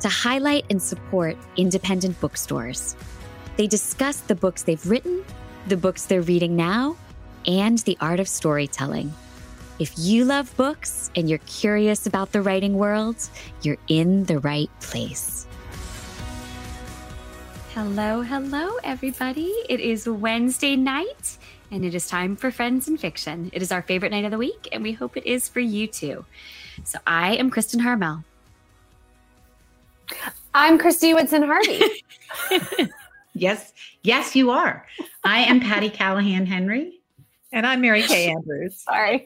to 0.00 0.08
highlight 0.08 0.64
and 0.70 0.82
support 0.82 1.36
independent 1.56 2.20
bookstores. 2.20 2.96
They 3.56 3.66
discuss 3.66 4.18
the 4.18 4.34
books 4.34 4.62
they've 4.62 4.84
written, 4.86 5.24
the 5.68 5.76
books 5.76 6.06
they're 6.06 6.22
reading 6.22 6.56
now, 6.56 6.96
and 7.46 7.78
the 7.78 7.96
art 8.00 8.20
of 8.20 8.28
storytelling. 8.28 9.12
If 9.78 9.92
you 9.98 10.24
love 10.24 10.56
books 10.56 11.10
and 11.16 11.28
you're 11.28 11.40
curious 11.40 12.06
about 12.06 12.32
the 12.32 12.42
writing 12.42 12.74
world, 12.74 13.16
you're 13.62 13.78
in 13.88 14.24
the 14.24 14.38
right 14.38 14.70
place. 14.80 15.46
Hello, 17.74 18.22
hello, 18.22 18.76
everybody. 18.84 19.52
It 19.68 19.80
is 19.80 20.08
Wednesday 20.08 20.76
night, 20.76 21.38
and 21.72 21.84
it 21.84 21.92
is 21.92 22.06
time 22.06 22.36
for 22.36 22.52
Friends 22.52 22.86
and 22.86 23.00
Fiction. 23.00 23.50
It 23.52 23.62
is 23.62 23.72
our 23.72 23.82
favorite 23.82 24.12
night 24.12 24.24
of 24.24 24.30
the 24.30 24.38
week, 24.38 24.68
and 24.70 24.84
we 24.84 24.92
hope 24.92 25.16
it 25.16 25.26
is 25.26 25.48
for 25.48 25.58
you 25.58 25.88
too. 25.88 26.24
So, 26.84 27.00
I 27.04 27.34
am 27.34 27.50
Kristen 27.50 27.80
Harmel. 27.80 28.22
I'm 30.54 30.78
Kristy 30.78 31.14
Woodson 31.14 31.42
Harvey. 31.42 32.90
yes, 33.34 33.72
yes, 34.02 34.36
you 34.36 34.50
are. 34.50 34.86
I 35.24 35.40
am 35.40 35.60
Patty 35.60 35.90
Callahan 35.90 36.46
Henry. 36.46 37.00
And 37.52 37.66
I'm 37.66 37.80
Mary 37.80 38.02
Kay 38.02 38.30
Andrews. 38.30 38.80
Sorry. 38.84 39.24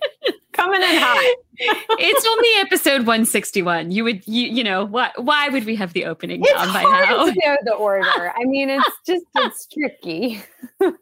Coming 0.53 0.83
in 0.83 0.99
hot. 0.99 1.37
it's 1.99 2.27
only 2.27 2.49
episode 2.61 3.07
161. 3.07 3.91
You 3.91 4.05
would 4.05 4.27
you 4.27 4.49
you 4.49 4.63
know, 4.63 4.85
what 4.85 5.13
why 5.23 5.49
would 5.49 5.65
we 5.65 5.75
have 5.77 5.95
the 5.95 6.05
opening 6.05 6.43
it's 6.43 6.53
down 6.53 6.73
by 6.73 6.83
hard 6.83 7.09
now? 7.09 7.25
To 7.25 7.33
know 7.33 7.57
the 7.65 7.73
order. 7.73 8.33
I 8.37 8.45
mean, 8.45 8.69
it's 8.69 8.91
just 9.07 9.25
it's 9.37 9.67
tricky. 9.67 10.43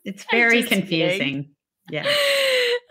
It's 0.05 0.25
very 0.31 0.63
confusing. 0.63 1.19
Kidding. 1.19 1.51
Yeah. 1.91 2.07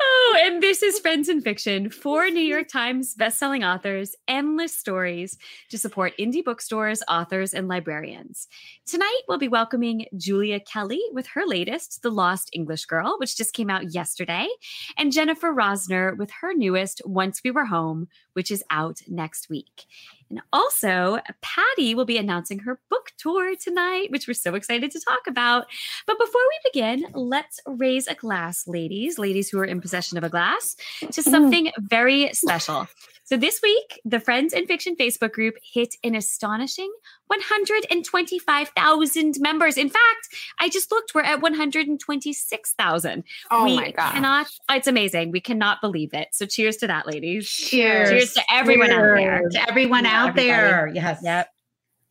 Oh, 0.08 0.38
and 0.44 0.62
this 0.62 0.84
is 0.84 1.00
Friends 1.00 1.30
and 1.30 1.44
Fiction, 1.44 1.90
four 1.90 2.30
New 2.30 2.40
York 2.40 2.68
Times 2.68 3.16
bestselling 3.16 3.66
authors, 3.66 4.16
endless 4.28 4.78
stories 4.78 5.36
to 5.70 5.80
support 5.80 6.14
indie 6.20 6.44
bookstores, 6.44 7.02
authors, 7.08 7.56
and 7.56 7.68
librarians. 7.68 8.48
Tonight, 8.86 9.22
we'll 9.28 9.40
be 9.40 9.48
welcoming 9.48 10.06
Julia 10.16 10.60
Kelly 10.60 11.02
with 11.12 11.26
her 11.28 11.44
latest, 11.48 12.04
The 12.04 12.12
Lost 12.12 12.52
English 12.54 12.86
Girl, 12.86 13.16
which 13.20 13.36
just 13.36 13.56
came 13.56 13.72
out 13.72 13.96
yesterday, 13.96 14.48
and 14.96 15.12
Jennifer 15.12 15.52
Rosner 15.52 16.16
with 16.16 16.30
her 16.42 16.54
newest, 16.54 17.02
Once 17.06 17.42
We 17.44 17.50
Were 17.50 17.66
Home, 17.66 18.08
which 18.34 18.52
is 18.52 18.64
out 18.70 19.02
next 19.08 19.50
week. 19.50 19.86
And 20.30 20.42
also, 20.52 21.20
Patty 21.42 21.94
will 21.96 22.06
be 22.06 22.18
announcing 22.18 22.60
her 22.60 22.80
book 22.90 23.12
tour 23.18 23.56
tonight, 23.56 24.12
which 24.12 24.28
we're 24.28 24.34
so 24.34 24.56
excited 24.56 24.92
to 24.92 25.00
talk 25.00 25.22
about. 25.28 25.68
But 26.08 26.18
before 26.18 26.42
we 26.42 26.72
begin, 26.72 27.06
let's 27.14 27.60
raise 27.66 28.08
a 28.08 28.16
glass, 28.16 28.68
ladies, 28.68 29.20
ladies 29.20 29.50
who 29.50 29.60
are 29.60 29.66
in 29.66 29.82
possession 29.82 30.18
of 30.18 30.24
a 30.24 30.30
glass, 30.30 30.76
to 31.00 31.08
mm. 31.08 31.24
something 31.24 31.72
very 31.78 32.34
special. 32.34 32.88
So 33.26 33.36
this 33.38 33.60
week, 33.64 34.00
the 34.06 34.20
Friends 34.20 34.54
and 34.54 34.68
Fiction 34.68 34.96
Facebook 34.96 35.32
group 35.32 35.56
hit 35.64 35.96
an 36.04 36.14
astonishing 36.14 36.94
125,000 37.26 39.36
members. 39.40 39.78
In 39.78 39.90
fact, 39.90 40.28
I 40.60 40.70
just 40.70 40.92
looked, 40.92 41.16
we're 41.16 41.24
at 41.24 41.42
126,000. 41.42 43.24
Oh 43.50 43.66
we 43.66 43.78
my 43.78 43.90
god. 43.90 44.12
Cannot, 44.14 44.46
it's 44.70 44.86
amazing. 44.86 45.32
We 45.32 45.42
cannot 45.42 45.82
believe 45.82 46.14
it. 46.14 46.28
So 46.34 46.46
cheers 46.46 46.78
to 46.78 46.86
that, 46.88 47.08
ladies. 47.08 47.50
Cheers. 47.50 48.10
Cheers 48.10 48.34
to 48.34 48.44
everyone 48.52 48.90
cheers. 48.90 49.00
out 49.00 49.16
there. 49.18 49.50
To 49.50 49.70
everyone 49.70 50.06
out 50.06 50.30
Everybody. 50.30 50.48
there. 50.48 50.92
Yes. 50.94 51.20
Yep. 51.24 51.50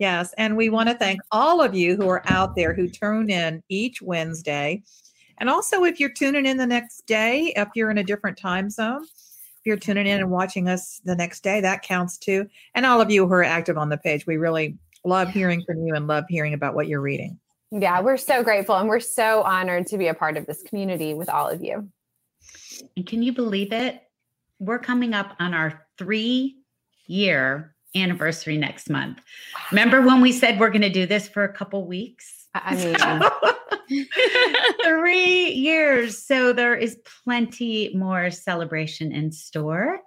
Yes. 0.00 0.34
And 0.36 0.56
we 0.56 0.68
want 0.68 0.88
to 0.88 0.96
thank 0.96 1.20
all 1.30 1.62
of 1.62 1.76
you 1.76 1.94
who 1.94 2.08
are 2.08 2.22
out 2.26 2.56
there 2.56 2.74
who 2.74 2.88
tune 2.88 3.30
in 3.30 3.62
each 3.68 4.02
Wednesday. 4.02 4.82
And 5.38 5.48
also, 5.48 5.84
if 5.84 6.00
you're 6.00 6.10
tuning 6.10 6.44
in 6.46 6.56
the 6.56 6.66
next 6.66 7.06
day, 7.06 7.52
if 7.54 7.68
you're 7.76 7.92
in 7.92 7.98
a 7.98 8.04
different 8.04 8.36
time 8.36 8.68
zone, 8.68 9.04
if 9.04 9.10
you're 9.64 9.76
tuning 9.76 10.06
in 10.06 10.20
and 10.20 10.30
watching 10.30 10.68
us 10.68 11.00
the 11.04 11.16
next 11.16 11.42
day, 11.42 11.60
that 11.60 11.82
counts 11.82 12.18
too. 12.18 12.48
And 12.74 12.86
all 12.86 13.00
of 13.00 13.10
you 13.10 13.26
who 13.26 13.32
are 13.32 13.44
active 13.44 13.78
on 13.78 13.88
the 13.88 13.96
page, 13.96 14.26
we 14.26 14.36
really 14.36 14.76
love 15.04 15.28
hearing 15.30 15.62
from 15.66 15.86
you 15.86 15.94
and 15.94 16.06
love 16.06 16.24
hearing 16.28 16.54
about 16.54 16.74
what 16.74 16.88
you're 16.88 17.00
reading. 17.00 17.38
Yeah, 17.70 18.00
we're 18.00 18.16
so 18.16 18.42
grateful 18.42 18.76
and 18.76 18.88
we're 18.88 19.00
so 19.00 19.42
honored 19.42 19.86
to 19.88 19.98
be 19.98 20.06
a 20.06 20.14
part 20.14 20.36
of 20.36 20.46
this 20.46 20.62
community 20.62 21.14
with 21.14 21.28
all 21.28 21.48
of 21.48 21.62
you. 21.62 21.88
And 22.96 23.06
can 23.06 23.22
you 23.22 23.32
believe 23.32 23.72
it? 23.72 24.00
We're 24.58 24.78
coming 24.78 25.14
up 25.14 25.34
on 25.40 25.54
our 25.54 25.86
three 25.98 26.58
year 27.06 27.74
anniversary 27.94 28.56
next 28.56 28.90
month. 28.90 29.20
Remember 29.70 30.02
when 30.02 30.20
we 30.20 30.32
said 30.32 30.58
we're 30.58 30.70
going 30.70 30.82
to 30.82 30.90
do 30.90 31.06
this 31.06 31.28
for 31.28 31.44
a 31.44 31.52
couple 31.52 31.86
weeks? 31.86 32.46
I 32.54 32.76
mean, 32.76 32.94
three 34.84 35.50
years. 35.52 36.18
So 36.24 36.52
there 36.52 36.74
is 36.74 36.96
plenty 37.24 37.94
more 37.94 38.30
celebration 38.30 39.12
in 39.12 39.32
store. 39.32 40.00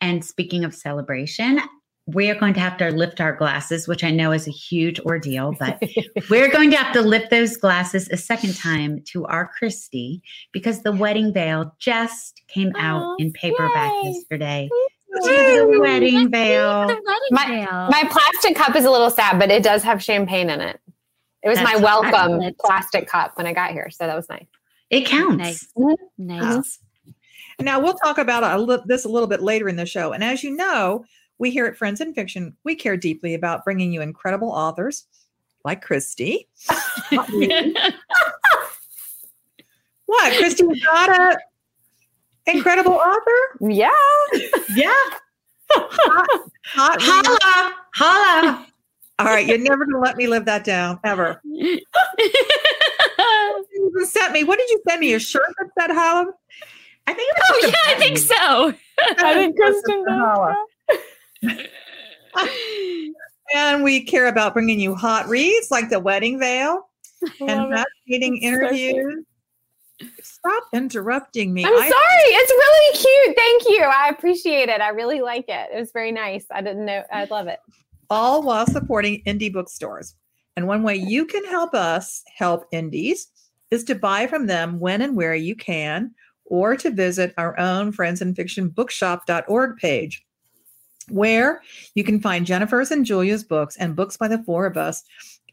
And 0.00 0.24
speaking 0.24 0.64
of 0.64 0.74
celebration, 0.74 1.60
we 2.06 2.28
are 2.30 2.34
going 2.34 2.54
to 2.54 2.60
have 2.60 2.76
to 2.78 2.90
lift 2.90 3.20
our 3.20 3.34
glasses, 3.36 3.86
which 3.86 4.02
I 4.02 4.10
know 4.10 4.32
is 4.32 4.48
a 4.48 4.50
huge 4.50 4.98
ordeal, 5.00 5.54
but 5.58 5.80
we're 6.30 6.50
going 6.50 6.70
to 6.72 6.76
have 6.76 6.92
to 6.94 7.00
lift 7.00 7.30
those 7.30 7.56
glasses 7.56 8.08
a 8.10 8.16
second 8.16 8.56
time 8.56 9.02
to 9.12 9.24
our 9.26 9.48
Kristy 9.60 10.20
because 10.52 10.82
the 10.82 10.90
wedding 10.92 11.32
veil 11.32 11.72
just 11.78 12.42
came 12.48 12.72
out 12.76 13.02
Oh, 13.04 13.16
in 13.20 13.32
paperback 13.32 13.92
yay. 14.02 14.10
yesterday. 14.10 14.68
Woo. 14.70 14.86
The 15.14 15.78
wedding 15.78 16.30
veil. 16.30 16.88
The 16.88 16.94
wedding 16.94 17.28
My- 17.30 17.46
veil. 17.46 17.88
my 17.90 18.02
plastic 18.10 18.56
cup 18.56 18.74
is 18.74 18.84
a 18.84 18.90
little 18.90 19.10
sad, 19.10 19.38
but 19.38 19.50
it 19.52 19.62
does 19.62 19.82
have 19.84 20.02
champagne 20.02 20.50
in 20.50 20.60
it. 20.60 20.80
It 21.42 21.48
was 21.48 21.60
my 21.60 21.76
welcome 21.76 22.12
excellent. 22.14 22.58
plastic 22.58 23.08
cup 23.08 23.32
when 23.36 23.46
I 23.46 23.52
got 23.52 23.72
here, 23.72 23.90
so 23.90 24.06
that 24.06 24.14
was 24.16 24.28
nice. 24.28 24.46
It 24.90 25.06
counts. 25.06 25.36
Nice. 25.38 25.68
Mhm. 25.76 25.96
Nice. 26.18 26.78
Now, 27.58 27.80
we'll 27.80 27.94
talk 27.94 28.18
about 28.18 28.44
a 28.44 28.58
li- 28.60 28.82
this 28.86 29.04
a 29.04 29.08
little 29.08 29.28
bit 29.28 29.42
later 29.42 29.68
in 29.68 29.76
the 29.76 29.86
show. 29.86 30.12
And 30.12 30.22
as 30.24 30.42
you 30.44 30.54
know, 30.54 31.04
we 31.38 31.50
here 31.50 31.66
at 31.66 31.76
Friends 31.76 32.00
in 32.00 32.14
Fiction, 32.14 32.56
we 32.64 32.74
care 32.74 32.96
deeply 32.96 33.34
about 33.34 33.64
bringing 33.64 33.92
you 33.92 34.00
incredible 34.02 34.50
authors 34.50 35.06
like 35.64 35.84
Kristy. 35.84 36.46
What? 40.06 40.32
Kristy 40.34 40.66
was 40.66 40.78
not 40.82 41.08
a 41.08 41.38
incredible 42.46 42.92
author? 42.92 43.58
Yeah. 43.60 43.88
Yeah. 44.74 44.92
Hot 45.70 46.98
Holla. 47.00 47.74
Holla. 47.94 48.66
All 49.18 49.26
right, 49.26 49.46
you're 49.46 49.58
never 49.58 49.84
going 49.84 49.94
to 49.94 50.00
let 50.00 50.16
me 50.16 50.26
live 50.26 50.44
that 50.46 50.64
down 50.64 50.98
ever. 51.04 51.40
Oh, 53.24 53.64
you 53.72 53.92
even 53.94 54.06
sent 54.06 54.32
me. 54.32 54.42
What 54.42 54.58
did 54.58 54.68
you 54.70 54.80
send 54.88 55.00
me? 55.00 55.12
A 55.14 55.20
shirt 55.20 55.42
that 55.58 55.68
said 55.78 55.94
holla? 55.94 56.26
I 57.06 57.12
think 57.12 57.30
it 57.30 57.36
was 57.38 57.64
oh, 57.64 57.66
yeah, 57.68 57.94
I 57.94 57.98
think 57.98 58.18
so. 58.18 58.74
I 59.24 59.34
think 59.34 59.56
Kristen 59.56 60.04
Holla. 60.08 60.56
And 63.54 63.82
we 63.82 64.02
care 64.02 64.28
about 64.28 64.54
bringing 64.54 64.80
you 64.80 64.94
hot 64.94 65.28
reads 65.28 65.70
like 65.70 65.90
the 65.90 66.00
wedding 66.00 66.38
veil 66.38 66.88
and 67.40 67.72
it. 67.72 67.84
fascinating 68.08 68.38
It's 68.38 68.44
so 68.44 68.48
interviews. 68.48 69.24
Stop 70.22 70.64
interrupting 70.72 71.52
me. 71.52 71.62
I'm 71.64 71.74
I- 71.74 71.76
sorry. 71.76 72.34
It's 72.34 72.50
really 72.50 72.96
cute. 72.96 73.36
Thank 73.36 73.78
you. 73.78 73.84
I 73.84 74.08
appreciate 74.08 74.70
it. 74.70 74.80
I 74.80 74.88
really 74.88 75.20
like 75.20 75.44
it. 75.48 75.68
It 75.70 75.78
was 75.78 75.92
very 75.92 76.12
nice. 76.12 76.46
I 76.50 76.62
didn't 76.62 76.86
know. 76.86 77.02
I 77.12 77.24
love 77.24 77.46
it. 77.46 77.58
All 78.12 78.42
while 78.42 78.66
supporting 78.66 79.22
indie 79.26 79.50
bookstores. 79.50 80.14
And 80.54 80.66
one 80.68 80.82
way 80.82 80.96
you 80.96 81.24
can 81.24 81.46
help 81.46 81.72
us 81.72 82.22
help 82.36 82.66
indies 82.70 83.28
is 83.70 83.84
to 83.84 83.94
buy 83.94 84.26
from 84.26 84.46
them 84.46 84.78
when 84.78 85.00
and 85.00 85.16
where 85.16 85.34
you 85.34 85.56
can, 85.56 86.14
or 86.44 86.76
to 86.76 86.90
visit 86.90 87.32
our 87.38 87.58
own 87.58 87.90
Friends 87.90 88.20
and 88.20 88.36
Fiction 88.36 88.68
Bookshop.org 88.68 89.78
page, 89.78 90.22
where 91.08 91.62
you 91.94 92.04
can 92.04 92.20
find 92.20 92.44
Jennifer's 92.44 92.90
and 92.90 93.06
Julia's 93.06 93.44
books 93.44 93.78
and 93.78 93.96
books 93.96 94.18
by 94.18 94.28
the 94.28 94.42
four 94.42 94.66
of 94.66 94.76
us 94.76 95.02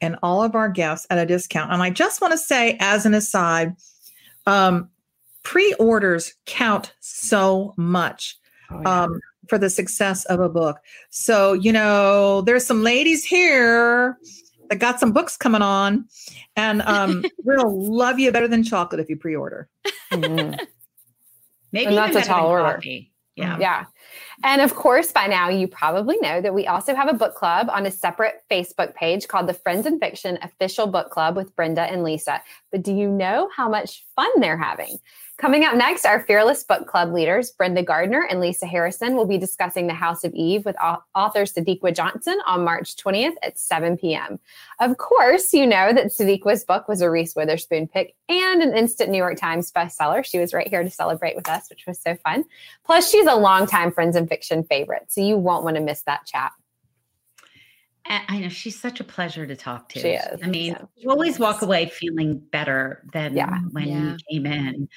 and 0.02 0.18
all 0.22 0.44
of 0.44 0.54
our 0.54 0.68
guests 0.68 1.08
at 1.10 1.18
a 1.18 1.26
discount. 1.26 1.72
And 1.72 1.82
I 1.82 1.92
just 1.92 2.20
want 2.20 2.34
to 2.34 2.38
say, 2.38 2.76
as 2.82 3.06
an 3.06 3.14
aside, 3.14 3.78
um, 4.46 4.90
pre-orders 5.44 6.34
count 6.46 6.94
so 7.00 7.74
much 7.78 8.38
um, 8.86 9.22
for 9.50 9.58
the 9.58 9.70
success 9.70 10.26
of 10.26 10.40
a 10.40 10.48
book. 10.50 10.78
So, 11.10 11.54
you 11.54 11.72
know, 11.72 12.42
there's 12.42 12.66
some 12.66 12.84
ladies 12.84 13.26
here 13.26 14.18
that 14.70 14.78
got 14.78 15.00
some 15.00 15.12
books 15.12 15.36
coming 15.36 15.62
on, 15.64 16.06
and 16.56 16.82
um, 16.84 17.26
we'll 17.44 17.92
love 17.92 18.20
you 18.20 18.32
better 18.32 18.48
than 18.48 18.64
chocolate 18.64 19.02
if 19.02 19.10
you 19.10 19.18
pre 19.18 19.36
order. 19.36 19.68
Mhm. 20.12 20.58
Maybe 21.72 21.86
And 21.88 21.98
that's 21.98 22.12
even 22.12 22.24
a 22.24 22.26
tall 22.26 22.38
better 22.50 22.62
order. 22.62 22.74
coffee. 22.76 23.12
Yeah. 23.36 23.58
Yeah. 23.60 23.86
And 24.44 24.60
of 24.62 24.76
course, 24.76 25.12
by 25.14 25.28
now 25.28 25.48
you 25.50 25.68
probably 25.68 26.18
know 26.22 26.42
that 26.42 26.54
we 26.54 26.68
also 26.68 26.94
have 26.94 27.08
a 27.08 27.14
book 27.14 27.36
club 27.36 27.70
on 27.72 27.86
a 27.86 27.92
separate 27.92 28.42
Facebook 28.52 28.96
page 28.96 29.28
called 29.28 29.48
the 29.48 29.54
Friends 29.54 29.86
and 29.86 30.00
Fiction 30.00 30.38
Official 30.42 30.88
Book 30.88 31.10
Club 31.10 31.36
with 31.38 31.56
Brenda 31.56 31.84
and 31.84 32.04
Lisa. 32.04 32.42
But 32.72 32.84
do 32.84 32.92
you 32.94 33.08
know 33.10 33.50
how 33.56 33.70
much 33.70 34.06
fun 34.16 34.30
they're 34.40 34.58
having? 34.58 34.98
Coming 35.40 35.64
up 35.64 35.74
next, 35.74 36.06
our 36.06 36.20
fearless 36.20 36.66
book 36.66 36.86
club 36.86 37.14
leaders, 37.14 37.50
Brenda 37.52 37.82
Gardner 37.82 38.28
and 38.30 38.42
Lisa 38.42 38.66
Harrison, 38.66 39.16
will 39.16 39.26
be 39.26 39.38
discussing 39.38 39.88
The 39.88 39.94
House 39.94 40.26
of 40.26 40.34
Eve 40.34 40.66
with 40.66 40.76
author 40.82 41.44
Sadeqa 41.44 41.96
Johnson 41.96 42.38
on 42.46 42.66
March 42.66 42.98
20th 42.98 43.36
at 43.42 43.58
7 43.58 43.96
p.m. 43.96 44.38
Of 44.82 44.98
course, 44.98 45.54
you 45.54 45.66
know 45.66 45.94
that 45.94 46.08
Sadeqa's 46.08 46.66
book 46.66 46.90
was 46.90 47.00
a 47.00 47.10
Reese 47.10 47.38
Witherspoon 47.38 47.88
pick 47.88 48.16
and 48.28 48.62
an 48.62 48.76
instant 48.76 49.12
New 49.12 49.18
York 49.18 49.38
Times 49.38 49.72
bestseller. 49.72 50.26
She 50.26 50.40
was 50.40 50.54
right 50.54 50.68
here 50.68 50.84
to 50.84 50.90
celebrate 50.90 51.38
with 51.38 51.48
us, 51.48 51.70
which 51.70 51.86
was 51.88 52.02
so 52.02 52.16
fun. 52.18 52.44
Plus, 52.86 53.10
she's 53.10 53.26
a 53.26 53.36
longtime 53.36 53.94
Friends 53.94 54.18
and 54.18 54.28
Fiction 54.28 54.66
favorite, 54.66 55.06
so 55.08 55.22
you 55.22 55.38
won't 55.38 55.64
want 55.64 55.78
to 55.78 55.82
miss 55.82 56.02
that 56.02 56.26
chat. 56.26 56.52
I 58.10 58.40
know 58.40 58.50
she's 58.50 58.80
such 58.80 59.00
a 59.00 59.04
pleasure 59.04 59.46
to 59.46 59.56
talk 59.56 59.90
to. 59.90 60.00
She 60.00 60.10
is. 60.10 60.40
I 60.44 60.48
mean, 60.48 60.76
you 60.96 61.12
always 61.12 61.38
walk 61.38 61.62
away 61.62 61.88
feeling 61.90 62.40
better 62.52 63.04
than 63.14 63.36
yeah. 63.36 63.60
when 63.72 63.88
yeah. 63.88 64.12
you 64.12 64.18
came 64.32 64.46
in. 64.48 64.90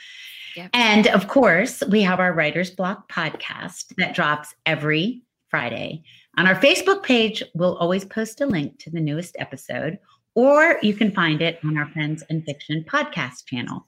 Yep. 0.56 0.70
And 0.72 1.06
of 1.08 1.28
course, 1.28 1.82
we 1.88 2.00
have 2.02 2.20
our 2.20 2.32
Writer's 2.32 2.70
Block 2.70 3.12
podcast 3.12 3.94
that 3.98 4.14
drops 4.14 4.54
every 4.64 5.22
Friday. 5.50 6.02
On 6.38 6.46
our 6.46 6.54
Facebook 6.54 7.02
page, 7.02 7.42
we'll 7.54 7.76
always 7.76 8.06
post 8.06 8.40
a 8.40 8.46
link 8.46 8.78
to 8.78 8.90
the 8.90 9.00
newest 9.00 9.36
episode, 9.38 9.98
or 10.34 10.78
you 10.80 10.94
can 10.94 11.12
find 11.12 11.42
it 11.42 11.58
on 11.62 11.76
our 11.76 11.88
Friends 11.90 12.24
and 12.30 12.42
Fiction 12.46 12.84
podcast 12.88 13.44
channel. 13.46 13.86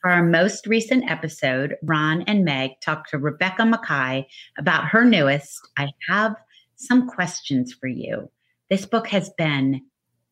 For 0.00 0.10
our 0.10 0.22
most 0.22 0.66
recent 0.66 1.10
episode, 1.10 1.76
Ron 1.82 2.22
and 2.22 2.44
Meg 2.44 2.72
talked 2.80 3.10
to 3.10 3.18
Rebecca 3.18 3.62
Makkai 3.62 4.24
about 4.56 4.86
her 4.86 5.04
newest, 5.04 5.60
I 5.76 5.90
Have 6.08 6.34
Some 6.76 7.06
Questions 7.06 7.74
for 7.74 7.88
You. 7.88 8.30
This 8.72 8.86
book 8.86 9.06
has 9.08 9.30
been 9.36 9.82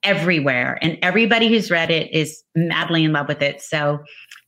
everywhere, 0.02 0.78
and 0.80 0.96
everybody 1.02 1.48
who's 1.48 1.70
read 1.70 1.90
it 1.90 2.10
is 2.10 2.42
madly 2.54 3.04
in 3.04 3.12
love 3.12 3.28
with 3.28 3.42
it. 3.42 3.60
So 3.60 3.98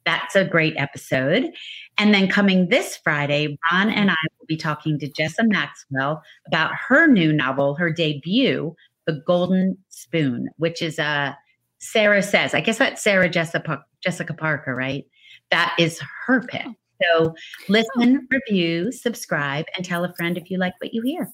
that's 0.06 0.34
a 0.34 0.46
great 0.46 0.72
episode. 0.78 1.50
And 1.98 2.14
then 2.14 2.26
coming 2.26 2.70
this 2.70 2.96
Friday, 3.04 3.58
Ron 3.70 3.90
and 3.90 4.10
I 4.10 4.16
will 4.38 4.46
be 4.46 4.56
talking 4.56 4.98
to 4.98 5.10
Jessa 5.10 5.46
Maxwell 5.46 6.22
about 6.46 6.72
her 6.74 7.06
new 7.06 7.34
novel, 7.34 7.74
her 7.74 7.92
debut, 7.92 8.74
The 9.06 9.22
Golden 9.26 9.76
Spoon, 9.90 10.48
which 10.56 10.80
is 10.80 10.98
a 10.98 11.36
Sarah 11.78 12.22
says. 12.22 12.54
I 12.54 12.62
guess 12.62 12.78
that's 12.78 13.02
Sarah 13.02 13.28
Jessica, 13.28 13.84
Jessica 14.02 14.32
Parker, 14.32 14.74
right? 14.74 15.04
That 15.50 15.76
is 15.78 16.00
her 16.24 16.40
pick. 16.40 16.64
So 17.02 17.34
listen, 17.68 18.26
review, 18.30 18.90
subscribe, 18.90 19.66
and 19.76 19.84
tell 19.84 20.02
a 20.02 20.14
friend 20.14 20.38
if 20.38 20.50
you 20.50 20.56
like 20.56 20.72
what 20.80 20.94
you 20.94 21.02
hear. 21.02 21.28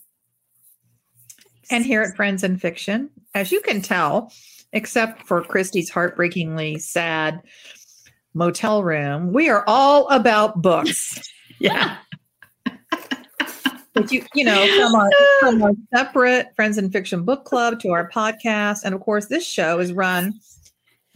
And 1.71 1.85
here 1.85 2.03
at 2.03 2.17
Friends 2.17 2.43
and 2.43 2.61
Fiction, 2.61 3.11
as 3.35 3.53
you 3.53 3.61
can 3.61 3.83
tell, 3.83 4.33
except 4.73 5.27
for 5.27 5.43
Kristy's 5.43 5.91
heartbreakingly 5.91 6.79
sad 6.79 7.43
motel 8.35 8.83
room, 8.83 9.33
we 9.33 9.49
are 9.49 9.65
all 9.67 10.09
about 10.09 10.63
books. 10.63 11.29
Yeah. 11.61 11.97
But 13.95 14.13
you, 14.13 14.25
you 14.33 14.45
know, 14.45 14.65
from 14.77 14.95
our, 14.95 15.11
from 15.41 15.61
our 15.61 15.73
separate 15.93 16.55
Friends 16.55 16.79
and 16.79 16.93
Fiction 16.93 17.25
book 17.25 17.45
club 17.45 17.81
to 17.81 17.89
our 17.89 18.09
podcast. 18.09 18.85
And 18.85 18.95
of 18.95 19.01
course, 19.01 19.27
this 19.27 19.45
show 19.45 19.81
is 19.81 19.93
run 19.93 20.35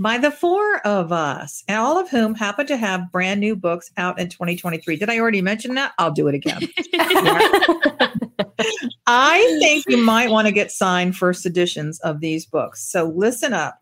by 0.00 0.19
the 0.19 0.32
four 0.32 0.84
of 0.84 1.12
us, 1.12 1.62
and 1.69 1.78
all 1.78 1.96
of 1.96 2.10
whom 2.10 2.34
happen 2.34 2.66
to 2.66 2.76
have 2.76 3.12
brand 3.12 3.38
new 3.38 3.54
books 3.54 3.93
out 3.96 4.19
in 4.19 4.28
2023. 4.28 4.96
Did 4.96 5.10
I 5.10 5.20
already 5.20 5.40
mention 5.40 5.76
that? 5.76 5.93
I'll 5.99 6.10
do 6.10 6.26
it 6.26 6.34
again. 6.34 6.62
I 9.06 9.59
think 9.61 9.85
you 9.88 9.99
might 9.99 10.31
want 10.31 10.47
to 10.47 10.53
get 10.53 10.70
signed 10.70 11.17
first 11.17 11.47
editions 11.47 11.99
of 12.00 12.20
these 12.20 12.47
books. 12.47 12.82
So 12.82 13.12
listen 13.14 13.53
up. 13.53 13.81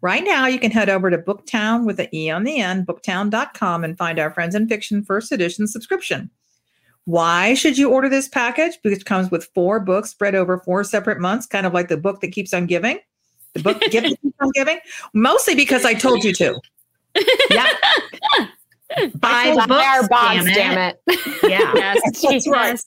Right 0.00 0.24
now, 0.24 0.46
you 0.46 0.58
can 0.58 0.72
head 0.72 0.88
over 0.88 1.10
to 1.10 1.18
Booktowne 1.18 1.86
with 1.86 2.00
an 2.00 2.08
E 2.12 2.28
on 2.28 2.42
the 2.42 2.58
end, 2.58 2.86
booktowne.com, 2.86 3.84
and 3.84 3.96
find 3.96 4.18
our 4.18 4.32
Friends 4.32 4.54
in 4.56 4.68
Fiction 4.68 5.04
first 5.04 5.30
edition 5.30 5.68
subscription. 5.68 6.28
Why 7.04 7.54
should 7.54 7.78
you 7.78 7.90
order 7.90 8.08
this 8.08 8.28
package? 8.28 8.78
Because 8.82 8.98
it 8.98 9.04
comes 9.04 9.30
with 9.30 9.48
four 9.54 9.80
books 9.80 10.10
spread 10.10 10.34
over 10.34 10.58
four 10.58 10.84
separate 10.84 11.20
months, 11.20 11.46
kind 11.46 11.66
of 11.66 11.72
like 11.72 11.88
the 11.88 11.96
book 11.96 12.20
that 12.20 12.32
keeps 12.32 12.52
on 12.52 12.66
giving. 12.66 12.98
The 13.54 13.62
book 13.62 13.80
that 13.80 13.90
keeps 13.90 14.18
on 14.40 14.50
giving. 14.54 14.78
Mostly 15.14 15.54
because 15.54 15.84
I 15.84 15.94
told 15.94 16.24
you 16.24 16.32
to. 16.34 16.60
Yeah. 17.50 17.66
Buy 19.50 19.54
Buy 19.54 19.66
books, 19.66 19.86
our 19.86 20.00
books, 20.08 20.44
damn 20.44 20.44
damn 20.54 20.78
it. 20.78 21.02
it. 21.06 21.20
Yeah. 21.50 21.72
Yes, 21.74 22.22
That's 22.22 22.48
right. 22.48 22.80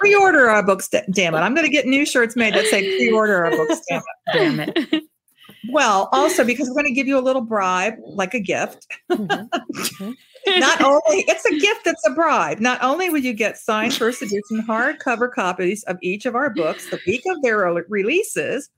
Pre-order 0.00 0.48
our 0.48 0.64
books, 0.64 0.88
damn 0.88 1.34
it. 1.34 1.38
I'm 1.38 1.54
going 1.54 1.66
to 1.66 1.72
get 1.72 1.86
new 1.86 2.06
shirts 2.06 2.36
made 2.36 2.54
that 2.54 2.66
say 2.66 2.96
pre-order 2.98 3.44
our 3.44 3.50
books, 3.50 3.80
damn 3.88 4.00
it. 4.00 4.04
Damn 4.32 4.60
it. 4.60 5.04
Well, 5.70 6.08
also 6.12 6.44
because 6.44 6.68
we're 6.68 6.74
going 6.74 6.86
to 6.86 6.92
give 6.92 7.06
you 7.06 7.18
a 7.18 7.20
little 7.20 7.42
bribe, 7.42 7.94
like 8.04 8.34
a 8.34 8.40
gift. 8.40 8.86
Mm-hmm. 9.10 10.12
Not 10.46 10.78
mm-hmm. 10.78 10.84
only 10.84 11.24
it's 11.28 11.44
a 11.44 11.58
gift 11.58 11.86
it's 11.86 12.06
a 12.06 12.10
bribe. 12.10 12.58
Not 12.58 12.82
only 12.82 13.10
will 13.10 13.20
you 13.20 13.32
get 13.32 13.58
signed 13.58 13.94
first 13.94 14.22
edition 14.22 14.64
hardcover 14.66 15.30
copies 15.30 15.84
of 15.84 15.98
each 16.02 16.26
of 16.26 16.34
our 16.34 16.50
books 16.50 16.90
the 16.90 16.98
week 17.06 17.22
of 17.26 17.40
their 17.42 17.58
releases, 17.88 18.68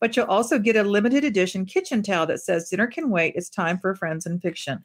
but 0.00 0.14
you'll 0.16 0.26
also 0.26 0.58
get 0.58 0.76
a 0.76 0.82
limited 0.82 1.24
edition 1.24 1.64
kitchen 1.64 2.02
towel 2.02 2.26
that 2.26 2.40
says 2.40 2.68
"Dinner 2.68 2.86
can 2.86 3.08
wait. 3.08 3.34
It's 3.34 3.48
time 3.48 3.78
for 3.78 3.94
friends 3.94 4.26
and 4.26 4.42
fiction." 4.42 4.84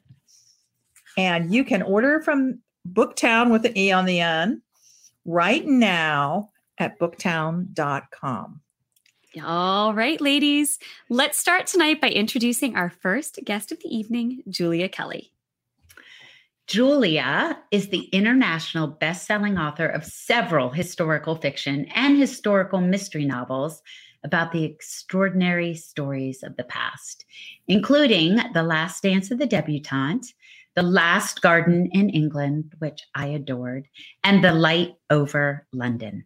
And 1.16 1.52
you 1.52 1.64
can 1.64 1.82
order 1.82 2.20
from 2.20 2.60
Booktowne 2.88 3.50
with 3.50 3.64
an 3.64 3.76
E 3.76 3.92
on 3.92 4.06
the 4.06 4.20
end 4.20 4.62
right 5.24 5.66
now 5.66 6.50
at 6.78 6.98
booktowne.com. 6.98 8.60
All 9.44 9.94
right, 9.94 10.20
ladies, 10.20 10.78
let's 11.08 11.38
start 11.38 11.68
tonight 11.68 12.00
by 12.00 12.08
introducing 12.08 12.74
our 12.74 12.90
first 12.90 13.38
guest 13.44 13.70
of 13.70 13.78
the 13.78 13.88
evening, 13.88 14.42
Julia 14.48 14.88
Kelly. 14.88 15.30
Julia 16.66 17.58
is 17.70 17.88
the 17.88 18.04
international 18.12 18.88
best-selling 18.88 19.58
author 19.58 19.86
of 19.86 20.04
several 20.04 20.70
historical 20.70 21.36
fiction 21.36 21.86
and 21.94 22.18
historical 22.18 22.80
mystery 22.80 23.24
novels 23.24 23.82
about 24.24 24.52
the 24.52 24.64
extraordinary 24.64 25.74
stories 25.74 26.42
of 26.42 26.56
the 26.56 26.64
past, 26.64 27.24
including 27.68 28.38
The 28.52 28.62
Last 28.62 29.02
Dance 29.02 29.30
of 29.30 29.38
the 29.38 29.46
Debutante, 29.46 30.32
The 30.76 30.82
Last 30.82 31.42
Garden 31.42 31.88
in 31.92 32.10
England, 32.10 32.72
which 32.78 33.02
I 33.14 33.26
adored, 33.26 33.88
and 34.24 34.44
The 34.44 34.52
Light 34.52 34.94
Over 35.10 35.66
London. 35.72 36.24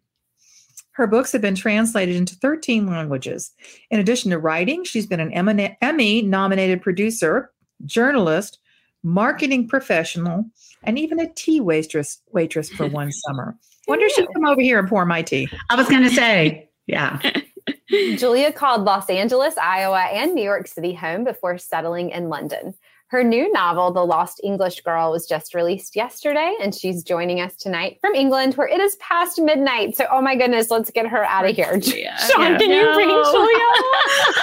Her 0.93 1.07
books 1.07 1.33
have 1.33 1.41
been 1.41 1.57
translated 1.57 2.15
into 2.15 2.37
13 2.37 2.87
languages. 2.87 3.51
In 3.91 3.99
addition 3.99 4.31
to 4.31 4.39
writing, 4.39 4.85
she's 4.85 5.07
been 5.07 5.19
an 5.19 5.33
Emmy 5.33 6.23
nominated 6.23 6.83
producer, 6.83 7.51
journalist, 7.85 8.59
marketing 9.03 9.67
professional, 9.67 10.45
and 10.85 10.99
even 10.99 11.19
a 11.19 11.33
tea 11.33 11.61
waitress 11.61 12.21
waitress 12.33 12.71
for 12.71 12.87
one 12.87 13.11
summer. 13.27 13.57
Wonder 13.89 14.07
if 14.07 14.13
she'd 14.13 14.33
come 14.35 14.47
over 14.47 14.61
here 14.61 14.79
and 14.79 14.89
pour 14.89 15.05
my 15.05 15.23
tea. 15.23 15.49
I 15.69 15.77
was 15.77 15.89
going 15.89 16.05
to 16.05 16.11
say, 16.11 16.71
yeah. 16.87 17.19
Julia 18.17 18.53
called 18.53 18.83
Los 18.83 19.11
Angeles, 19.11 19.57
Iowa, 19.57 20.01
and 20.01 20.35
New 20.35 20.45
York 20.45 20.67
City 20.67 20.95
home 20.95 21.25
before 21.25 21.59
settling 21.59 22.11
in 22.11 22.29
London. 22.29 22.75
Her 23.09 23.23
new 23.23 23.53
novel, 23.53 23.93
The 23.93 24.05
Lost 24.05 24.41
English 24.43 24.81
Girl, 24.81 25.13
was 25.13 25.27
just 25.27 25.55
released 25.55 25.95
yesterday, 25.95 26.55
and 26.61 26.75
she's 26.75 27.03
joining 27.05 27.41
us 27.41 27.55
tonight 27.55 27.99
from 28.01 28.15
England, 28.15 28.55
where 28.55 28.67
it 28.67 28.81
is 28.81 28.97
past 28.97 29.41
midnight. 29.41 29.97
So, 29.97 30.07
oh 30.11 30.21
my 30.23 30.35
goodness, 30.35 30.71
let's 30.71 30.91
get 30.91 31.07
her 31.07 31.23
out 31.25 31.49
of 31.49 31.55
here. 31.55 31.79
Julia. 31.79 32.17
Sean, 32.19 32.53
Yeah. 32.53 32.59
can 32.59 32.71
you 32.71 32.93
bring 32.95 33.09
No. 33.09 33.23
Julia? 33.25 33.57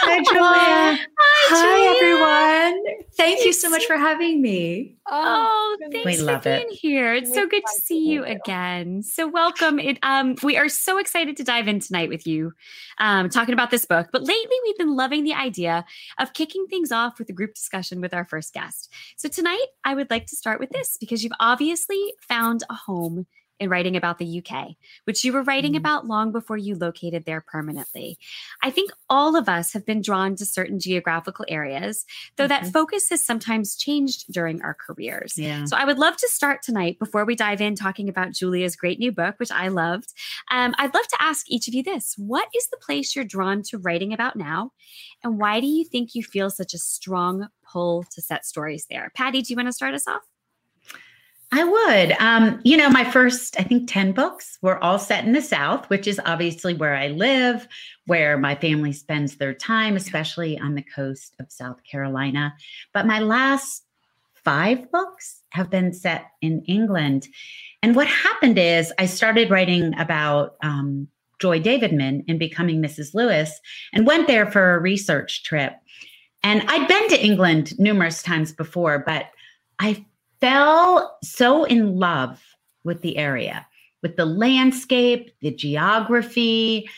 Hi, 0.03 0.23
Julia. 0.23 1.07
Hi, 1.49 2.71
everyone. 2.75 3.03
Thank 3.17 3.43
you 3.43 3.51
so 3.51 3.69
much 3.69 3.85
for 3.85 3.97
having 3.97 4.41
me. 4.41 4.95
Oh, 5.13 5.77
thanks 5.91 6.05
We 6.05 6.15
for 6.17 6.23
love 6.23 6.45
it. 6.47 6.67
being 6.67 6.77
here. 6.79 7.13
It's 7.13 7.33
so 7.33 7.41
We're 7.41 7.47
good 7.47 7.63
to 7.65 7.81
see 7.81 7.99
you 8.07 8.25
you. 8.25 8.25
again. 8.25 9.03
So 9.03 9.27
welcome. 9.27 9.77
It 9.77 9.99
um 10.03 10.35
we 10.41 10.57
are 10.57 10.69
so 10.69 10.97
excited 10.97 11.35
to 11.37 11.43
dive 11.43 11.67
in 11.67 11.79
tonight 11.79 12.07
with 12.09 12.25
you, 12.25 12.53
um, 12.97 13.29
talking 13.29 13.53
about 13.53 13.71
this 13.71 13.85
book. 13.85 14.07
But 14.13 14.21
lately 14.21 14.55
we've 14.63 14.77
been 14.77 14.95
loving 14.95 15.23
the 15.23 15.33
idea 15.33 15.83
of 16.17 16.33
kicking 16.33 16.65
things 16.67 16.91
off 16.93 17.19
with 17.19 17.29
a 17.29 17.33
group 17.33 17.53
discussion 17.53 17.99
with 17.99 18.13
our 18.13 18.23
first 18.25 18.53
guest. 18.53 18.91
So 19.17 19.27
tonight 19.27 19.65
I 19.83 19.95
would 19.95 20.09
like 20.09 20.27
to 20.27 20.35
start 20.35 20.59
with 20.61 20.69
this 20.69 20.97
because 20.97 21.23
you've 21.23 21.33
obviously 21.39 22.13
found 22.27 22.63
a 22.69 22.73
home 22.73 23.27
in 23.61 23.69
writing 23.69 23.95
about 23.95 24.17
the 24.17 24.25
UK, 24.25 24.75
which 25.05 25.23
you 25.23 25.31
were 25.31 25.43
writing 25.43 25.73
Mhm. 25.73 25.77
about 25.77 26.07
long 26.07 26.31
before 26.31 26.57
you 26.57 26.75
located 26.75 27.25
there 27.25 27.41
permanently. 27.41 28.17
I 28.63 28.69
think 28.71 28.91
all 29.09 29.35
of 29.35 29.47
us 29.47 29.73
have 29.73 29.85
been 29.85 30.01
drawn 30.01 30.35
to 30.37 30.45
certain 30.45 30.79
geographical 30.79 31.45
areas, 31.47 32.05
though 32.35 32.47
that 32.47 32.67
focus 32.73 33.09
has 33.09 33.21
sometimes 33.23 33.75
changed 33.75 34.31
during 34.31 34.61
our 34.61 34.73
careers. 34.73 35.37
Yeah. 35.37 35.65
So 35.65 35.77
I 35.77 35.85
would 35.85 35.99
love 35.99 36.17
to 36.17 36.27
start 36.27 36.61
tonight 36.63 36.97
before 36.99 37.23
we 37.23 37.35
dive 37.35 37.61
in 37.61 37.75
talking 37.75 38.09
about 38.09 38.31
Julia's 38.31 38.75
great 38.75 38.99
new 38.99 39.11
book, 39.11 39.35
which 39.39 39.51
I 39.51 39.67
loved. 39.67 40.13
Um, 40.49 40.73
I'd 40.77 40.93
love 40.93 41.07
to 41.07 41.21
ask 41.21 41.49
each 41.49 41.67
of 41.67 41.73
you 41.73 41.83
this 41.83 42.15
What 42.17 42.47
is 42.55 42.67
the 42.69 42.77
place 42.77 43.15
you're 43.15 43.25
drawn 43.25 43.61
to 43.63 43.77
writing 43.77 44.11
about 44.13 44.35
now? 44.35 44.71
And 45.23 45.37
why 45.39 45.59
do 45.59 45.67
you 45.67 45.85
think 45.85 46.15
you 46.15 46.23
feel 46.23 46.49
such 46.49 46.73
a 46.73 46.77
strong 46.79 47.47
pull 47.63 48.03
to 48.11 48.21
set 48.21 48.45
stories 48.45 48.87
there? 48.89 49.11
Patty, 49.15 49.41
do 49.41 49.53
you 49.53 49.57
want 49.57 49.67
to 49.67 49.73
start 49.73 49.93
us 49.93 50.07
off? 50.07 50.23
I 51.53 51.63
would. 51.65 52.11
Um, 52.19 52.61
you 52.63 52.77
know, 52.77 52.89
my 52.89 53.03
first, 53.03 53.59
I 53.59 53.63
think, 53.63 53.91
10 53.91 54.13
books 54.13 54.57
were 54.61 54.81
all 54.81 54.97
set 54.97 55.25
in 55.25 55.33
the 55.33 55.41
South, 55.41 55.89
which 55.89 56.07
is 56.07 56.19
obviously 56.25 56.73
where 56.73 56.95
I 56.95 57.09
live, 57.09 57.67
where 58.05 58.37
my 58.37 58.55
family 58.55 58.93
spends 58.93 59.35
their 59.35 59.53
time, 59.53 59.97
especially 59.97 60.57
on 60.57 60.75
the 60.75 60.81
coast 60.81 61.35
of 61.39 61.51
South 61.51 61.83
Carolina. 61.83 62.53
But 62.93 63.05
my 63.05 63.19
last 63.19 63.83
five 64.45 64.89
books 64.91 65.41
have 65.49 65.69
been 65.69 65.91
set 65.93 66.27
in 66.41 66.63
England. 66.67 67.27
And 67.83 67.97
what 67.97 68.07
happened 68.07 68.57
is 68.57 68.93
I 68.97 69.05
started 69.05 69.51
writing 69.51 69.97
about 69.99 70.55
um, 70.63 71.09
Joy 71.39 71.59
Davidman 71.59 72.23
in 72.27 72.37
Becoming 72.37 72.81
Mrs. 72.81 73.13
Lewis 73.13 73.59
and 73.91 74.07
went 74.07 74.27
there 74.27 74.49
for 74.49 74.75
a 74.75 74.79
research 74.79 75.43
trip. 75.43 75.73
And 76.43 76.63
I'd 76.67 76.87
been 76.87 77.09
to 77.09 77.23
England 77.23 77.77
numerous 77.77 78.23
times 78.23 78.53
before, 78.53 78.99
but 78.99 79.25
I 79.79 80.05
fell 80.41 81.17
so 81.23 81.63
in 81.63 81.97
love 81.97 82.43
with 82.83 83.01
the 83.01 83.17
area, 83.17 83.65
with 84.01 84.17
the 84.17 84.25
landscape, 84.25 85.31
the 85.41 85.51
geography, 85.51 86.89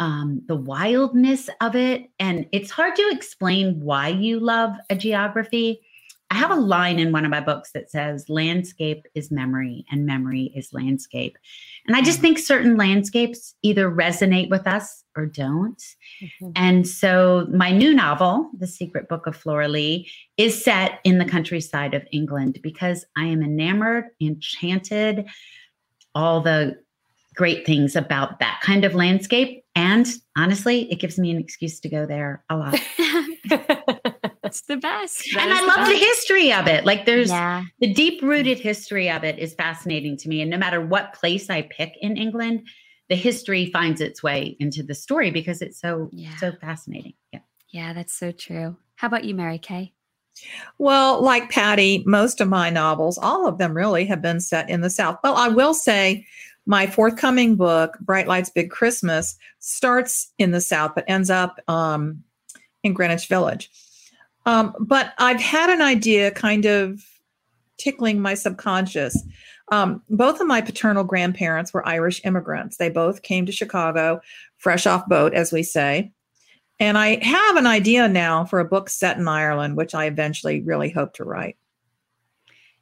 um, 0.00 0.42
the 0.46 0.56
wildness 0.56 1.48
of 1.60 1.76
it. 1.76 2.10
And 2.18 2.46
it's 2.52 2.70
hard 2.70 2.96
to 2.96 3.08
explain 3.12 3.80
why 3.80 4.08
you 4.08 4.40
love 4.40 4.72
a 4.90 4.96
geography. 4.96 5.85
I 6.30 6.34
have 6.34 6.50
a 6.50 6.56
line 6.56 6.98
in 6.98 7.12
one 7.12 7.24
of 7.24 7.30
my 7.30 7.40
books 7.40 7.70
that 7.72 7.90
says, 7.90 8.28
landscape 8.28 9.06
is 9.14 9.30
memory 9.30 9.84
and 9.90 10.04
memory 10.04 10.52
is 10.56 10.72
landscape. 10.72 11.38
And 11.86 11.96
I 11.96 12.02
just 12.02 12.18
mm. 12.18 12.22
think 12.22 12.38
certain 12.38 12.76
landscapes 12.76 13.54
either 13.62 13.90
resonate 13.90 14.50
with 14.50 14.66
us 14.66 15.04
or 15.16 15.26
don't. 15.26 15.80
Mm-hmm. 16.20 16.50
And 16.56 16.86
so 16.86 17.46
my 17.50 17.70
new 17.70 17.94
novel, 17.94 18.50
The 18.58 18.66
Secret 18.66 19.08
Book 19.08 19.26
of 19.26 19.36
Flora 19.36 19.68
Lee, 19.68 20.10
is 20.36 20.62
set 20.62 21.00
in 21.04 21.18
the 21.18 21.24
countryside 21.24 21.94
of 21.94 22.06
England 22.12 22.58
because 22.62 23.04
I 23.16 23.26
am 23.26 23.42
enamored, 23.42 24.06
enchanted, 24.20 25.26
all 26.14 26.40
the 26.40 26.76
great 27.36 27.66
things 27.66 27.94
about 27.94 28.40
that 28.40 28.60
kind 28.62 28.84
of 28.84 28.94
landscape. 28.94 29.62
And 29.76 30.08
honestly, 30.36 30.90
it 30.90 30.96
gives 30.96 31.18
me 31.18 31.30
an 31.30 31.38
excuse 31.38 31.78
to 31.80 31.88
go 31.88 32.06
there 32.06 32.42
a 32.48 32.56
lot. 32.56 32.80
It's 34.56 34.66
the 34.66 34.78
best. 34.78 35.22
That 35.34 35.42
and 35.42 35.52
I 35.52 35.60
the 35.60 35.66
love 35.66 35.76
best. 35.76 35.90
the 35.90 35.98
history 35.98 36.50
of 36.50 36.66
it. 36.66 36.86
Like 36.86 37.04
there's 37.04 37.28
yeah. 37.28 37.64
the 37.80 37.92
deep 37.92 38.22
rooted 38.22 38.58
history 38.58 39.10
of 39.10 39.22
it 39.22 39.38
is 39.38 39.52
fascinating 39.52 40.16
to 40.18 40.30
me. 40.30 40.40
And 40.40 40.50
no 40.50 40.56
matter 40.56 40.80
what 40.80 41.12
place 41.12 41.50
I 41.50 41.62
pick 41.62 41.92
in 42.00 42.16
England, 42.16 42.66
the 43.10 43.16
history 43.16 43.66
finds 43.70 44.00
its 44.00 44.22
way 44.22 44.56
into 44.58 44.82
the 44.82 44.94
story 44.94 45.30
because 45.30 45.60
it's 45.60 45.78
so 45.78 46.08
yeah. 46.10 46.34
so 46.36 46.52
fascinating. 46.52 47.12
Yeah. 47.32 47.40
Yeah, 47.68 47.92
that's 47.92 48.14
so 48.14 48.32
true. 48.32 48.76
How 48.94 49.08
about 49.08 49.24
you, 49.24 49.34
Mary 49.34 49.58
Kay? 49.58 49.92
Well, 50.78 51.20
like 51.20 51.50
Patty, 51.50 52.02
most 52.06 52.40
of 52.40 52.48
my 52.48 52.70
novels, 52.70 53.18
all 53.18 53.46
of 53.46 53.58
them 53.58 53.76
really 53.76 54.06
have 54.06 54.22
been 54.22 54.40
set 54.40 54.70
in 54.70 54.80
the 54.80 54.90
South. 54.90 55.18
Well, 55.22 55.36
I 55.36 55.48
will 55.48 55.74
say 55.74 56.26
my 56.64 56.86
forthcoming 56.86 57.56
book, 57.56 57.98
Bright 58.00 58.26
Lights 58.26 58.50
Big 58.50 58.70
Christmas, 58.70 59.36
starts 59.58 60.32
in 60.38 60.52
the 60.52 60.60
South 60.62 60.92
but 60.94 61.04
ends 61.08 61.28
up 61.28 61.60
um, 61.68 62.22
in 62.82 62.94
Greenwich 62.94 63.28
Village. 63.28 63.70
Um, 64.46 64.74
but 64.80 65.12
I've 65.18 65.40
had 65.40 65.70
an 65.70 65.82
idea 65.82 66.30
kind 66.30 66.64
of 66.64 67.04
tickling 67.78 68.20
my 68.20 68.34
subconscious. 68.34 69.22
Um, 69.72 70.02
both 70.08 70.40
of 70.40 70.46
my 70.46 70.60
paternal 70.60 71.04
grandparents 71.04 71.74
were 71.74 71.86
Irish 71.86 72.24
immigrants. 72.24 72.76
They 72.76 72.88
both 72.88 73.22
came 73.22 73.44
to 73.46 73.52
Chicago 73.52 74.20
fresh 74.58 74.86
off 74.86 75.06
boat, 75.08 75.34
as 75.34 75.52
we 75.52 75.62
say. 75.62 76.12
And 76.78 76.96
I 76.96 77.24
have 77.24 77.56
an 77.56 77.66
idea 77.66 78.08
now 78.08 78.44
for 78.44 78.60
a 78.60 78.64
book 78.64 78.88
set 78.88 79.16
in 79.16 79.26
Ireland, 79.26 79.76
which 79.76 79.94
I 79.94 80.06
eventually 80.06 80.60
really 80.62 80.90
hope 80.90 81.14
to 81.14 81.24
write. 81.24 81.56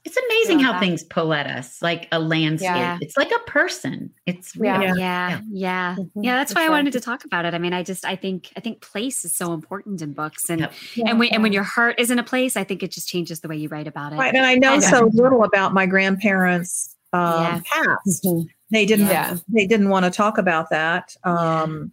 It's 0.05 0.19
amazing 0.19 0.59
how 0.61 0.73
that. 0.73 0.81
things 0.81 1.03
pull 1.03 1.33
at 1.33 1.47
us, 1.47 1.81
like 1.81 2.09
a 2.13 2.19
landscape. 2.19 2.69
Yeah. 2.69 2.99
It's 3.01 3.17
like 3.17 3.31
a 3.31 3.51
person. 3.51 4.13
It's 4.27 4.55
real. 4.55 4.81
Yeah, 4.81 4.95
yeah, 4.97 5.41
yeah. 5.51 5.97
Mm-hmm. 5.99 6.23
Yeah, 6.23 6.37
that's 6.37 6.55
why 6.55 6.67
I 6.67 6.69
wanted 6.69 6.93
to 6.93 7.01
talk 7.01 7.25
about 7.25 7.47
it. 7.47 7.55
I 7.55 7.59
mean, 7.59 7.73
I 7.73 7.83
just 7.83 8.05
I 8.05 8.15
think 8.15 8.53
I 8.55 8.61
think 8.61 8.83
place 8.83 9.25
is 9.25 9.35
so 9.35 9.55
important 9.55 10.03
in 10.03 10.13
books, 10.13 10.51
and 10.51 10.61
yep. 10.61 10.73
yeah, 10.95 11.09
and 11.09 11.19
when 11.19 11.31
and 11.33 11.43
when 11.43 11.55
your 11.55 11.63
heart 11.63 11.99
is 11.99 12.11
in 12.11 12.19
a 12.19 12.23
place, 12.23 12.55
I 12.55 12.65
think 12.65 12.83
it 12.83 12.91
just 12.91 13.09
changes 13.09 13.41
the 13.41 13.49
way 13.49 13.57
you 13.57 13.69
write 13.69 13.87
about 13.87 14.13
it. 14.13 14.17
Right, 14.17 14.35
and 14.35 14.45
I 14.45 14.57
know 14.57 14.79
so 14.79 15.11
little 15.15 15.43
about 15.43 15.73
my 15.73 15.87
grandparents' 15.87 16.95
um, 17.15 17.63
past. 17.63 18.25
Mm-hmm. 18.25 18.43
They 18.71 18.85
didn't. 18.85 19.43
They 19.49 19.67
didn't 19.67 19.89
want 19.89 20.05
to 20.05 20.11
talk 20.11 20.37
about 20.37 20.69
that. 20.69 21.17
Um, 21.25 21.93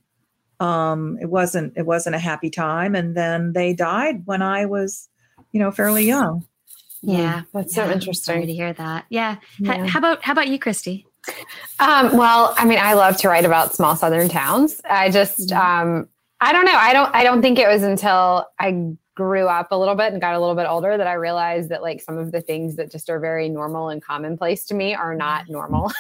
um, 0.60 1.18
it 1.22 1.30
wasn't. 1.30 1.78
It 1.78 1.86
wasn't 1.86 2.16
a 2.16 2.20
happy 2.20 2.50
time, 2.50 2.94
and 2.94 3.16
then 3.16 3.54
they 3.54 3.74
died 3.74 4.24
when 4.26 4.42
I 4.42 4.66
was, 4.66 5.08
you 5.54 5.62
know, 5.62 5.72
fairly 5.72 6.06
young. 6.08 6.46
Yeah, 7.02 7.44
that's 7.54 7.74
so 7.74 7.90
interesting. 7.90 8.46
To 8.46 8.54
hear 8.54 8.74
that. 8.74 9.06
Yeah. 9.10 9.38
yeah. 9.60 9.88
How 9.88 10.00
about 10.00 10.24
how 10.24 10.34
about 10.34 10.48
you, 10.48 10.60
Kristy? 10.60 11.06
Um, 11.80 12.16
well, 12.16 12.54
I 12.58 12.66
mean, 12.66 12.80
I 12.80 12.94
love 12.94 13.18
to 13.18 13.28
write 13.28 13.46
about 13.46 13.74
small 13.74 13.96
southern 13.96 14.30
towns. 14.30 14.82
I 14.90 15.10
just 15.10 15.50
mm-hmm. 15.50 15.90
um, 15.90 16.10
I 16.40 16.52
don't 16.52 16.66
know. 16.66 16.76
I 16.76 16.94
don't 16.94 17.14
I 17.16 17.24
don't 17.24 17.42
think 17.42 17.60
it 17.60 17.68
was 17.68 17.84
until 17.84 18.48
I 18.60 18.96
grew 19.16 19.48
up 19.48 19.72
a 19.72 19.78
little 19.78 19.96
bit 19.96 20.14
and 20.14 20.22
got 20.22 20.36
a 20.36 20.40
little 20.40 20.56
bit 20.56 20.68
older 20.68 20.98
that 20.98 21.08
I 21.08 21.14
realized 21.14 21.70
that 21.70 21.82
like 21.82 22.02
some 22.02 22.18
of 22.18 22.32
the 22.32 22.42
things 22.42 22.76
that 22.78 22.92
just 22.92 23.10
are 23.10 23.20
very 23.20 23.50
normal 23.50 23.90
and 23.90 24.02
commonplace 24.02 24.66
to 24.66 24.74
me 24.74 24.94
are 24.94 25.16
not 25.16 25.44
mm-hmm. 25.50 25.54
normal. 25.54 25.92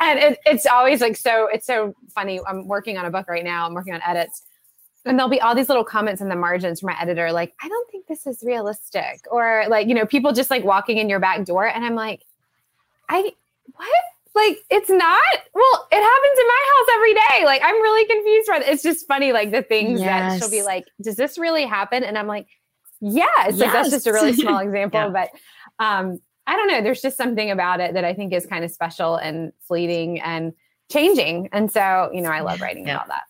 and 0.00 0.18
it, 0.18 0.38
it's 0.46 0.66
always 0.66 1.00
like 1.00 1.16
so 1.16 1.48
it's 1.52 1.66
so 1.66 1.94
funny. 2.14 2.40
I'm 2.46 2.68
working 2.68 2.96
on 2.96 3.06
a 3.06 3.10
book 3.10 3.28
right 3.28 3.44
now. 3.44 3.66
I'm 3.66 3.74
working 3.74 3.94
on 3.94 4.02
edits 4.06 4.44
and 5.04 5.18
there'll 5.18 5.30
be 5.30 5.40
all 5.40 5.54
these 5.54 5.68
little 5.68 5.84
comments 5.84 6.20
in 6.20 6.28
the 6.28 6.36
margins 6.36 6.80
from 6.80 6.88
my 6.88 7.00
editor 7.00 7.32
like 7.32 7.54
i 7.62 7.68
don't 7.68 7.90
think 7.90 8.06
this 8.06 8.26
is 8.26 8.42
realistic 8.42 9.20
or 9.30 9.64
like 9.68 9.86
you 9.86 9.94
know 9.94 10.06
people 10.06 10.32
just 10.32 10.50
like 10.50 10.64
walking 10.64 10.98
in 10.98 11.08
your 11.08 11.20
back 11.20 11.44
door 11.44 11.66
and 11.66 11.84
i'm 11.84 11.94
like 11.94 12.24
i 13.08 13.32
what 13.74 13.88
like 14.34 14.58
it's 14.70 14.90
not 14.90 15.22
well 15.54 15.88
it 15.90 16.02
happens 16.02 16.38
in 16.38 16.46
my 16.46 16.64
house 16.76 16.88
every 16.94 17.14
day 17.14 17.44
like 17.44 17.62
i'm 17.64 17.82
really 17.82 18.06
confused 18.06 18.48
by 18.48 18.56
it. 18.58 18.72
it's 18.72 18.82
just 18.82 19.06
funny 19.06 19.32
like 19.32 19.50
the 19.50 19.62
things 19.62 20.00
yes. 20.00 20.06
that 20.06 20.38
she'll 20.38 20.50
be 20.50 20.62
like 20.62 20.84
does 21.02 21.16
this 21.16 21.38
really 21.38 21.64
happen 21.64 22.04
and 22.04 22.16
i'm 22.16 22.26
like 22.26 22.46
yeah 23.00 23.26
it's 23.46 23.58
yes. 23.58 23.66
like 23.66 23.72
that's 23.72 23.90
just 23.90 24.06
a 24.06 24.12
really 24.12 24.32
small 24.34 24.58
example 24.58 25.00
yeah. 25.00 25.08
but 25.08 25.84
um 25.84 26.20
i 26.46 26.54
don't 26.56 26.68
know 26.68 26.82
there's 26.82 27.02
just 27.02 27.16
something 27.16 27.50
about 27.50 27.80
it 27.80 27.94
that 27.94 28.04
i 28.04 28.14
think 28.14 28.32
is 28.32 28.46
kind 28.46 28.64
of 28.64 28.70
special 28.70 29.16
and 29.16 29.52
fleeting 29.66 30.20
and 30.20 30.52
changing 30.90 31.48
and 31.52 31.70
so 31.72 32.10
you 32.12 32.20
know 32.20 32.30
i 32.30 32.40
love 32.40 32.60
writing 32.60 32.86
yeah. 32.86 32.94
about 32.94 33.08
that 33.08 33.22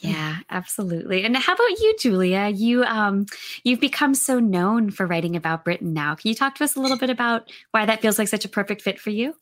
yeah, 0.00 0.38
absolutely. 0.48 1.24
And 1.24 1.36
how 1.36 1.52
about 1.52 1.78
you, 1.78 1.94
Julia? 1.98 2.48
You 2.48 2.84
um 2.84 3.26
you've 3.64 3.80
become 3.80 4.14
so 4.14 4.40
known 4.40 4.90
for 4.90 5.06
writing 5.06 5.36
about 5.36 5.64
Britain 5.64 5.92
now. 5.92 6.14
Can 6.14 6.28
you 6.28 6.34
talk 6.34 6.54
to 6.56 6.64
us 6.64 6.74
a 6.74 6.80
little 6.80 6.96
bit 6.96 7.10
about 7.10 7.50
why 7.72 7.84
that 7.86 8.00
feels 8.00 8.18
like 8.18 8.28
such 8.28 8.44
a 8.44 8.48
perfect 8.48 8.82
fit 8.82 8.98
for 8.98 9.10
you? 9.10 9.34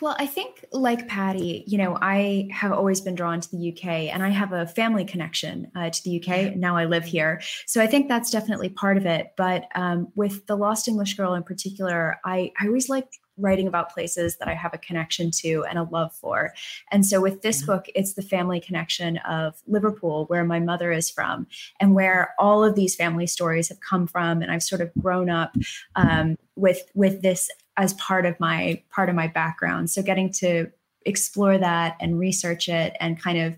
Well, 0.00 0.16
I 0.18 0.26
think 0.26 0.64
like 0.72 1.06
Patty, 1.06 1.64
you 1.66 1.78
know, 1.78 1.98
I 2.00 2.48
have 2.50 2.72
always 2.72 3.00
been 3.00 3.14
drawn 3.14 3.40
to 3.40 3.48
the 3.50 3.72
UK 3.72 4.12
and 4.12 4.22
I 4.22 4.30
have 4.30 4.52
a 4.52 4.66
family 4.66 5.04
connection 5.04 5.70
uh, 5.76 5.90
to 5.90 6.02
the 6.02 6.20
UK. 6.20 6.56
Now 6.56 6.76
I 6.76 6.86
live 6.86 7.04
here. 7.04 7.40
So 7.66 7.80
I 7.80 7.86
think 7.86 8.08
that's 8.08 8.30
definitely 8.30 8.70
part 8.70 8.96
of 8.96 9.06
it. 9.06 9.28
But 9.36 9.66
um, 9.74 10.08
with 10.14 10.46
The 10.46 10.56
Lost 10.56 10.88
English 10.88 11.14
Girl 11.14 11.34
in 11.34 11.42
particular, 11.42 12.18
I, 12.24 12.52
I 12.58 12.66
always 12.66 12.88
like 12.88 13.06
writing 13.38 13.66
about 13.66 13.92
places 13.92 14.36
that 14.36 14.48
I 14.48 14.54
have 14.54 14.74
a 14.74 14.78
connection 14.78 15.30
to 15.38 15.64
and 15.68 15.78
a 15.78 15.84
love 15.84 16.14
for. 16.14 16.52
And 16.90 17.04
so 17.04 17.20
with 17.20 17.42
this 17.42 17.62
book, 17.62 17.86
it's 17.94 18.14
the 18.14 18.22
family 18.22 18.60
connection 18.60 19.16
of 19.18 19.60
Liverpool, 19.66 20.26
where 20.26 20.44
my 20.44 20.60
mother 20.60 20.92
is 20.92 21.10
from, 21.10 21.46
and 21.80 21.94
where 21.94 22.34
all 22.38 22.64
of 22.64 22.74
these 22.74 22.94
family 22.94 23.26
stories 23.26 23.68
have 23.68 23.80
come 23.80 24.06
from. 24.06 24.42
And 24.42 24.50
I've 24.50 24.62
sort 24.62 24.80
of 24.80 24.90
grown 25.00 25.30
up 25.30 25.56
um, 25.96 26.36
with 26.56 26.82
with 26.94 27.22
this 27.22 27.50
as 27.76 27.94
part 27.94 28.26
of 28.26 28.38
my 28.38 28.82
part 28.90 29.08
of 29.08 29.14
my 29.14 29.28
background. 29.28 29.90
So 29.90 30.02
getting 30.02 30.30
to 30.34 30.70
explore 31.04 31.58
that 31.58 31.96
and 32.00 32.18
research 32.18 32.68
it 32.68 32.96
and 33.00 33.20
kind 33.20 33.38
of 33.38 33.56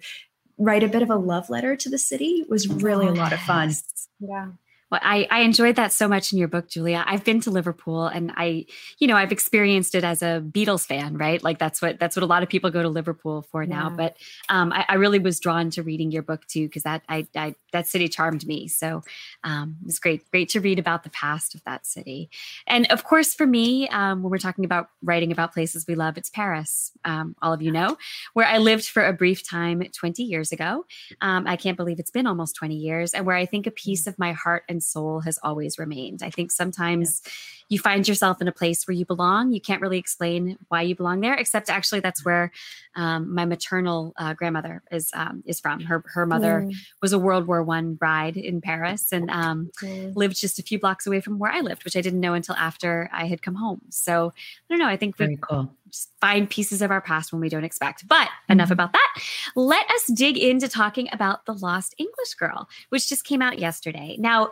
write 0.57 0.83
a 0.83 0.89
bit 0.89 1.03
of 1.03 1.11
a 1.11 1.17
love 1.17 1.51
letter 1.51 1.77
to 1.77 1.91
the 1.91 1.99
city 1.99 2.45
was 2.49 2.69
really 2.69 3.07
a 3.07 3.13
lot 3.13 3.33
of 3.33 3.41
fun. 3.41 3.73
Yeah. 4.21 4.49
Well, 4.95 5.01
I, 5.03 5.27
I 5.29 5.41
enjoyed 5.41 5.75
that 5.75 5.93
so 5.93 6.07
much 6.07 6.33
in 6.33 6.39
your 6.39 6.47
book, 6.47 6.69
Julia. 6.69 7.03
I've 7.05 7.25
been 7.25 7.41
to 7.41 7.51
Liverpool 7.51 8.07
and 8.07 8.33
I, 8.37 8.67
you 9.01 9.09
know, 9.09 9.17
I've 9.17 9.33
experienced 9.33 9.97
it 9.97 10.05
as 10.05 10.23
a 10.23 10.41
Beatles 10.41 10.87
fan, 10.87 11.19
right? 11.19 11.43
Like 11.43 11.59
that's 11.59 11.83
what 11.83 11.99
that's 11.99 12.15
what 12.15 12.23
a 12.23 12.27
lot 12.27 12.45
of 12.45 12.49
people 12.49 12.71
go 12.71 12.81
to 12.81 12.89
Liverpool 12.89 13.43
for 13.43 13.67
now. 13.67 13.91
But 13.91 14.17
um, 14.49 14.73
I, 14.73 14.85
I, 14.89 14.95
really 14.95 15.19
was 15.19 15.41
drawn 15.41 15.71
to 15.71 15.83
reading 15.83 16.13
your 16.13 16.23
book 16.23 16.47
too, 16.47 16.69
because 16.69 16.85
that 16.85 17.03
I, 17.09 17.27
I, 17.35 17.57
that 17.73 17.89
city 17.89 18.07
charmed 18.07 18.47
me. 18.47 18.69
So 18.69 19.03
um, 19.43 19.79
it 19.83 19.87
was 19.87 19.99
great, 19.99 20.31
great 20.31 20.49
to 20.51 20.61
read 20.61 20.79
about 20.79 21.03
the 21.03 21.11
past 21.11 21.57
of 21.57 21.65
that 21.65 21.87
city. 21.87 22.31
And 22.69 22.87
of 22.93 23.03
course, 23.03 23.35
for 23.35 23.49
me, 23.49 23.89
um, 23.89 24.23
when 24.23 24.31
we're 24.31 24.39
talking 24.39 24.65
about 24.65 24.91
writing 25.03 25.33
about 25.33 25.53
places 25.53 25.87
we 25.89 25.97
love, 25.97 26.17
it's 26.17 26.31
Paris. 26.31 26.93
Um, 27.05 27.35
all 27.43 27.53
of 27.53 27.63
you 27.63 27.73
know, 27.73 27.99
where 28.35 28.47
I 28.47 28.59
lived 28.59 28.87
for 28.87 29.05
a 29.05 29.13
brief 29.13 29.45
time 29.45 29.83
20 29.83 30.23
years 30.23 30.53
ago. 30.53 30.87
Um, 31.21 31.49
I 31.49 31.57
can't 31.57 31.77
believe 31.77 31.99
it's 31.99 32.13
been 32.13 32.29
almost 32.29 32.55
20 32.55 32.77
years, 32.77 33.13
and 33.13 33.27
where 33.27 33.35
I 33.35 33.45
think 33.45 33.67
a 33.67 33.73
piece 33.73 34.07
of 34.07 34.17
my 34.21 34.31
heart 34.31 34.63
and 34.69 34.84
soul 34.85 35.21
has 35.21 35.39
always 35.43 35.79
remained. 35.79 36.23
I 36.23 36.31
think 36.31 36.51
sometimes 36.51 37.23
you 37.69 37.79
find 37.79 38.07
yourself 38.07 38.41
in 38.41 38.49
a 38.49 38.53
place 38.53 38.87
where 38.87 38.95
you 38.95 39.05
belong. 39.05 39.53
You 39.53 39.61
can't 39.61 39.81
really 39.81 39.99
explain 39.99 40.59
why 40.69 40.83
you 40.83 40.95
belong 40.95 41.21
there, 41.21 41.35
except 41.35 41.71
actually 41.71 42.01
that's 42.01 42.25
where 42.25 42.53
um, 42.95 43.35
my 43.35 43.45
maternal 43.45 44.13
uh, 44.17 44.35
grandmother 44.35 44.83
is 44.91 45.11
um, 45.15 45.43
is 45.47 45.61
from. 45.61 45.81
Her 45.81 46.05
her 46.07 46.27
mother 46.27 46.67
mm. 46.67 46.75
was 47.01 47.13
a 47.13 47.19
World 47.19 47.47
War 47.47 47.63
One 47.63 47.95
bride 47.95 48.37
in 48.37 48.61
Paris 48.61 49.13
and 49.13 49.31
um, 49.31 49.71
mm. 49.83 50.15
lived 50.15 50.37
just 50.37 50.59
a 50.59 50.63
few 50.63 50.79
blocks 50.79 51.07
away 51.07 51.21
from 51.21 51.39
where 51.39 51.53
I 51.53 51.61
lived, 51.61 51.85
which 51.85 51.97
I 51.97 52.01
didn't 52.01 52.21
know 52.21 52.35
until 52.35 52.55
after 52.57 53.09
I 53.13 53.27
had 53.27 53.43
come 53.43 53.55
home. 53.55 53.81
So 53.91 54.33
I 54.35 54.67
don't 54.69 54.79
know. 54.79 54.89
I 54.89 54.97
think 54.97 55.19
we 55.19 55.37
cool. 55.37 55.75
Find 56.21 56.49
pieces 56.49 56.83
of 56.83 56.91
our 56.91 57.01
past 57.01 57.33
when 57.33 57.41
we 57.41 57.49
don't 57.49 57.65
expect. 57.65 58.07
But 58.07 58.29
mm-hmm. 58.29 58.53
enough 58.53 58.71
about 58.71 58.93
that. 58.93 59.15
Let 59.57 59.89
us 59.91 60.07
dig 60.15 60.37
into 60.39 60.69
talking 60.69 61.09
about 61.13 61.47
the 61.47 61.55
Lost 61.55 61.95
English 61.99 62.35
Girl, 62.39 62.69
which 62.89 63.09
just 63.09 63.25
came 63.25 63.43
out 63.43 63.59
yesterday. 63.59 64.17
Now. 64.19 64.51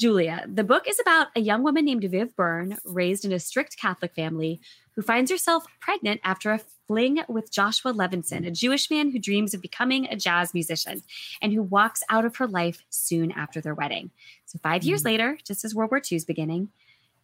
Julia, 0.00 0.46
the 0.46 0.62
book 0.62 0.84
is 0.86 1.00
about 1.00 1.26
a 1.34 1.40
young 1.40 1.64
woman 1.64 1.84
named 1.84 2.04
Viv 2.04 2.36
Byrne, 2.36 2.78
raised 2.84 3.24
in 3.24 3.32
a 3.32 3.40
strict 3.40 3.76
Catholic 3.76 4.14
family, 4.14 4.60
who 4.94 5.02
finds 5.02 5.28
herself 5.28 5.64
pregnant 5.80 6.20
after 6.22 6.52
a 6.52 6.60
fling 6.86 7.18
with 7.28 7.50
Joshua 7.50 7.92
Levinson, 7.92 8.46
a 8.46 8.52
Jewish 8.52 8.92
man 8.92 9.10
who 9.10 9.18
dreams 9.18 9.54
of 9.54 9.60
becoming 9.60 10.06
a 10.06 10.14
jazz 10.14 10.54
musician 10.54 11.02
and 11.42 11.52
who 11.52 11.64
walks 11.64 12.04
out 12.08 12.24
of 12.24 12.36
her 12.36 12.46
life 12.46 12.84
soon 12.90 13.32
after 13.32 13.60
their 13.60 13.74
wedding. 13.74 14.12
So, 14.46 14.60
5 14.62 14.84
years 14.84 15.00
mm-hmm. 15.00 15.06
later, 15.08 15.38
just 15.44 15.64
as 15.64 15.74
World 15.74 15.90
War 15.90 16.00
II 16.00 16.14
is 16.14 16.24
beginning, 16.24 16.68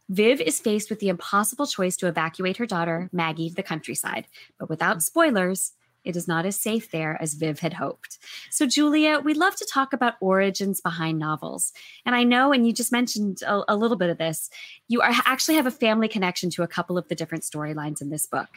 Viv 0.09 0.41
is 0.41 0.61
faced 0.61 0.91
with 0.91 1.01
the 1.01 1.09
impossible 1.09 1.67
choice 1.67 1.97
to 1.97 2.09
evacuate 2.09 2.59
her 2.59 2.67
daughter, 2.67 3.09
Maggie, 3.13 3.49
to 3.49 3.55
the 3.55 3.63
countryside. 3.63 4.27
But 4.59 4.69
without 4.69 5.03
spoilers, 5.03 5.73
it 6.05 6.17
is 6.17 6.29
not 6.29 6.45
as 6.45 6.61
safe 6.61 6.91
there 6.91 7.17
as 7.21 7.35
Viv 7.35 7.61
had 7.61 7.75
hoped. 7.75 8.19
So, 8.51 8.67
Julia, 8.67 9.21
we 9.21 9.33
love 9.33 9.57
to 9.57 9.67
talk 9.73 9.95
about 9.95 10.15
origins 10.21 10.81
behind 10.81 11.19
novels. 11.19 11.73
And 12.05 12.15
I 12.15 12.25
know, 12.25 12.53
and 12.53 12.67
you 12.67 12.73
just 12.75 12.93
mentioned 12.93 13.41
a, 13.43 13.63
a 13.73 13.77
little 13.77 13.97
bit 13.97 14.11
of 14.11 14.19
this, 14.19 14.51
you 14.87 15.01
are, 15.01 15.13
actually 15.25 15.55
have 15.55 15.67
a 15.67 15.71
family 15.71 16.09
connection 16.09 16.51
to 16.51 16.63
a 16.63 16.69
couple 16.69 16.99
of 16.99 17.09
the 17.09 17.15
different 17.15 17.45
storylines 17.45 18.03
in 18.03 18.11
this 18.11 18.27
book. 18.27 18.49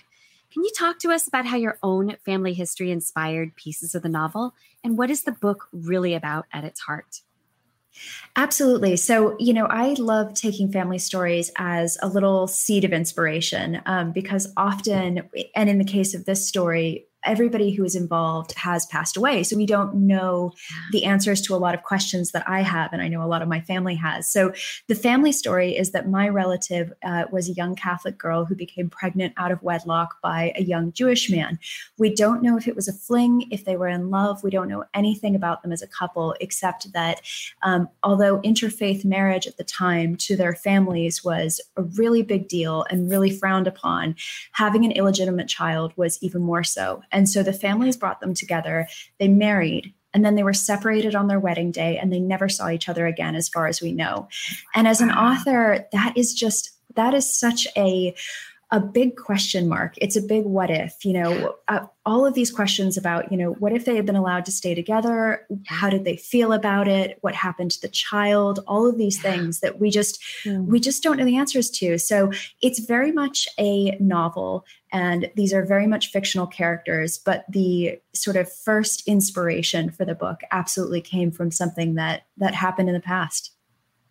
Can 0.51 0.63
you 0.63 0.72
talk 0.77 1.00
to 1.00 1.12
us 1.12 1.27
about 1.27 1.46
how 1.46 1.58
your 1.58 1.77
own 1.82 2.18
family 2.25 2.54
history 2.54 2.92
inspired 2.92 3.56
pieces 3.56 3.96
of 3.96 4.01
the 4.01 4.10
novel? 4.10 4.54
And 4.84 4.98
what 4.98 5.10
is 5.10 5.24
the 5.24 5.32
book 5.32 5.68
really 5.72 6.13
about 6.13 6.46
at 6.51 6.63
its 6.63 6.82
heart? 6.82 7.22
Absolutely. 8.36 8.98
So, 8.98 9.36
you 9.39 9.54
know, 9.54 9.66
I 9.66 9.94
love 9.94 10.34
taking 10.34 10.72
family 10.72 11.00
stories 11.00 11.51
as 11.58 11.98
a 12.01 12.08
little 12.08 12.48
seed 12.48 12.84
of 12.84 12.94
inspiration 12.94 13.82
um, 13.86 14.12
because 14.12 14.54
often, 14.56 15.30
and 15.56 15.70
in 15.70 15.80
the 15.80 15.86
case 15.86 16.13
of 16.13 16.25
this 16.25 16.48
story, 16.48 17.08
everybody 17.27 17.72
who 17.72 17.84
is 17.84 17.96
involved 17.96 18.53
has 18.53 18.86
passed 18.88 19.17
away. 19.17 19.43
So 19.43 19.55
we 19.55 19.65
don't 19.65 19.93
know 19.93 20.53
the 20.91 21.03
answers 21.03 21.41
to 21.41 21.55
a 21.55 21.57
lot 21.57 21.75
of 21.75 21.84
questions 21.84 22.31
that 22.31 22.48
I 22.48 22.62
have, 22.62 22.93
and 22.93 23.01
I 23.01 23.07
know 23.07 23.24
a 23.24 23.27
lot 23.27 23.41
of 23.41 23.48
my 23.48 23.62
family 23.62 23.96
has. 23.96 24.29
So 24.29 24.53
the 24.88 24.96
family 24.96 25.31
story 25.31 25.77
is 25.77 25.91
that 25.91 26.10
my 26.10 26.29
relative 26.29 26.93
uh, 27.03 27.25
was 27.31 27.50
a 27.50 27.53
young 27.53 27.75
Catholic 27.75 28.17
girl 28.17 28.46
who 28.46 28.55
became 28.55 28.89
pregnant 28.89 29.34
out 29.38 29.51
of 29.51 29.62
wedlock 29.62 30.22
by 30.22 30.53
a 30.55 30.63
young 30.63 30.91
Jewish 30.93 31.29
man. 31.29 31.60
We 31.98 32.13
don't 32.13 32.41
know 32.41 32.57
if 32.57 32.67
it 32.67 32.75
was 32.75 32.88
a 32.88 32.93
fling, 32.93 33.48
if 33.51 33.65
they 33.65 33.75
were 33.75 33.88
in 33.88 34.10
love. 34.10 34.43
We 34.43 34.50
don't 34.50 34.69
know 34.69 34.86
anything 34.93 35.36
about 35.36 35.62
them 35.62 35.72
as 35.72 35.81
a 35.81 35.88
couple, 35.88 36.36
except 36.39 36.93
that 36.93 37.22
um, 37.63 37.89
although 38.03 38.39
interfaith 38.41 39.03
marriage 39.03 39.48
at 39.48 39.57
the 39.57 39.63
time 39.63 40.15
to 40.17 40.36
their 40.36 40.55
families 40.55 41.24
was 41.24 41.60
a 41.75 41.84
really 41.84 42.22
big 42.22 42.48
deal 42.48 42.86
and 42.89 43.12
really 43.12 43.31
frowned 43.31 43.67
upon, 43.67 44.15
having 44.53 44.86
an 44.86 44.91
illegitimate 44.91 45.48
child 45.48 45.93
was 45.96 46.17
even 46.22 46.41
more 46.41 46.63
so. 46.63 47.01
And 47.12 47.16
so 47.25 47.41
the 47.41 47.53
families 47.53 47.95
brought 47.95 48.19
them 48.19 48.33
together. 48.33 48.88
They 49.17 49.29
married 49.29 49.93
and 50.13 50.25
then 50.25 50.36
they 50.36 50.43
were 50.43 50.53
separated 50.53 51.15
on 51.15 51.27
their 51.27 51.39
wedding 51.39 51.71
day 51.71 51.97
and 51.97 52.12
they 52.12 52.19
never 52.19 52.50
saw 52.50 52.69
each 52.69 52.89
other 52.89 53.05
again 53.05 53.36
as 53.36 53.50
far 53.50 53.67
as 53.67 53.81
we 53.81 53.91
know. 53.91 54.27
And 54.75 54.88
as 54.88 55.00
an 55.00 55.12
author, 55.12 55.88
that 55.91 56.17
is 56.17 56.33
just 56.33 56.71
that 56.95 57.13
is 57.13 57.31
such 57.31 57.67
a 57.77 58.15
a 58.71 58.81
big 58.81 59.15
question 59.15 59.69
mark. 59.69 59.93
It's 59.97 60.17
a 60.17 60.21
big 60.21 60.43
what 60.43 60.69
if, 60.69 61.05
you 61.05 61.13
know, 61.13 61.55
uh, 61.69 61.86
all 62.05 62.25
of 62.25 62.33
these 62.33 62.51
questions 62.51 62.97
about, 62.97 63.31
you 63.31 63.38
know, 63.38 63.51
what 63.53 63.71
if 63.71 63.86
they 63.86 63.95
had 63.95 64.05
been 64.05 64.17
allowed 64.17 64.45
to 64.45 64.51
stay 64.51 64.75
together? 64.75 65.45
How 65.65 65.89
did 65.89 66.03
they 66.03 66.17
feel 66.17 66.51
about 66.51 66.88
it? 66.88 67.17
What 67.21 67.33
happened 67.33 67.71
to 67.71 67.81
the 67.81 67.88
child? 67.88 68.59
All 68.67 68.88
of 68.88 68.97
these 68.97 69.21
things 69.21 69.62
that 69.62 69.79
we 69.79 69.89
just 69.89 70.21
mm. 70.43 70.65
we 70.65 70.81
just 70.81 71.01
don't 71.01 71.17
know 71.17 71.24
the 71.24 71.38
answers 71.38 71.69
to. 71.71 71.97
So, 71.97 72.31
it's 72.62 72.79
very 72.79 73.12
much 73.12 73.47
a 73.57 73.97
novel 74.00 74.65
and 74.91 75.29
these 75.36 75.53
are 75.53 75.65
very 75.65 75.88
much 75.88 76.12
fictional 76.12 76.47
characters, 76.47 77.17
but 77.17 77.45
the 77.50 78.00
sort 78.13 78.38
of 78.38 78.51
first 78.51 79.07
inspiration 79.07 79.91
for 79.91 80.05
the 80.05 80.15
book 80.15 80.41
absolutely 80.51 81.01
came 81.01 81.31
from 81.31 81.51
something 81.51 81.95
that 81.95 82.24
that 82.38 82.53
happened 82.53 82.89
in 82.89 82.95
the 82.95 83.01
past. 83.01 83.51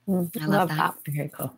Mm, 0.09 0.31
I 0.41 0.47
love, 0.47 0.51
love 0.51 0.69
that. 0.71 0.95
that. 1.05 1.13
Very 1.13 1.29
cool. 1.29 1.55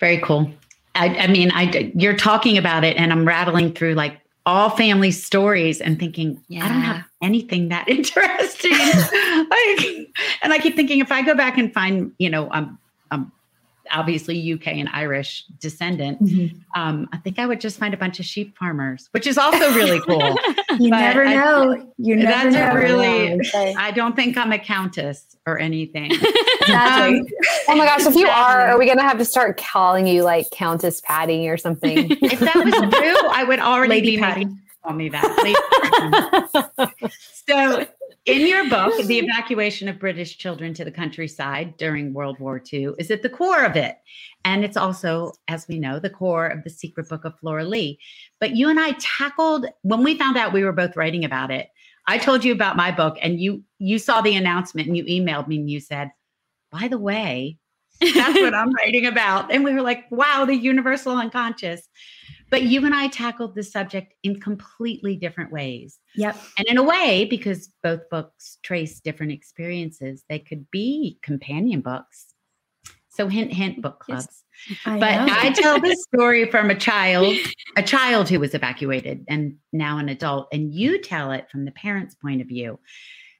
Very 0.00 0.18
cool. 0.18 0.52
I, 0.94 1.08
I 1.16 1.26
mean, 1.26 1.50
I 1.52 1.92
you're 1.94 2.16
talking 2.16 2.58
about 2.58 2.84
it, 2.84 2.96
and 2.96 3.12
I'm 3.12 3.26
rattling 3.26 3.72
through 3.72 3.94
like 3.94 4.18
all 4.44 4.70
family 4.70 5.10
stories 5.10 5.80
and 5.80 5.98
thinking, 5.98 6.42
yeah. 6.48 6.64
I 6.64 6.68
don't 6.68 6.80
have 6.80 7.04
anything 7.22 7.68
that 7.68 7.88
interesting. 7.88 8.72
like, 8.72 10.08
and 10.42 10.52
I 10.52 10.58
keep 10.60 10.76
thinking 10.76 10.98
if 10.98 11.12
I 11.12 11.22
go 11.22 11.34
back 11.34 11.58
and 11.58 11.72
find, 11.72 12.12
you 12.18 12.28
know, 12.28 12.50
I'm, 12.50 12.78
I'm 13.10 13.30
obviously 13.92 14.52
UK 14.52 14.68
and 14.68 14.88
Irish 14.92 15.44
descendant, 15.60 16.22
mm-hmm. 16.22 16.58
um, 16.80 17.08
I 17.12 17.18
think 17.18 17.38
I 17.38 17.46
would 17.46 17.60
just 17.60 17.78
find 17.78 17.94
a 17.94 17.96
bunch 17.96 18.18
of 18.18 18.26
sheep 18.26 18.56
farmers, 18.56 19.08
which 19.12 19.26
is 19.26 19.38
also 19.38 19.72
really 19.74 20.00
cool. 20.06 20.36
you 20.78 20.90
never 20.90 21.24
know. 21.24 21.74
I, 21.74 21.84
you 21.98 22.16
never 22.16 22.50
that's 22.50 22.74
know. 22.74 22.80
Really, 22.80 23.38
I 23.76 23.90
don't 23.92 24.16
think 24.16 24.36
I'm 24.36 24.52
a 24.52 24.58
countess 24.58 25.36
or 25.46 25.58
anything. 25.58 26.10
exactly. 26.60 27.20
Um, 27.20 27.26
oh 27.68 27.76
my 27.76 27.86
gosh! 27.86 28.06
If 28.06 28.14
you 28.14 28.28
are, 28.28 28.60
are 28.68 28.78
we 28.78 28.86
gonna 28.86 29.02
have 29.02 29.18
to 29.18 29.24
start 29.24 29.56
calling 29.56 30.06
you 30.06 30.22
like 30.22 30.50
Countess 30.50 31.00
Patty 31.00 31.48
or 31.48 31.56
something? 31.56 32.10
if 32.22 32.40
that 32.40 32.56
was 32.56 32.74
true, 32.74 33.28
I 33.30 33.44
would 33.44 33.60
already 33.60 33.90
Lady 33.90 34.16
be 34.16 34.18
Patty. 34.18 34.46
Call 34.82 34.94
me 34.94 35.08
that. 35.10 36.48
so 37.46 37.86
in 38.24 38.46
your 38.46 38.68
book, 38.68 39.04
the 39.06 39.18
evacuation 39.18 39.88
of 39.88 39.98
British 39.98 40.38
children 40.38 40.74
to 40.74 40.84
the 40.84 40.92
countryside 40.92 41.76
during 41.76 42.12
World 42.12 42.38
War 42.38 42.62
II 42.72 42.92
is 42.98 43.10
at 43.10 43.22
the 43.22 43.28
core 43.28 43.64
of 43.64 43.74
it. 43.76 43.96
And 44.44 44.64
it's 44.64 44.76
also, 44.76 45.32
as 45.48 45.66
we 45.66 45.78
know, 45.78 45.98
the 45.98 46.10
core 46.10 46.46
of 46.46 46.62
the 46.62 46.70
secret 46.70 47.08
book 47.08 47.24
of 47.24 47.38
Flora 47.38 47.64
Lee. 47.64 47.98
But 48.38 48.54
you 48.54 48.68
and 48.68 48.78
I 48.78 48.92
tackled, 49.00 49.66
when 49.82 50.04
we 50.04 50.16
found 50.16 50.36
out 50.36 50.52
we 50.52 50.62
were 50.62 50.72
both 50.72 50.96
writing 50.96 51.24
about 51.24 51.50
it, 51.50 51.68
I 52.06 52.18
told 52.18 52.44
you 52.44 52.52
about 52.52 52.76
my 52.76 52.90
book 52.90 53.16
and 53.22 53.40
you 53.40 53.62
you 53.78 53.98
saw 53.98 54.20
the 54.20 54.34
announcement 54.34 54.88
and 54.88 54.96
you 54.96 55.04
emailed 55.04 55.48
me 55.48 55.56
and 55.56 55.70
you 55.70 55.80
said, 55.80 56.10
by 56.72 56.88
the 56.88 56.98
way, 56.98 57.58
that's 58.00 58.40
what 58.40 58.54
I'm 58.54 58.72
writing 58.72 59.06
about. 59.06 59.52
And 59.52 59.62
we 59.62 59.72
were 59.72 59.82
like, 59.82 60.04
wow, 60.10 60.44
the 60.44 60.56
universal 60.56 61.16
unconscious. 61.16 61.88
But 62.50 62.64
you 62.64 62.84
and 62.84 62.94
I 62.94 63.08
tackled 63.08 63.54
the 63.54 63.62
subject 63.62 64.14
in 64.22 64.40
completely 64.40 65.16
different 65.16 65.52
ways. 65.52 65.98
Yep. 66.16 66.36
And 66.58 66.66
in 66.66 66.76
a 66.76 66.82
way, 66.82 67.26
because 67.30 67.70
both 67.82 68.08
books 68.10 68.58
trace 68.62 69.00
different 69.00 69.32
experiences, 69.32 70.24
they 70.28 70.38
could 70.38 70.70
be 70.70 71.18
companion 71.22 71.80
books. 71.80 72.26
So 73.08 73.28
hint, 73.28 73.52
hint, 73.52 73.80
book 73.82 74.00
clubs. 74.00 74.44
I 74.86 74.98
but. 74.98 75.30
I 75.30 75.50
tell 75.52 75.80
this 75.80 76.02
story 76.14 76.50
from 76.50 76.70
a 76.70 76.74
child, 76.74 77.36
a 77.76 77.82
child 77.82 78.28
who 78.28 78.40
was 78.40 78.54
evacuated 78.54 79.24
and 79.28 79.56
now 79.72 79.98
an 79.98 80.08
adult, 80.08 80.48
and 80.52 80.72
you 80.72 81.00
tell 81.00 81.32
it 81.32 81.50
from 81.50 81.64
the 81.64 81.72
parents' 81.72 82.14
point 82.14 82.40
of 82.40 82.48
view. 82.48 82.78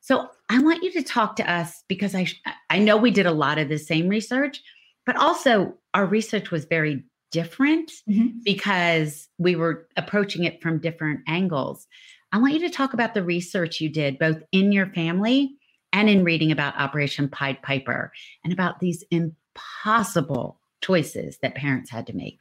So 0.03 0.29
I 0.49 0.59
want 0.61 0.83
you 0.83 0.93
to 0.93 1.03
talk 1.03 1.37
to 1.37 1.51
us 1.51 1.85
because 1.89 2.15
I 2.15 2.27
I 2.69 2.79
know 2.79 2.97
we 2.97 3.11
did 3.11 3.27
a 3.27 3.33
lot 3.33 3.59
of 3.59 3.69
the 3.69 3.79
same 3.79 4.09
research, 4.09 4.61
but 5.07 5.17
also 5.17 5.75
our 5.95 6.05
research 6.05 6.51
was 6.51 6.65
very 6.65 7.05
different 7.31 7.91
mm-hmm. 8.09 8.39
because 8.45 9.29
we 9.39 9.57
were 9.57 9.89
approaching 9.97 10.45
it 10.45 10.61
from 10.61 10.79
different 10.79 11.21
angles. 11.27 11.87
I 12.33 12.39
want 12.39 12.55
you 12.55 12.61
to 12.61 12.71
talk 12.71 12.95
about 12.95 13.15
the 13.15 13.23
research 13.23 13.81
you 13.81 13.89
did 13.89 14.19
both 14.19 14.43
in 14.53 14.73
your 14.73 14.87
family 14.87 15.55
and 15.93 16.09
in 16.09 16.25
reading 16.25 16.51
about 16.51 16.79
Operation 16.79 17.29
Pied 17.29 17.63
Piper 17.63 18.13
and 18.43 18.53
about 18.53 18.81
these 18.81 19.05
impossible 19.11 20.59
choices 20.81 21.39
that 21.43 21.55
parents 21.55 21.91
had 21.91 22.07
to 22.09 22.17
make. 22.17 22.41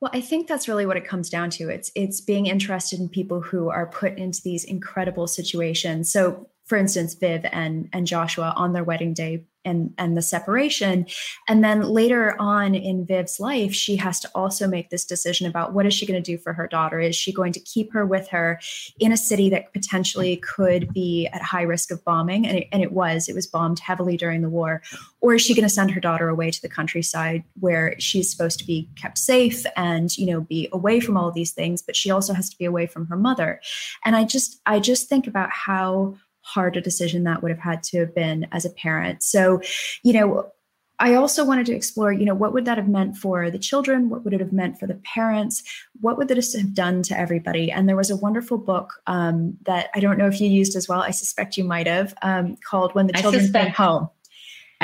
Well, 0.00 0.10
I 0.12 0.20
think 0.20 0.48
that's 0.48 0.68
really 0.68 0.86
what 0.86 0.96
it 0.96 1.06
comes 1.06 1.30
down 1.30 1.50
to. 1.50 1.68
It's 1.68 1.92
it's 1.94 2.20
being 2.20 2.46
interested 2.46 2.98
in 2.98 3.08
people 3.08 3.40
who 3.40 3.70
are 3.70 3.86
put 3.86 4.18
into 4.18 4.42
these 4.42 4.64
incredible 4.64 5.26
situations. 5.26 6.12
So 6.12 6.48
for 6.66 6.78
instance, 6.78 7.14
Viv 7.14 7.44
and 7.52 7.88
and 7.92 8.06
Joshua 8.06 8.54
on 8.56 8.72
their 8.72 8.84
wedding 8.84 9.12
day 9.12 9.44
and 9.66 9.92
and 9.98 10.16
the 10.16 10.22
separation, 10.22 11.06
and 11.46 11.62
then 11.62 11.82
later 11.82 12.36
on 12.38 12.74
in 12.74 13.04
Viv's 13.04 13.38
life, 13.38 13.74
she 13.74 13.96
has 13.96 14.18
to 14.20 14.30
also 14.34 14.66
make 14.66 14.88
this 14.88 15.04
decision 15.04 15.46
about 15.46 15.74
what 15.74 15.84
is 15.86 15.92
she 15.92 16.06
going 16.06 16.22
to 16.22 16.32
do 16.32 16.38
for 16.38 16.54
her 16.54 16.66
daughter. 16.66 17.00
Is 17.00 17.16
she 17.16 17.32
going 17.32 17.52
to 17.52 17.60
keep 17.60 17.92
her 17.92 18.06
with 18.06 18.28
her 18.28 18.60
in 18.98 19.12
a 19.12 19.16
city 19.16 19.50
that 19.50 19.72
potentially 19.72 20.36
could 20.36 20.92
be 20.92 21.26
at 21.32 21.42
high 21.42 21.62
risk 21.62 21.90
of 21.90 22.02
bombing, 22.04 22.46
and 22.46 22.58
it, 22.58 22.68
and 22.72 22.82
it 22.82 22.92
was 22.92 23.28
it 23.28 23.34
was 23.34 23.46
bombed 23.46 23.78
heavily 23.78 24.16
during 24.16 24.40
the 24.40 24.50
war, 24.50 24.82
or 25.20 25.34
is 25.34 25.42
she 25.42 25.54
going 25.54 25.68
to 25.68 25.74
send 25.74 25.90
her 25.90 26.00
daughter 26.00 26.28
away 26.28 26.50
to 26.50 26.62
the 26.62 26.68
countryside 26.68 27.44
where 27.60 27.94
she's 27.98 28.30
supposed 28.30 28.58
to 28.58 28.66
be 28.66 28.88
kept 28.96 29.18
safe 29.18 29.66
and 29.76 30.16
you 30.16 30.26
know 30.26 30.40
be 30.40 30.68
away 30.72 30.98
from 30.98 31.18
all 31.18 31.30
these 31.30 31.52
things, 31.52 31.82
but 31.82 31.96
she 31.96 32.10
also 32.10 32.32
has 32.32 32.48
to 32.48 32.56
be 32.56 32.64
away 32.64 32.86
from 32.86 33.06
her 33.06 33.16
mother, 33.16 33.60
and 34.04 34.16
I 34.16 34.24
just 34.24 34.60
I 34.64 34.80
just 34.80 35.10
think 35.10 35.26
about 35.26 35.50
how 35.50 36.16
hard 36.44 36.76
a 36.76 36.80
decision 36.80 37.24
that 37.24 37.42
would 37.42 37.50
have 37.50 37.60
had 37.60 37.82
to 37.82 37.98
have 38.00 38.14
been 38.14 38.46
as 38.52 38.64
a 38.64 38.70
parent. 38.70 39.22
So, 39.22 39.60
you 40.02 40.12
know, 40.12 40.52
I 41.00 41.14
also 41.14 41.44
wanted 41.44 41.66
to 41.66 41.74
explore, 41.74 42.12
you 42.12 42.24
know, 42.24 42.34
what 42.34 42.52
would 42.52 42.66
that 42.66 42.78
have 42.78 42.88
meant 42.88 43.16
for 43.16 43.50
the 43.50 43.58
children? 43.58 44.10
What 44.10 44.24
would 44.24 44.32
it 44.32 44.40
have 44.40 44.52
meant 44.52 44.78
for 44.78 44.86
the 44.86 44.94
parents? 44.94 45.62
What 46.00 46.16
would 46.18 46.28
this 46.28 46.54
have 46.54 46.72
done 46.72 47.02
to 47.04 47.18
everybody? 47.18 47.72
And 47.72 47.88
there 47.88 47.96
was 47.96 48.10
a 48.10 48.16
wonderful 48.16 48.58
book 48.58 48.94
um, 49.06 49.56
that 49.62 49.90
I 49.94 50.00
don't 50.00 50.18
know 50.18 50.28
if 50.28 50.40
you 50.40 50.48
used 50.48 50.76
as 50.76 50.88
well. 50.88 51.00
I 51.00 51.10
suspect 51.10 51.56
you 51.56 51.64
might 51.64 51.88
have 51.88 52.14
um, 52.22 52.56
called 52.68 52.94
"When 52.94 53.08
the 53.08 53.14
Children 53.14 53.52
Came 53.52 53.70
Home." 53.72 54.08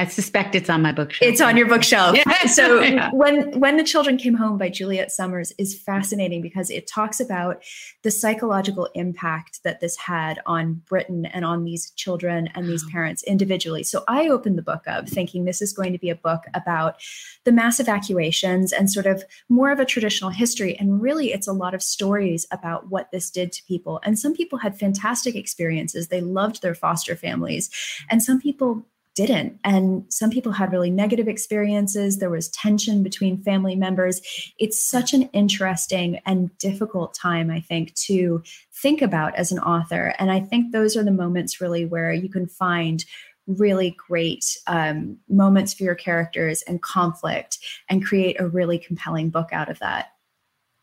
I 0.00 0.06
suspect 0.06 0.54
it's 0.54 0.70
on 0.70 0.80
my 0.80 0.92
bookshelf. 0.92 1.30
It's 1.30 1.42
on 1.42 1.58
your 1.58 1.68
bookshelf. 1.68 2.16
so 2.46 2.80
yeah. 2.80 3.10
when 3.12 3.60
when 3.60 3.76
the 3.76 3.84
children 3.84 4.16
came 4.16 4.32
home 4.32 4.56
by 4.56 4.70
Juliet 4.70 5.12
Summers 5.12 5.52
is 5.58 5.78
fascinating 5.78 6.40
because 6.40 6.70
it 6.70 6.86
talks 6.86 7.20
about 7.20 7.62
the 8.02 8.10
psychological 8.10 8.88
impact 8.94 9.60
that 9.62 9.80
this 9.80 9.98
had 9.98 10.40
on 10.46 10.80
Britain 10.86 11.26
and 11.26 11.44
on 11.44 11.64
these 11.64 11.90
children 11.90 12.48
and 12.54 12.66
these 12.66 12.82
parents 12.90 13.22
individually. 13.24 13.82
So 13.82 14.02
I 14.08 14.28
opened 14.28 14.56
the 14.56 14.62
book 14.62 14.84
up 14.86 15.06
thinking 15.06 15.44
this 15.44 15.60
is 15.60 15.74
going 15.74 15.92
to 15.92 15.98
be 15.98 16.08
a 16.08 16.14
book 16.14 16.44
about 16.54 17.02
the 17.44 17.52
mass 17.52 17.78
evacuations 17.78 18.72
and 18.72 18.90
sort 18.90 19.04
of 19.04 19.22
more 19.50 19.70
of 19.70 19.80
a 19.80 19.84
traditional 19.84 20.30
history. 20.30 20.78
And 20.78 21.02
really, 21.02 21.30
it's 21.34 21.46
a 21.46 21.52
lot 21.52 21.74
of 21.74 21.82
stories 21.82 22.46
about 22.50 22.88
what 22.88 23.10
this 23.12 23.30
did 23.30 23.52
to 23.52 23.62
people. 23.64 24.00
And 24.02 24.18
some 24.18 24.32
people 24.32 24.60
had 24.60 24.78
fantastic 24.78 25.36
experiences. 25.36 26.08
They 26.08 26.22
loved 26.22 26.62
their 26.62 26.74
foster 26.74 27.16
families, 27.16 27.68
and 28.08 28.22
some 28.22 28.40
people 28.40 28.86
didn't. 29.14 29.59
And 29.64 30.05
some 30.09 30.31
people 30.31 30.53
had 30.53 30.73
really 30.73 30.90
negative 30.90 31.29
experiences. 31.29 32.18
There 32.18 32.31
was 32.31 32.49
tension 32.49 33.03
between 33.03 33.42
family 33.42 33.77
members. 33.77 34.20
It's 34.59 34.83
such 34.83 35.12
an 35.12 35.25
interesting 35.33 36.20
and 36.27 36.57
difficult 36.59 37.14
time, 37.14 37.51
I 37.51 37.61
think, 37.61 37.94
to 38.07 38.42
think 38.73 39.03
about 39.03 39.35
as 39.35 39.53
an 39.53 39.59
author. 39.59 40.14
And 40.18 40.31
I 40.31 40.40
think 40.40 40.73
those 40.73 40.96
are 40.96 41.05
the 41.05 41.11
moments 41.11 41.61
really 41.61 41.85
where 41.85 42.12
you 42.12 42.29
can 42.29 42.46
find 42.46 43.05
really 43.46 43.96
great 44.09 44.57
um, 44.66 45.18
moments 45.29 45.75
for 45.75 45.83
your 45.83 45.94
characters 45.94 46.62
and 46.62 46.81
conflict 46.83 47.59
and 47.88 48.05
create 48.05 48.40
a 48.40 48.46
really 48.46 48.79
compelling 48.79 49.31
book 49.31 49.49
out 49.53 49.68
of 49.68 49.79
that. 49.81 50.12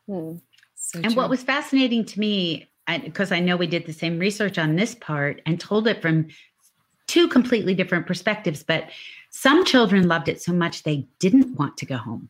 Hmm. 0.08 0.38
So 0.76 1.00
and 1.00 1.14
true. 1.14 1.16
what 1.16 1.30
was 1.30 1.44
fascinating 1.44 2.06
to 2.06 2.20
me 2.20 2.70
because 3.04 3.32
I, 3.32 3.38
I, 3.38 3.40
know 3.40 3.58
we 3.58 3.68
did 3.68 3.86
the 3.86 3.94
same 3.94 4.18
research 4.18 4.58
on 4.58 4.76
this 4.76 4.96
part 4.96 5.42
and 5.46 5.60
told 5.60 5.88
it 5.88 6.02
from 6.02 6.28
two 7.08 7.28
completely 7.28 7.74
different 7.74 8.06
perspectives, 8.06 8.64
but 8.64 8.90
some 9.30 9.66
children 9.66 10.08
loved 10.08 10.28
it 10.28 10.42
so 10.42 10.54
much 10.54 10.84
they 10.84 11.08
didn't 11.20 11.58
want 11.58 11.78
to 11.78 11.86
go 11.86 11.98
home. 11.98 12.30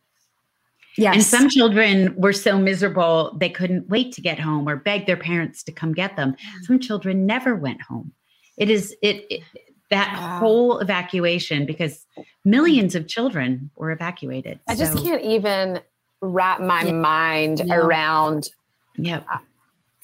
Yes. 0.96 1.14
And 1.14 1.24
some 1.24 1.48
children 1.48 2.14
were 2.16 2.32
so 2.32 2.58
miserable 2.58 3.36
they 3.38 3.48
couldn't 3.48 3.88
wait 3.88 4.12
to 4.14 4.20
get 4.20 4.40
home 4.40 4.68
or 4.68 4.76
beg 4.76 5.06
their 5.06 5.16
parents 5.16 5.62
to 5.64 5.72
come 5.72 5.92
get 5.92 6.16
them. 6.16 6.32
Mm. 6.32 6.64
Some 6.66 6.80
children 6.80 7.24
never 7.24 7.54
went 7.54 7.80
home. 7.82 8.12
It 8.56 8.68
is 8.68 8.96
it, 9.00 9.24
it 9.30 9.42
that 9.90 10.12
wow. 10.12 10.38
whole 10.40 10.78
evacuation 10.80 11.66
because 11.66 12.04
millions 12.44 12.94
of 12.94 13.06
children 13.06 13.70
were 13.76 13.92
evacuated. 13.92 14.58
I 14.68 14.74
so. 14.74 14.84
just 14.84 15.04
can't 15.04 15.22
even 15.22 15.80
wrap 16.20 16.60
my 16.60 16.82
yeah. 16.82 16.92
mind 16.92 17.64
no. 17.64 17.76
around. 17.76 18.50
Yep. 18.96 19.24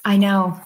I 0.05 0.17
know. 0.17 0.59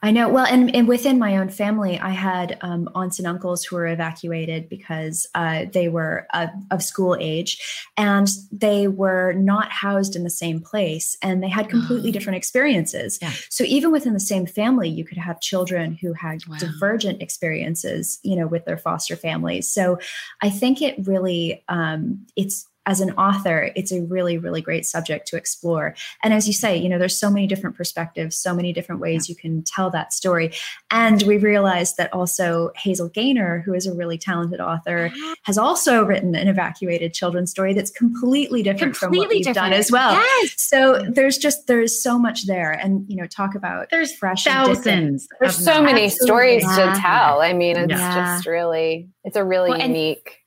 I 0.00 0.12
know. 0.12 0.28
Well, 0.28 0.46
and, 0.46 0.74
and 0.76 0.86
within 0.86 1.18
my 1.18 1.36
own 1.38 1.48
family, 1.48 1.98
I 1.98 2.10
had 2.10 2.56
um, 2.60 2.88
aunts 2.94 3.18
and 3.18 3.26
uncles 3.26 3.64
who 3.64 3.74
were 3.74 3.88
evacuated 3.88 4.68
because 4.68 5.26
uh, 5.34 5.64
they 5.72 5.88
were 5.88 6.28
uh, 6.32 6.46
of 6.70 6.84
school 6.84 7.16
age 7.18 7.60
and 7.96 8.28
they 8.52 8.86
were 8.86 9.32
not 9.32 9.72
housed 9.72 10.14
in 10.14 10.22
the 10.22 10.30
same 10.30 10.60
place 10.60 11.18
and 11.20 11.42
they 11.42 11.48
had 11.48 11.68
completely 11.68 12.12
different 12.12 12.36
experiences. 12.36 13.18
Yeah. 13.20 13.32
So 13.50 13.64
even 13.64 13.90
within 13.90 14.12
the 14.14 14.20
same 14.20 14.46
family, 14.46 14.88
you 14.88 15.04
could 15.04 15.18
have 15.18 15.40
children 15.40 15.94
who 16.00 16.12
had 16.12 16.46
wow. 16.46 16.58
divergent 16.58 17.20
experiences, 17.20 18.20
you 18.22 18.36
know, 18.36 18.46
with 18.46 18.66
their 18.66 18.78
foster 18.78 19.16
families. 19.16 19.68
So 19.68 19.98
I 20.40 20.50
think 20.50 20.80
it 20.80 20.94
really, 21.08 21.64
um, 21.68 22.24
it's, 22.36 22.67
as 22.88 23.00
an 23.00 23.10
author, 23.12 23.70
it's 23.76 23.92
a 23.92 24.00
really, 24.04 24.38
really 24.38 24.62
great 24.62 24.86
subject 24.86 25.28
to 25.28 25.36
explore. 25.36 25.94
And 26.24 26.32
as 26.32 26.46
you 26.46 26.54
say, 26.54 26.74
you 26.74 26.88
know, 26.88 26.98
there's 26.98 27.16
so 27.16 27.30
many 27.30 27.46
different 27.46 27.76
perspectives, 27.76 28.34
so 28.34 28.54
many 28.54 28.72
different 28.72 29.02
ways 29.02 29.28
you 29.28 29.36
can 29.36 29.62
tell 29.62 29.90
that 29.90 30.14
story. 30.14 30.52
And 30.90 31.22
we 31.24 31.36
realized 31.36 31.98
that 31.98 32.10
also 32.14 32.70
Hazel 32.76 33.10
Gaynor, 33.10 33.60
who 33.60 33.74
is 33.74 33.86
a 33.86 33.92
really 33.92 34.16
talented 34.16 34.58
author, 34.58 35.12
ah. 35.14 35.34
has 35.42 35.58
also 35.58 36.02
written 36.02 36.34
an 36.34 36.48
evacuated 36.48 37.12
children's 37.12 37.50
story 37.50 37.74
that's 37.74 37.90
completely 37.90 38.62
different 38.62 38.96
completely 38.96 39.18
from 39.18 39.18
what 39.18 39.28
we've 39.28 39.44
different. 39.44 39.70
done 39.70 39.72
as 39.74 39.92
well. 39.92 40.12
Yes. 40.12 40.54
So 40.56 41.04
there's 41.10 41.36
just 41.36 41.66
there's 41.66 42.02
so 42.02 42.18
much 42.18 42.46
there. 42.46 42.72
And 42.72 43.04
you 43.06 43.16
know, 43.16 43.26
talk 43.26 43.54
about 43.54 43.90
there's 43.90 44.14
fresh 44.14 44.44
thousands. 44.44 45.28
There's 45.40 45.62
so 45.62 45.82
many 45.82 46.04
Absolutely. 46.04 46.26
stories 46.26 46.62
yeah. 46.62 46.94
to 46.94 47.00
tell. 47.00 47.42
I 47.42 47.52
mean, 47.52 47.76
it's 47.76 47.90
yeah. 47.90 48.14
just 48.14 48.46
really 48.46 49.10
it's 49.24 49.36
a 49.36 49.44
really 49.44 49.72
well, 49.72 49.82
unique 49.82 50.38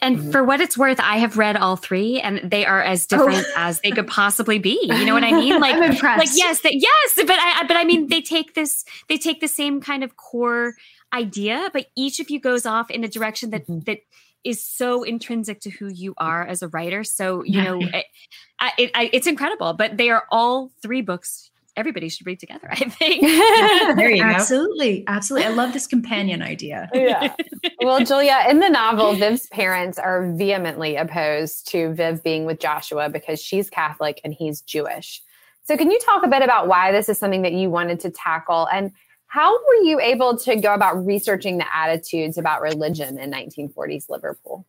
and 0.00 0.18
mm-hmm. 0.18 0.30
for 0.32 0.42
what 0.42 0.60
it's 0.60 0.76
worth, 0.76 0.98
I 0.98 1.18
have 1.18 1.38
read 1.38 1.56
all 1.56 1.76
three, 1.76 2.20
and 2.20 2.40
they 2.50 2.66
are 2.66 2.82
as 2.82 3.06
different 3.06 3.46
oh. 3.48 3.54
as 3.56 3.80
they 3.80 3.92
could 3.92 4.08
possibly 4.08 4.58
be. 4.58 4.78
You 4.82 5.04
know 5.04 5.14
what 5.14 5.24
I 5.24 5.30
mean? 5.32 5.60
Like, 5.68 5.76
like 6.02 6.28
yes, 6.34 6.60
that, 6.60 6.74
yes, 6.74 7.14
but 7.16 7.30
I, 7.30 7.64
but 7.66 7.76
I 7.76 7.84
mean, 7.84 8.08
they 8.08 8.20
take 8.20 8.54
this, 8.54 8.84
they 9.08 9.18
take 9.18 9.40
the 9.40 9.48
same 9.48 9.80
kind 9.80 10.04
of 10.04 10.16
core 10.16 10.74
idea, 11.12 11.68
but 11.72 11.86
each 11.96 12.20
of 12.20 12.30
you 12.30 12.40
goes 12.40 12.64
off 12.64 12.90
in 12.90 13.02
a 13.04 13.08
direction 13.08 13.50
that 13.50 13.62
mm-hmm. 13.66 13.80
that 13.80 13.98
is 14.44 14.62
so 14.62 15.02
intrinsic 15.02 15.60
to 15.60 15.70
who 15.70 15.88
you 15.88 16.14
are 16.16 16.46
as 16.46 16.62
a 16.62 16.68
writer. 16.68 17.02
So 17.04 17.42
you 17.44 17.62
know, 17.62 17.80
it, 17.80 18.06
it, 18.78 18.90
it's 19.12 19.26
incredible. 19.26 19.74
But 19.74 19.96
they 19.96 20.10
are 20.10 20.24
all 20.30 20.70
three 20.80 21.02
books 21.02 21.50
everybody 21.78 22.08
should 22.08 22.26
read 22.26 22.40
together, 22.40 22.68
I 22.70 22.76
think. 22.90 23.22
there 23.96 24.10
you 24.10 24.22
absolutely, 24.22 25.00
go. 25.00 25.04
Absolutely. 25.12 25.46
I 25.46 25.54
love 25.54 25.72
this 25.72 25.86
companion 25.86 26.42
idea. 26.42 26.90
yeah. 26.94 27.34
Well, 27.80 28.04
Julia, 28.04 28.44
in 28.50 28.58
the 28.58 28.68
novel, 28.68 29.14
Viv's 29.14 29.46
parents 29.46 29.98
are 29.98 30.30
vehemently 30.32 30.96
opposed 30.96 31.68
to 31.70 31.94
Viv 31.94 32.22
being 32.22 32.44
with 32.44 32.58
Joshua 32.58 33.08
because 33.08 33.40
she's 33.40 33.70
Catholic 33.70 34.20
and 34.24 34.34
he's 34.34 34.60
Jewish. 34.60 35.22
So, 35.64 35.76
can 35.76 35.90
you 35.90 35.98
talk 36.00 36.24
a 36.24 36.28
bit 36.28 36.42
about 36.42 36.66
why 36.66 36.90
this 36.92 37.08
is 37.08 37.18
something 37.18 37.42
that 37.42 37.52
you 37.52 37.70
wanted 37.70 38.00
to 38.00 38.10
tackle 38.10 38.66
and 38.72 38.90
how 39.28 39.52
were 39.52 39.84
you 39.84 40.00
able 40.00 40.36
to 40.38 40.56
go 40.56 40.72
about 40.72 41.04
researching 41.04 41.58
the 41.58 41.74
attitudes 41.74 42.38
about 42.38 42.62
religion 42.62 43.18
in 43.18 43.30
1940s 43.30 44.08
Liverpool? 44.08 44.66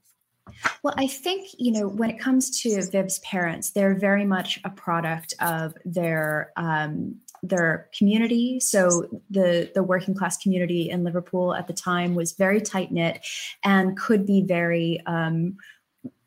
Well, 0.83 0.93
I 0.97 1.07
think, 1.07 1.49
you 1.57 1.71
know, 1.71 1.87
when 1.87 2.09
it 2.09 2.19
comes 2.19 2.61
to 2.61 2.81
Viv's 2.89 3.19
parents, 3.19 3.71
they're 3.71 3.95
very 3.95 4.25
much 4.25 4.59
a 4.63 4.69
product 4.69 5.33
of 5.39 5.73
their 5.85 6.51
um, 6.55 7.15
their 7.41 7.89
community. 7.97 8.59
So 8.59 9.07
the 9.29 9.71
the 9.73 9.83
working 9.83 10.13
class 10.13 10.37
community 10.37 10.89
in 10.89 11.03
Liverpool 11.03 11.53
at 11.53 11.67
the 11.67 11.73
time 11.73 12.15
was 12.15 12.33
very 12.33 12.61
tight 12.61 12.91
knit 12.91 13.25
and 13.63 13.97
could 13.97 14.25
be 14.25 14.41
very 14.41 15.01
um, 15.05 15.57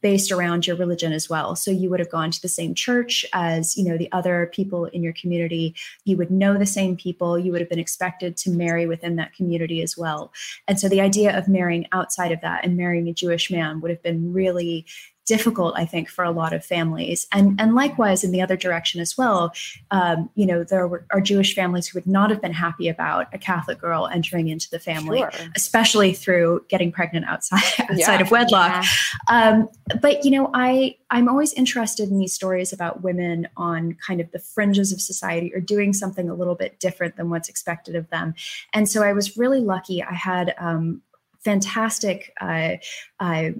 based 0.03 0.33
around 0.33 0.67
your 0.67 0.77
religion 0.77 1.12
as 1.12 1.31
well. 1.31 1.57
So 1.57 1.71
you 1.71 1.88
would 1.88 2.01
have 2.01 2.11
gone 2.11 2.31
to 2.33 2.43
the 2.43 2.49
same 2.49 2.75
church 2.75 3.25
as, 3.33 3.77
you 3.77 3.85
know, 3.85 3.97
the 3.97 4.11
other 4.12 4.51
people 4.53 4.87
in 4.87 5.03
your 5.03 5.12
community. 5.15 5.75
You 6.05 6.17
would 6.17 6.31
know 6.31 6.59
the 6.59 6.67
same 6.67 6.97
people. 6.97 7.38
You 7.38 7.53
would 7.53 7.61
have 7.61 7.71
been 7.71 7.79
expected 7.79 8.37
to 8.38 8.51
marry 8.51 8.87
within 8.87 9.17
that 9.17 9.35
community 9.35 9.81
as 9.81 9.97
well. 9.97 10.33
And 10.69 10.79
so 10.79 10.88
the 10.88 11.01
idea 11.01 11.37
of 11.37 11.49
marrying 11.49 11.87
outside 11.93 12.33
of 12.33 12.41
that 12.41 12.65
and 12.65 12.77
marrying 12.77 13.09
a 13.09 13.15
Jewish 13.15 13.51
man 13.51 13.81
would 13.81 13.91
have 13.91 14.03
been 14.03 14.33
really 14.33 14.85
difficult, 15.33 15.73
I 15.79 15.87
think, 15.87 16.11
for 16.11 16.25
a 16.25 16.31
lot 16.31 16.53
of 16.53 16.62
families. 16.62 17.27
And 17.33 17.59
and 17.59 17.75
likewise 17.75 18.23
in 18.23 18.33
the 18.33 18.42
other 18.42 18.57
direction 18.57 19.01
as 19.01 19.16
well, 19.16 19.55
um, 19.90 20.29
you 20.35 20.45
know, 20.45 20.62
there 20.62 20.87
were, 20.87 21.07
are 21.11 21.23
Jewish 21.23 21.55
families 21.55 21.88
who 21.88 21.97
would 21.97 22.07
not 22.07 22.29
have 22.29 22.42
been 22.42 22.53
happy 22.53 22.87
about 22.87 23.29
a 23.33 23.38
Catholic 23.38 23.81
girl 23.81 24.07
entering 24.12 24.49
into 24.49 24.68
the 24.68 24.79
family, 24.79 25.21
sure. 25.21 25.33
especially 25.57 26.12
through 26.12 26.66
getting 26.68 26.92
pregnant 26.92 27.25
outside 27.27 27.62
outside 27.79 27.97
yeah. 27.99 28.21
of 28.21 28.31
wedlock. 28.31 28.85
Yeah. 28.85 28.88
Um, 29.31 29.68
but 30.03 30.23
you 30.23 30.31
know, 30.33 30.51
I 30.53 30.97
I'm 31.11 31.31
always 31.31 31.55
interested 31.55 32.11
in 32.11 32.18
these 32.18 32.35
stories 32.35 32.71
about 32.71 33.03
women 33.03 33.49
on 33.57 33.97
kind 34.07 34.21
of 34.21 34.31
the 34.33 34.38
fringes 34.38 34.92
of 34.92 35.01
society 35.01 35.51
or 35.55 35.61
doing 35.61 35.95
something 35.95 36.29
a 36.29 36.35
little 36.35 36.57
bit 36.57 36.79
different 36.79 37.16
than 37.16 37.31
what's 37.31 37.49
expected 37.49 37.97
of 37.97 38.11
them. 38.11 38.35
And 38.75 38.87
so 38.87 39.03
I 39.03 39.14
was 39.14 39.38
really 39.38 39.61
lucky. 39.61 40.03
I 40.03 40.14
had 40.14 40.55
um, 40.59 41.01
fantastic 41.42 42.35
uh, 42.38 42.77
uh, 43.18 43.51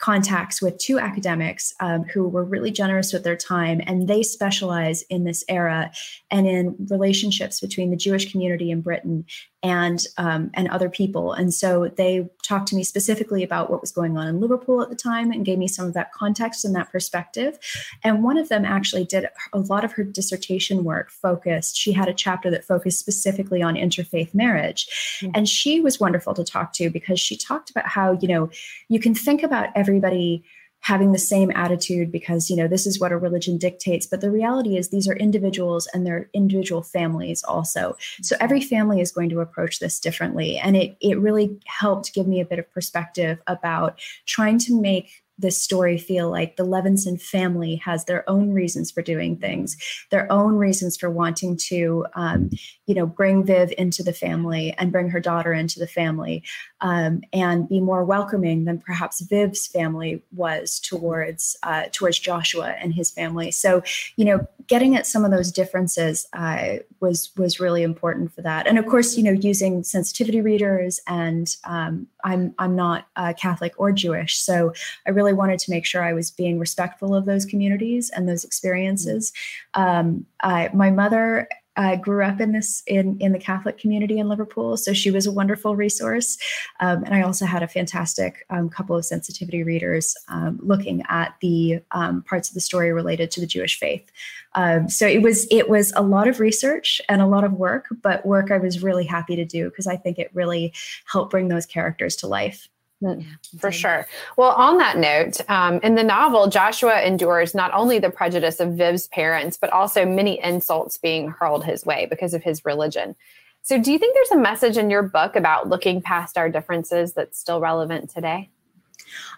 contacts 0.00 0.62
with 0.62 0.78
two 0.78 0.98
academics 0.98 1.72
um, 1.80 2.04
who 2.04 2.26
were 2.26 2.44
really 2.44 2.70
generous 2.70 3.12
with 3.12 3.22
their 3.22 3.36
time, 3.36 3.80
and 3.86 4.08
they 4.08 4.22
specialize 4.22 5.02
in 5.02 5.24
this 5.24 5.44
era 5.48 5.92
and 6.30 6.46
in 6.46 6.74
relationships 6.90 7.60
between 7.60 7.90
the 7.90 7.96
Jewish 7.96 8.30
community 8.32 8.70
in 8.70 8.80
Britain 8.80 9.24
and 9.62 10.06
um, 10.16 10.50
and 10.54 10.68
other 10.68 10.88
people. 10.88 11.32
And 11.32 11.52
so 11.52 11.88
they 11.96 12.28
talked 12.42 12.68
to 12.68 12.76
me 12.76 12.82
specifically 12.82 13.42
about 13.42 13.70
what 13.70 13.80
was 13.80 13.92
going 13.92 14.16
on 14.16 14.26
in 14.26 14.40
Liverpool 14.40 14.80
at 14.80 14.88
the 14.88 14.96
time 14.96 15.30
and 15.30 15.44
gave 15.44 15.58
me 15.58 15.68
some 15.68 15.86
of 15.86 15.94
that 15.94 16.12
context 16.12 16.64
and 16.64 16.74
that 16.74 16.90
perspective. 16.90 17.58
And 18.02 18.24
one 18.24 18.38
of 18.38 18.48
them 18.48 18.64
actually 18.64 19.04
did 19.04 19.26
a 19.52 19.58
lot 19.58 19.84
of 19.84 19.92
her 19.92 20.04
dissertation 20.04 20.82
work 20.84 21.10
focused. 21.10 21.76
She 21.76 21.92
had 21.92 22.08
a 22.08 22.14
chapter 22.14 22.50
that 22.50 22.64
focused 22.64 22.98
specifically 22.98 23.62
on 23.62 23.74
interfaith 23.74 24.34
marriage, 24.34 24.88
mm-hmm. 25.20 25.32
and 25.34 25.48
she 25.48 25.80
was 25.80 26.00
wonderful 26.00 26.34
to 26.34 26.44
talk 26.44 26.72
to 26.74 26.88
because 26.88 27.20
she 27.20 27.36
talked 27.36 27.70
about 27.70 27.86
how 27.86 28.12
you 28.12 28.28
know 28.28 28.50
you 28.88 28.98
can 28.98 29.14
think 29.14 29.42
about 29.42 29.68
everybody 29.74 30.42
having 30.80 31.12
the 31.12 31.18
same 31.18 31.50
attitude 31.54 32.10
because 32.10 32.50
you 32.50 32.56
know 32.56 32.68
this 32.68 32.86
is 32.86 32.98
what 32.98 33.12
a 33.12 33.16
religion 33.16 33.58
dictates. 33.58 34.06
But 34.06 34.20
the 34.20 34.30
reality 34.30 34.76
is 34.76 34.88
these 34.88 35.08
are 35.08 35.16
individuals 35.16 35.86
and 35.92 36.06
they're 36.06 36.28
individual 36.32 36.82
families 36.82 37.42
also. 37.42 37.96
So 38.22 38.36
every 38.40 38.60
family 38.60 39.00
is 39.00 39.12
going 39.12 39.30
to 39.30 39.40
approach 39.40 39.78
this 39.78 40.00
differently. 40.00 40.58
And 40.58 40.76
it 40.76 40.96
it 41.00 41.18
really 41.18 41.58
helped 41.66 42.14
give 42.14 42.26
me 42.26 42.40
a 42.40 42.46
bit 42.46 42.58
of 42.58 42.70
perspective 42.72 43.40
about 43.46 44.00
trying 44.26 44.58
to 44.60 44.80
make 44.80 45.22
this 45.40 45.60
story 45.60 45.98
feel 45.98 46.30
like 46.30 46.56
the 46.56 46.66
Levinson 46.66 47.20
family 47.20 47.76
has 47.76 48.04
their 48.04 48.28
own 48.28 48.52
reasons 48.52 48.90
for 48.90 49.02
doing 49.02 49.36
things, 49.36 49.76
their 50.10 50.30
own 50.30 50.56
reasons 50.56 50.96
for 50.96 51.10
wanting 51.10 51.56
to, 51.56 52.06
um, 52.14 52.50
you 52.86 52.94
know, 52.94 53.06
bring 53.06 53.44
Viv 53.44 53.72
into 53.78 54.02
the 54.02 54.12
family 54.12 54.74
and 54.78 54.92
bring 54.92 55.08
her 55.08 55.20
daughter 55.20 55.52
into 55.52 55.78
the 55.78 55.86
family, 55.86 56.42
um, 56.80 57.22
and 57.32 57.68
be 57.68 57.80
more 57.80 58.04
welcoming 58.04 58.64
than 58.64 58.78
perhaps 58.78 59.20
Viv's 59.22 59.66
family 59.66 60.22
was 60.32 60.78
towards 60.80 61.56
uh, 61.62 61.84
towards 61.92 62.18
Joshua 62.18 62.74
and 62.80 62.94
his 62.94 63.10
family. 63.10 63.50
So, 63.50 63.82
you 64.16 64.24
know, 64.24 64.46
getting 64.66 64.94
at 64.94 65.06
some 65.06 65.24
of 65.24 65.30
those 65.30 65.50
differences 65.50 66.26
uh, 66.32 66.76
was 67.00 67.30
was 67.36 67.60
really 67.60 67.82
important 67.82 68.32
for 68.32 68.42
that. 68.42 68.66
And 68.66 68.78
of 68.78 68.86
course, 68.86 69.16
you 69.16 69.22
know, 69.24 69.32
using 69.32 69.82
sensitivity 69.82 70.40
readers, 70.40 71.00
and 71.06 71.54
um, 71.64 72.06
I'm 72.24 72.54
I'm 72.58 72.76
not 72.76 73.08
uh, 73.16 73.32
Catholic 73.36 73.74
or 73.78 73.92
Jewish, 73.92 74.38
so 74.38 74.72
I 75.06 75.10
really 75.10 75.29
wanted 75.32 75.58
to 75.60 75.70
make 75.70 75.86
sure 75.86 76.02
I 76.02 76.12
was 76.12 76.30
being 76.30 76.58
respectful 76.58 77.14
of 77.14 77.24
those 77.24 77.44
communities 77.44 78.10
and 78.10 78.28
those 78.28 78.44
experiences. 78.44 79.32
Um, 79.74 80.26
I, 80.42 80.70
my 80.72 80.90
mother 80.90 81.48
uh, 81.76 81.96
grew 81.96 82.22
up 82.22 82.40
in 82.40 82.52
this 82.52 82.82
in 82.86 83.16
in 83.20 83.32
the 83.32 83.38
Catholic 83.38 83.78
community 83.78 84.18
in 84.18 84.28
Liverpool, 84.28 84.76
so 84.76 84.92
she 84.92 85.10
was 85.10 85.26
a 85.26 85.32
wonderful 85.32 85.76
resource. 85.76 86.36
Um, 86.80 87.04
and 87.04 87.14
I 87.14 87.22
also 87.22 87.46
had 87.46 87.62
a 87.62 87.68
fantastic 87.68 88.44
um, 88.50 88.68
couple 88.68 88.96
of 88.96 89.04
sensitivity 89.04 89.62
readers 89.62 90.16
um, 90.28 90.58
looking 90.62 91.02
at 91.08 91.36
the 91.40 91.80
um, 91.92 92.22
parts 92.22 92.48
of 92.48 92.54
the 92.54 92.60
story 92.60 92.92
related 92.92 93.30
to 93.30 93.40
the 93.40 93.46
Jewish 93.46 93.78
faith. 93.78 94.10
Um, 94.54 94.88
so 94.88 95.06
it 95.06 95.22
was 95.22 95.46
it 95.50 95.70
was 95.70 95.92
a 95.94 96.02
lot 96.02 96.26
of 96.26 96.40
research 96.40 97.00
and 97.08 97.22
a 97.22 97.26
lot 97.26 97.44
of 97.44 97.52
work, 97.52 97.86
but 98.02 98.26
work 98.26 98.50
I 98.50 98.58
was 98.58 98.82
really 98.82 99.04
happy 99.04 99.36
to 99.36 99.44
do 99.44 99.70
because 99.70 99.86
I 99.86 99.96
think 99.96 100.18
it 100.18 100.30
really 100.34 100.74
helped 101.06 101.30
bring 101.30 101.48
those 101.48 101.66
characters 101.66 102.16
to 102.16 102.26
life. 102.26 102.68
Mm, 103.02 103.24
for 103.58 103.72
sure. 103.72 104.06
Well, 104.36 104.50
on 104.50 104.76
that 104.76 104.98
note, 104.98 105.40
um, 105.48 105.80
in 105.82 105.94
the 105.94 106.02
novel, 106.02 106.48
Joshua 106.48 107.00
endures 107.00 107.54
not 107.54 107.72
only 107.72 107.98
the 107.98 108.10
prejudice 108.10 108.60
of 108.60 108.74
Viv's 108.74 109.06
parents, 109.06 109.56
but 109.56 109.70
also 109.70 110.04
many 110.04 110.42
insults 110.42 110.98
being 110.98 111.30
hurled 111.30 111.64
his 111.64 111.86
way 111.86 112.06
because 112.10 112.34
of 112.34 112.42
his 112.42 112.62
religion. 112.64 113.16
So, 113.62 113.80
do 113.80 113.90
you 113.90 113.98
think 113.98 114.14
there's 114.14 114.32
a 114.32 114.42
message 114.42 114.76
in 114.76 114.90
your 114.90 115.02
book 115.02 115.34
about 115.34 115.68
looking 115.68 116.02
past 116.02 116.36
our 116.36 116.50
differences 116.50 117.14
that's 117.14 117.38
still 117.38 117.60
relevant 117.60 118.10
today? 118.10 118.50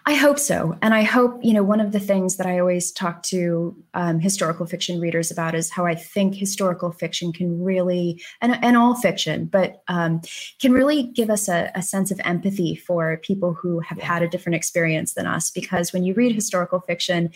I 0.05 0.15
hope 0.15 0.37
so. 0.37 0.77
And 0.81 0.93
I 0.93 1.03
hope, 1.03 1.39
you 1.41 1.53
know, 1.53 1.63
one 1.63 1.79
of 1.79 1.93
the 1.93 1.99
things 1.99 2.35
that 2.37 2.45
I 2.45 2.59
always 2.59 2.91
talk 2.91 3.23
to 3.23 3.75
um, 3.93 4.19
historical 4.19 4.65
fiction 4.65 4.99
readers 4.99 5.31
about 5.31 5.55
is 5.55 5.71
how 5.71 5.85
I 5.85 5.95
think 5.95 6.35
historical 6.35 6.91
fiction 6.91 7.31
can 7.31 7.63
really, 7.63 8.21
and, 8.41 8.57
and 8.63 8.75
all 8.75 8.95
fiction, 8.95 9.45
but 9.45 9.81
um, 9.87 10.21
can 10.59 10.73
really 10.73 11.03
give 11.03 11.29
us 11.29 11.47
a, 11.47 11.71
a, 11.73 11.81
sense 11.81 12.11
of 12.11 12.19
empathy 12.25 12.75
for 12.75 13.17
people 13.23 13.53
who 13.53 13.79
have 13.79 13.97
yeah. 13.97 14.05
had 14.05 14.23
a 14.23 14.27
different 14.27 14.55
experience 14.55 15.13
than 15.13 15.25
us. 15.25 15.51
Because 15.51 15.93
when 15.93 16.03
you 16.03 16.13
read 16.13 16.35
historical 16.35 16.81
fiction, 16.81 17.29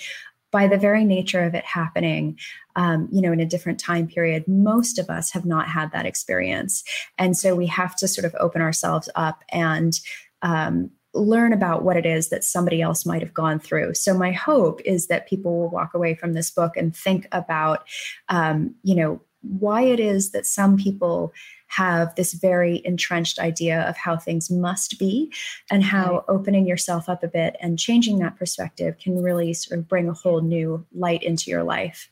by 0.51 0.67
the 0.67 0.77
very 0.77 1.03
nature 1.03 1.43
of 1.43 1.53
it 1.53 1.65
happening, 1.65 2.37
um, 2.75 3.09
you 3.11 3.21
know, 3.21 3.31
in 3.31 3.39
a 3.39 3.45
different 3.45 3.79
time 3.79 4.07
period, 4.07 4.47
most 4.47 4.97
of 4.97 5.09
us 5.09 5.31
have 5.31 5.45
not 5.45 5.67
had 5.67 5.91
that 5.91 6.05
experience. 6.05 6.83
And 7.17 7.37
so 7.37 7.53
we 7.53 7.67
have 7.67 7.95
to 7.97 8.07
sort 8.07 8.25
of 8.25 8.35
open 8.39 8.61
ourselves 8.61 9.09
up 9.15 9.43
and 9.49 9.99
um, 10.41 10.91
learn 11.17 11.53
about 11.53 11.83
what 11.83 11.97
it 11.97 12.05
is 12.05 12.29
that 12.29 12.43
somebody 12.43 12.81
else 12.81 13.05
might 13.05 13.21
have 13.21 13.33
gone 13.33 13.59
through. 13.59 13.93
So 13.93 14.13
my 14.13 14.31
hope 14.31 14.81
is 14.81 15.07
that 15.07 15.27
people 15.27 15.57
will 15.57 15.69
walk 15.69 15.93
away 15.93 16.15
from 16.15 16.33
this 16.33 16.51
book 16.51 16.77
and 16.77 16.95
think 16.95 17.27
about, 17.31 17.87
um, 18.29 18.75
you 18.83 18.95
know, 18.95 19.21
why 19.41 19.83
it 19.83 19.99
is 19.99 20.31
that 20.31 20.45
some 20.45 20.77
people 20.77 21.33
have 21.67 22.15
this 22.15 22.33
very 22.33 22.81
entrenched 22.85 23.39
idea 23.39 23.81
of 23.81 23.97
how 23.97 24.17
things 24.17 24.49
must 24.49 24.97
be 24.97 25.31
and 25.69 25.83
how 25.83 26.23
opening 26.27 26.65
yourself 26.65 27.09
up 27.09 27.23
a 27.23 27.27
bit 27.27 27.55
and 27.61 27.77
changing 27.77 28.19
that 28.19 28.37
perspective 28.37 28.97
can 28.99 29.21
really 29.21 29.53
sort 29.53 29.79
of 29.79 29.87
bring 29.87 30.07
a 30.07 30.13
whole 30.13 30.41
new 30.41 30.85
light 30.93 31.23
into 31.23 31.51
your 31.51 31.63
life. 31.63 32.09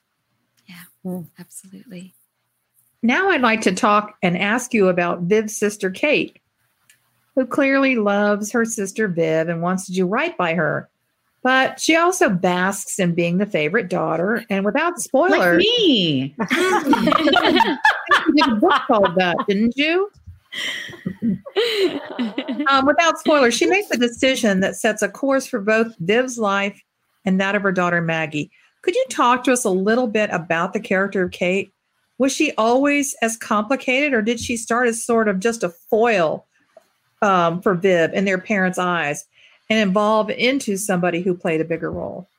Yeah, 0.67 0.83
mm. 1.05 1.27
absolutely. 1.39 2.13
Now 3.01 3.29
I'd 3.29 3.41
like 3.41 3.61
to 3.61 3.73
talk 3.73 4.17
and 4.21 4.37
ask 4.37 4.73
you 4.73 4.89
about 4.89 5.21
Viv's 5.21 5.55
sister 5.55 5.89
Kate 5.89 6.39
who 7.35 7.45
clearly 7.45 7.97
loves 7.97 8.51
her 8.51 8.65
sister 8.65 9.07
Viv 9.07 9.49
and 9.49 9.61
wants 9.61 9.85
to 9.85 9.91
do 9.91 10.05
right 10.05 10.35
by 10.37 10.53
her. 10.53 10.89
But 11.43 11.79
she 11.79 11.95
also 11.95 12.29
basks 12.29 12.97
in 12.97 13.13
being 13.13 13.37
the 13.37 13.45
favorite 13.45 13.87
daughter. 13.87 14.43
And 14.49 14.65
without 14.65 14.99
spoilers, 14.99 15.37
like 15.39 15.57
me, 15.57 16.35
you 16.51 17.25
did 18.35 18.47
a 18.51 18.55
book 18.55 18.81
called 18.87 19.13
that, 19.15 19.37
didn't 19.47 19.77
you? 19.77 20.09
um, 22.67 22.85
without 22.85 23.19
spoilers, 23.19 23.53
she 23.53 23.67
makes 23.67 23.91
a 23.91 23.97
decision 23.97 24.61
that 24.61 24.75
sets 24.75 25.03
a 25.03 25.09
course 25.09 25.45
for 25.45 25.59
both 25.59 25.95
Viv's 25.99 26.39
life 26.39 26.81
and 27.25 27.39
that 27.39 27.53
of 27.53 27.61
her 27.61 27.71
daughter 27.71 28.01
Maggie. 28.01 28.49
Could 28.81 28.95
you 28.95 29.05
talk 29.09 29.43
to 29.43 29.53
us 29.53 29.65
a 29.65 29.69
little 29.69 30.07
bit 30.07 30.29
about 30.31 30.73
the 30.73 30.79
character 30.79 31.23
of 31.23 31.31
Kate? 31.31 31.71
Was 32.17 32.31
she 32.31 32.53
always 32.53 33.15
as 33.21 33.37
complicated, 33.37 34.13
or 34.13 34.21
did 34.21 34.39
she 34.39 34.57
start 34.57 34.87
as 34.87 35.03
sort 35.03 35.27
of 35.27 35.39
just 35.39 35.63
a 35.63 35.69
foil 35.69 36.47
um, 37.25 37.61
for 37.61 37.73
Viv 37.73 38.13
in 38.13 38.23
their 38.25 38.37
parents' 38.37 38.77
eyes 38.77 39.25
and 39.69 39.89
evolve 39.89 40.29
into 40.29 40.77
somebody 40.77 41.21
who 41.21 41.35
played 41.35 41.59
a 41.59 41.65
bigger 41.65 41.91
role. 41.91 42.29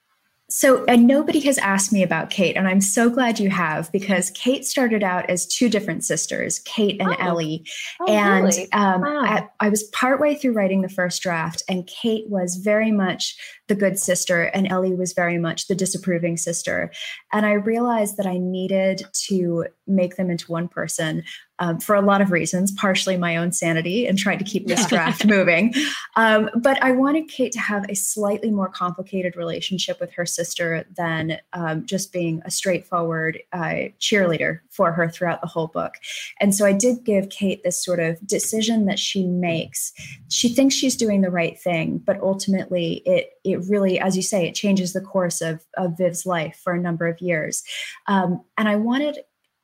So, 0.48 0.84
and 0.84 1.08
nobody 1.08 1.40
has 1.40 1.58
asked 1.58 1.92
me 1.92 2.04
about 2.04 2.30
Kate, 2.30 2.56
and 2.56 2.68
I'm 2.68 2.80
so 2.80 3.10
glad 3.10 3.40
you 3.40 3.50
have 3.50 3.90
because 3.90 4.30
Kate 4.30 4.64
started 4.64 5.02
out 5.02 5.28
as 5.28 5.44
two 5.44 5.68
different 5.68 6.04
sisters, 6.04 6.60
Kate 6.60 7.00
and 7.00 7.10
oh. 7.10 7.16
Ellie. 7.18 7.66
Oh, 8.00 8.06
and 8.06 8.44
really? 8.44 8.70
um, 8.72 9.00
wow. 9.00 9.24
at, 9.24 9.52
I 9.58 9.70
was 9.70 9.82
partway 9.92 10.36
through 10.36 10.52
writing 10.52 10.82
the 10.82 10.88
first 10.88 11.20
draft, 11.20 11.64
and 11.68 11.84
Kate 11.88 12.28
was 12.28 12.56
very 12.56 12.92
much 12.92 13.36
the 13.68 13.74
good 13.74 13.98
sister, 13.98 14.42
and 14.42 14.70
Ellie 14.70 14.94
was 14.94 15.12
very 15.12 15.38
much 15.38 15.66
the 15.66 15.74
disapproving 15.74 16.36
sister. 16.36 16.90
And 17.32 17.46
I 17.46 17.52
realized 17.52 18.16
that 18.16 18.26
I 18.26 18.38
needed 18.38 19.02
to 19.26 19.66
make 19.86 20.16
them 20.16 20.30
into 20.30 20.50
one 20.50 20.68
person 20.68 21.22
um, 21.58 21.80
for 21.80 21.94
a 21.94 22.02
lot 22.02 22.20
of 22.20 22.30
reasons, 22.30 22.72
partially 22.72 23.16
my 23.16 23.36
own 23.36 23.52
sanity 23.52 24.06
and 24.06 24.18
trying 24.18 24.38
to 24.38 24.44
keep 24.44 24.66
this 24.66 24.86
draft 24.86 25.24
moving. 25.26 25.72
Um, 26.16 26.50
but 26.54 26.82
I 26.82 26.92
wanted 26.92 27.28
Kate 27.28 27.52
to 27.52 27.60
have 27.60 27.88
a 27.88 27.94
slightly 27.94 28.50
more 28.50 28.68
complicated 28.68 29.36
relationship 29.36 29.98
with 30.00 30.12
her 30.12 30.26
sister 30.26 30.86
than 30.96 31.38
um, 31.52 31.86
just 31.86 32.12
being 32.12 32.42
a 32.44 32.50
straightforward 32.50 33.40
uh, 33.52 33.88
cheerleader 34.00 34.60
for 34.70 34.92
her 34.92 35.08
throughout 35.08 35.40
the 35.40 35.46
whole 35.46 35.68
book. 35.68 35.94
And 36.40 36.54
so 36.54 36.66
I 36.66 36.72
did 36.72 37.04
give 37.04 37.30
Kate 37.30 37.62
this 37.64 37.82
sort 37.82 38.00
of 38.00 38.24
decision 38.26 38.86
that 38.86 38.98
she 38.98 39.26
makes. 39.26 39.92
She 40.28 40.48
thinks 40.50 40.74
she's 40.74 40.96
doing 40.96 41.22
the 41.22 41.30
right 41.30 41.58
thing, 41.58 41.98
but 41.98 42.20
ultimately 42.20 43.02
it 43.06 43.30
it 43.44 43.55
really, 43.68 43.98
as 43.98 44.16
you 44.16 44.22
say, 44.22 44.46
it 44.46 44.54
changes 44.54 44.92
the 44.92 45.00
course 45.00 45.40
of, 45.40 45.64
of 45.76 45.96
Viv's 45.98 46.26
life 46.26 46.60
for 46.62 46.72
a 46.72 46.80
number 46.80 47.06
of 47.06 47.20
years. 47.20 47.62
Um, 48.06 48.42
and 48.56 48.68
I 48.68 48.76
wanted 48.76 49.18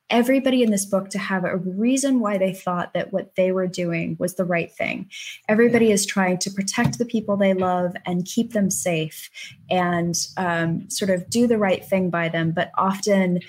everybody 0.09 0.61
in 0.61 0.69
this 0.69 0.85
book 0.85 1.09
to 1.09 1.17
have 1.17 1.43
a 1.43 1.57
reason 1.57 2.19
why 2.19 2.37
they 2.37 2.53
thought 2.53 2.93
that 2.93 3.11
what 3.11 3.35
they 3.35 3.51
were 3.51 3.65
doing 3.65 4.15
was 4.19 4.35
the 4.35 4.45
right 4.45 4.71
thing. 4.71 5.09
Everybody 5.49 5.91
is 5.91 6.05
trying 6.05 6.37
to 6.39 6.51
protect 6.51 6.99
the 6.99 7.05
people 7.05 7.35
they 7.35 7.53
love 7.53 7.95
and 8.05 8.25
keep 8.25 8.53
them 8.53 8.69
safe 8.69 9.29
and 9.71 10.15
um, 10.37 10.87
sort 10.89 11.09
of 11.09 11.29
do 11.29 11.47
the 11.47 11.57
right 11.57 11.83
thing 11.83 12.09
by 12.11 12.29
them, 12.29 12.51
but 12.51 12.71
often 12.77 13.39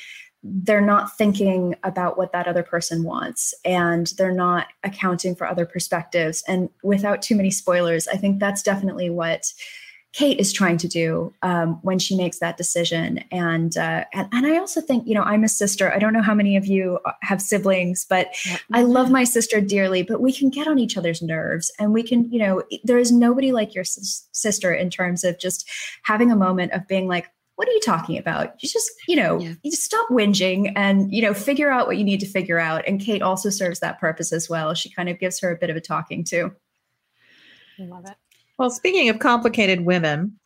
they're 0.42 0.80
not 0.80 1.16
thinking 1.16 1.74
about 1.84 2.18
what 2.18 2.32
that 2.32 2.46
other 2.46 2.62
person 2.62 3.02
wants 3.02 3.54
and 3.64 4.12
they're 4.18 4.32
not 4.34 4.68
accounting 4.84 5.34
for 5.34 5.46
other 5.46 5.64
perspectives. 5.64 6.44
And 6.46 6.68
without 6.82 7.22
too 7.22 7.34
many 7.34 7.50
spoilers, 7.50 8.06
I 8.08 8.16
think 8.16 8.40
that's 8.40 8.62
definitely 8.62 9.08
what 9.08 9.52
Kate 10.14 10.38
is 10.38 10.52
trying 10.52 10.78
to 10.78 10.86
do 10.86 11.34
um, 11.42 11.80
when 11.82 11.98
she 11.98 12.16
makes 12.16 12.38
that 12.38 12.56
decision. 12.56 13.18
And, 13.32 13.76
uh, 13.76 14.04
and, 14.12 14.28
and 14.30 14.46
I 14.46 14.58
also 14.58 14.80
think, 14.80 15.08
you 15.08 15.14
know, 15.14 15.24
I'm 15.24 15.42
a 15.42 15.48
sister. 15.48 15.92
I 15.92 15.98
don't 15.98 16.12
know 16.12 16.22
how 16.22 16.34
many 16.34 16.56
of 16.56 16.66
you 16.66 17.00
have 17.22 17.42
siblings, 17.42 18.06
but 18.08 18.32
I 18.72 18.82
love 18.82 19.10
my 19.10 19.24
sister 19.24 19.60
dearly. 19.60 20.04
But 20.04 20.20
we 20.20 20.32
can 20.32 20.50
get 20.50 20.68
on 20.68 20.78
each 20.78 20.96
other's 20.96 21.20
nerves, 21.20 21.72
and 21.80 21.92
we 21.92 22.04
can, 22.04 22.30
you 22.30 22.38
know, 22.38 22.62
there 22.84 22.98
is 22.98 23.10
nobody 23.10 23.50
like 23.50 23.74
your 23.74 23.84
sister 23.84 24.72
in 24.72 24.88
terms 24.88 25.24
of 25.24 25.40
just 25.40 25.68
having 26.04 26.30
a 26.30 26.36
moment 26.36 26.72
of 26.72 26.86
being 26.86 27.08
like, 27.08 27.28
what 27.56 27.66
are 27.66 27.72
you 27.72 27.80
talking 27.80 28.16
about? 28.16 28.54
You 28.62 28.68
just, 28.68 28.90
you 29.08 29.16
know, 29.16 29.40
yeah. 29.40 29.54
you 29.64 29.70
just 29.72 29.82
stop 29.82 30.08
whinging 30.10 30.72
and, 30.76 31.12
you 31.12 31.22
know, 31.22 31.34
figure 31.34 31.70
out 31.70 31.88
what 31.88 31.98
you 31.98 32.04
need 32.04 32.20
to 32.20 32.26
figure 32.26 32.60
out. 32.60 32.86
And 32.86 33.00
Kate 33.00 33.22
also 33.22 33.50
serves 33.50 33.80
that 33.80 34.00
purpose 34.00 34.32
as 34.32 34.48
well. 34.48 34.74
She 34.74 34.90
kind 34.90 35.08
of 35.08 35.18
gives 35.18 35.40
her 35.40 35.50
a 35.50 35.56
bit 35.56 35.70
of 35.70 35.76
a 35.76 35.80
talking 35.80 36.22
to. 36.24 36.52
I 37.80 37.84
love 37.84 38.04
it. 38.06 38.16
Well, 38.58 38.70
speaking 38.70 39.08
of 39.08 39.18
complicated 39.18 39.84
women, 39.84 40.38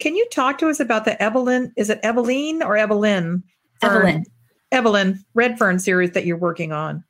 can 0.00 0.16
you 0.16 0.26
talk 0.32 0.58
to 0.58 0.68
us 0.68 0.80
about 0.80 1.04
the 1.04 1.20
Evelyn? 1.22 1.72
Is 1.76 1.90
it 1.90 2.02
Eveline 2.02 2.62
or 2.62 2.76
Evelyn? 2.76 3.44
Evelyn. 3.82 4.24
Evelyn 4.72 5.24
Redfern 5.34 5.78
series 5.78 6.12
that 6.12 6.26
you're 6.26 6.36
working 6.36 6.72
on. 6.72 7.04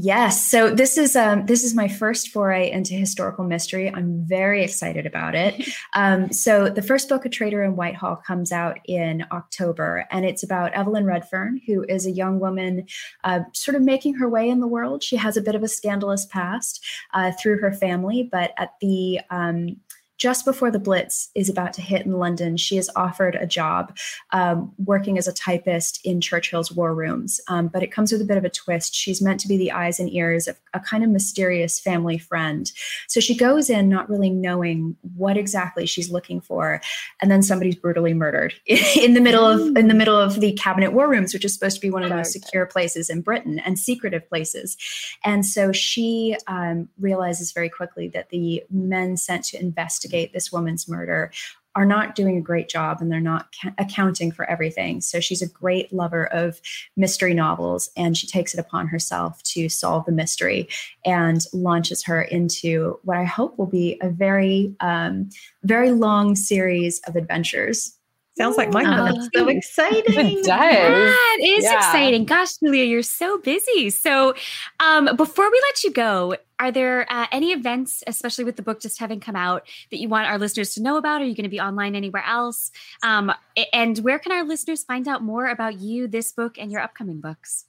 Yes. 0.00 0.46
So 0.46 0.70
this 0.70 0.96
is 0.96 1.16
um, 1.16 1.46
this 1.46 1.64
is 1.64 1.74
my 1.74 1.88
first 1.88 2.28
foray 2.28 2.70
into 2.70 2.94
historical 2.94 3.42
mystery. 3.42 3.92
I'm 3.92 4.24
very 4.24 4.62
excited 4.62 5.06
about 5.06 5.34
it. 5.34 5.68
Um, 5.94 6.32
so 6.32 6.68
the 6.68 6.82
first 6.82 7.08
book, 7.08 7.24
A 7.24 7.28
Traitor 7.28 7.64
in 7.64 7.74
Whitehall, 7.74 8.16
comes 8.16 8.52
out 8.52 8.78
in 8.84 9.24
October, 9.32 10.06
and 10.10 10.24
it's 10.24 10.42
about 10.42 10.72
Evelyn 10.74 11.06
Redfern, 11.06 11.60
who 11.66 11.82
is 11.84 12.06
a 12.06 12.10
young 12.10 12.38
woman, 12.38 12.86
uh, 13.24 13.40
sort 13.54 13.74
of 13.74 13.82
making 13.82 14.14
her 14.14 14.28
way 14.28 14.48
in 14.48 14.60
the 14.60 14.66
world. 14.66 15.02
She 15.02 15.16
has 15.16 15.36
a 15.36 15.42
bit 15.42 15.54
of 15.54 15.62
a 15.62 15.68
scandalous 15.68 16.26
past 16.26 16.84
uh, 17.14 17.32
through 17.40 17.60
her 17.60 17.72
family, 17.72 18.28
but 18.30 18.52
at 18.58 18.74
the 18.80 19.20
um, 19.30 19.76
just 20.18 20.44
before 20.44 20.70
the 20.70 20.80
Blitz 20.80 21.30
is 21.36 21.48
about 21.48 21.72
to 21.74 21.80
hit 21.80 22.04
in 22.04 22.18
London, 22.18 22.56
she 22.56 22.76
is 22.76 22.90
offered 22.96 23.36
a 23.36 23.46
job 23.46 23.96
um, 24.32 24.72
working 24.84 25.16
as 25.16 25.28
a 25.28 25.32
typist 25.32 26.00
in 26.04 26.20
Churchill's 26.20 26.72
war 26.72 26.92
rooms. 26.92 27.40
Um, 27.46 27.68
but 27.68 27.84
it 27.84 27.92
comes 27.92 28.10
with 28.10 28.20
a 28.20 28.24
bit 28.24 28.36
of 28.36 28.44
a 28.44 28.50
twist. 28.50 28.94
She's 28.94 29.22
meant 29.22 29.38
to 29.40 29.48
be 29.48 29.56
the 29.56 29.70
eyes 29.70 30.00
and 30.00 30.12
ears 30.12 30.48
of 30.48 30.58
a 30.74 30.80
kind 30.80 31.04
of 31.04 31.10
mysterious 31.10 31.78
family 31.78 32.18
friend. 32.18 32.70
So 33.06 33.20
she 33.20 33.36
goes 33.36 33.70
in 33.70 33.88
not 33.88 34.10
really 34.10 34.30
knowing 34.30 34.96
what 35.16 35.36
exactly 35.36 35.86
she's 35.86 36.10
looking 36.10 36.40
for, 36.40 36.80
and 37.22 37.30
then 37.30 37.42
somebody's 37.42 37.76
brutally 37.76 38.12
murdered 38.12 38.54
in 38.66 39.14
the 39.14 39.20
middle 39.20 39.46
of 39.46 39.76
in 39.76 39.86
the 39.86 39.94
middle 39.94 40.18
of 40.18 40.40
the 40.40 40.52
cabinet 40.54 40.92
war 40.92 41.08
rooms, 41.08 41.32
which 41.32 41.44
is 41.44 41.54
supposed 41.54 41.76
to 41.76 41.80
be 41.80 41.90
one 41.90 42.02
of 42.02 42.08
the 42.08 42.16
most 42.16 42.32
secure 42.32 42.66
places 42.66 43.08
in 43.08 43.20
Britain 43.20 43.60
and 43.60 43.78
secretive 43.78 44.28
places. 44.28 44.76
And 45.24 45.46
so 45.46 45.70
she 45.70 46.36
um, 46.48 46.88
realizes 46.98 47.52
very 47.52 47.68
quickly 47.68 48.08
that 48.08 48.30
the 48.30 48.64
men 48.68 49.16
sent 49.16 49.44
to 49.44 49.60
investigate 49.60 50.07
investigate 50.08 50.32
this 50.32 50.52
woman's 50.52 50.88
murder 50.88 51.30
are 51.74 51.84
not 51.84 52.16
doing 52.16 52.36
a 52.36 52.40
great 52.40 52.68
job 52.68 53.00
and 53.00 53.12
they're 53.12 53.20
not 53.20 53.54
ca- 53.62 53.72
accounting 53.78 54.32
for 54.32 54.48
everything. 54.50 55.00
So 55.00 55.20
she's 55.20 55.42
a 55.42 55.48
great 55.48 55.92
lover 55.92 56.26
of 56.26 56.60
mystery 56.96 57.34
novels 57.34 57.90
and 57.96 58.16
she 58.16 58.26
takes 58.26 58.52
it 58.52 58.58
upon 58.58 58.88
herself 58.88 59.40
to 59.54 59.68
solve 59.68 60.04
the 60.04 60.12
mystery 60.12 60.68
and 61.04 61.44
launches 61.52 62.04
her 62.04 62.22
into 62.22 62.98
what 63.04 63.16
I 63.16 63.24
hope 63.24 63.58
will 63.58 63.66
be 63.66 63.98
a 64.02 64.08
very, 64.08 64.74
um, 64.80 65.28
very 65.62 65.92
long 65.92 66.34
series 66.34 67.00
of 67.06 67.14
adventures. 67.14 67.97
Sounds 68.38 68.56
like 68.56 68.70
my 68.72 68.84
Oh, 68.84 69.04
that's 69.04 69.28
so 69.34 69.48
exciting. 69.48 70.02
It 70.06 70.44
does. 70.44 70.46
That 70.46 71.38
is 71.42 71.64
Yeah. 71.64 71.76
exciting. 71.76 72.24
Gosh, 72.24 72.56
Julia, 72.56 72.84
you're 72.84 73.02
so 73.02 73.38
busy. 73.38 73.90
So, 73.90 74.34
um, 74.80 75.16
before 75.16 75.50
we 75.50 75.60
let 75.68 75.84
you 75.84 75.90
go, 75.92 76.36
are 76.60 76.70
there 76.72 77.06
uh, 77.12 77.26
any 77.30 77.52
events, 77.52 78.02
especially 78.06 78.44
with 78.44 78.56
the 78.56 78.62
book 78.62 78.80
just 78.80 78.98
having 78.98 79.20
come 79.20 79.36
out, 79.36 79.66
that 79.90 79.98
you 79.98 80.08
want 80.08 80.26
our 80.28 80.38
listeners 80.38 80.74
to 80.74 80.82
know 80.82 80.96
about? 80.96 81.20
Are 81.20 81.24
you 81.24 81.34
going 81.34 81.44
to 81.44 81.50
be 81.50 81.60
online 81.60 81.94
anywhere 81.94 82.24
else? 82.26 82.70
Um, 83.02 83.32
and 83.72 83.98
where 83.98 84.18
can 84.18 84.32
our 84.32 84.44
listeners 84.44 84.82
find 84.84 85.06
out 85.06 85.22
more 85.22 85.46
about 85.46 85.78
you, 85.80 86.08
this 86.08 86.32
book, 86.32 86.58
and 86.58 86.72
your 86.72 86.80
upcoming 86.80 87.20
books? 87.20 87.64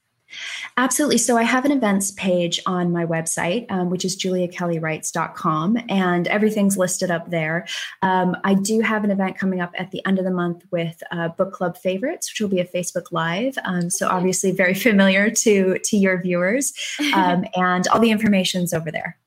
Absolutely. 0.77 1.17
So 1.17 1.37
I 1.37 1.43
have 1.43 1.65
an 1.65 1.71
events 1.71 2.11
page 2.11 2.61
on 2.65 2.91
my 2.91 3.05
website, 3.05 3.69
um, 3.69 3.89
which 3.89 4.05
is 4.05 4.17
juliakellywrites.com, 4.17 5.77
and 5.89 6.27
everything's 6.27 6.77
listed 6.77 7.11
up 7.11 7.29
there. 7.29 7.67
Um, 8.01 8.37
I 8.43 8.53
do 8.53 8.81
have 8.81 9.03
an 9.03 9.11
event 9.11 9.37
coming 9.37 9.61
up 9.61 9.73
at 9.77 9.91
the 9.91 10.05
end 10.05 10.19
of 10.19 10.25
the 10.25 10.31
month 10.31 10.65
with 10.71 11.01
uh, 11.11 11.29
Book 11.29 11.53
Club 11.53 11.77
Favorites, 11.77 12.31
which 12.31 12.41
will 12.41 12.49
be 12.49 12.59
a 12.59 12.65
Facebook 12.65 13.11
Live. 13.11 13.57
Um, 13.65 13.89
so 13.89 14.07
obviously 14.07 14.51
very 14.51 14.73
familiar 14.89 15.29
to 15.29 15.79
to 15.79 15.97
your 15.97 16.21
viewers, 16.21 16.73
um, 17.13 17.45
and 17.55 17.87
all 17.87 17.99
the 17.99 18.11
information's 18.11 18.73
over 18.73 18.91
there. 18.91 19.17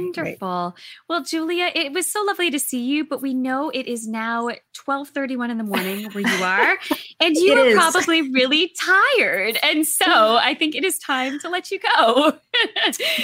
Wonderful. 0.00 0.76
Well, 1.08 1.22
Julia, 1.22 1.70
it 1.74 1.92
was 1.92 2.06
so 2.10 2.22
lovely 2.22 2.50
to 2.50 2.58
see 2.58 2.80
you, 2.82 3.04
but 3.04 3.20
we 3.22 3.34
know 3.34 3.70
it 3.70 3.86
is 3.86 4.06
now 4.06 4.48
12:31 4.74 5.50
in 5.50 5.58
the 5.58 5.64
morning 5.64 6.10
where 6.12 6.26
you 6.26 6.42
are, 6.44 6.78
and 7.20 7.36
you 7.36 7.52
It 7.52 7.58
are 7.58 7.66
is. 7.66 7.74
probably 7.74 8.30
really 8.32 8.72
tired. 8.80 9.58
And 9.62 9.86
so 9.86 10.04
oh. 10.06 10.38
I 10.42 10.54
think 10.54 10.74
it 10.74 10.84
is 10.84 10.98
time 10.98 11.38
to 11.40 11.48
let 11.48 11.70
you 11.70 11.78
go. 11.96 12.32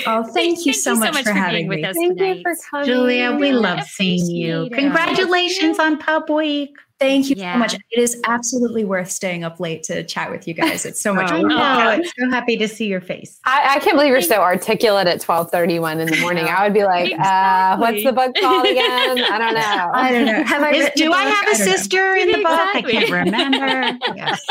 Oh, 0.06 0.24
thank 0.32 0.64
you 0.64 0.72
so 0.72 0.94
much 0.94 1.14
for 1.18 1.24
being 1.24 1.36
having 1.36 1.68
with 1.68 1.80
me. 1.80 1.84
us 1.84 1.94
Thank 1.96 2.18
tonight. 2.18 2.36
you 2.38 2.42
for 2.42 2.54
coming. 2.70 2.86
Julia, 2.86 3.32
we 3.32 3.52
love 3.52 3.82
seeing 3.84 4.24
you. 4.30 4.62
it. 4.64 4.72
Congratulations 4.72 5.78
on 5.78 5.98
Pub 5.98 6.30
Week. 6.30 6.70
Thank 7.00 7.30
you 7.30 7.36
Yeah. 7.38 7.54
so 7.54 7.58
much. 7.60 7.74
It 7.74 8.00
is 8.00 8.20
absolutely 8.26 8.84
worth 8.84 9.10
staying 9.10 9.44
up 9.44 9.60
late 9.60 9.84
to 9.84 10.02
chat 10.02 10.30
with 10.32 10.48
you 10.48 10.54
guys. 10.54 10.84
It's 10.84 11.00
so 11.00 11.14
much 11.14 11.30
Oh, 11.30 11.36
I 11.36 11.40
fun. 11.40 11.48
know. 11.48 11.98
Oh. 12.04 12.10
So 12.18 12.30
happy 12.30 12.56
to 12.56 12.66
see 12.66 12.86
your 12.86 13.00
face. 13.00 13.38
I, 13.44 13.76
I 13.76 13.78
can't 13.78 13.96
believe 13.96 14.10
you're 14.10 14.20
so 14.20 14.40
articulate 14.40 15.06
at 15.06 15.20
12:31 15.20 16.00
in 16.00 16.08
the 16.08 16.16
morning. 16.20 16.46
I 16.46 16.64
would 16.64 16.74
be 16.74 16.84
like, 16.84 17.12
uh, 17.18 17.76
"What's 17.76 18.02
the 18.02 18.12
book 18.12 18.34
called 18.40 18.66
again?" 18.66 19.18
I 19.20 19.38
don't 19.38 19.54
know. 19.54 19.90
I 19.94 20.10
don't 20.12 20.26
know. 20.26 20.42
Have 20.44 20.62
I 20.62 20.70
Is- 20.72 20.90
do 20.96 21.12
a 21.12 21.14
I 21.14 21.24
book? 21.24 21.34
have 21.34 21.48
a 21.48 21.56
don't 21.58 21.66
know. 21.66 21.72
sister 21.76 22.14
in 22.16 22.26
the 22.32 22.38
book? 22.38 22.46
I 22.74 22.82
can't 22.82 23.10
remember. 23.10 23.98
Yes. 24.16 24.44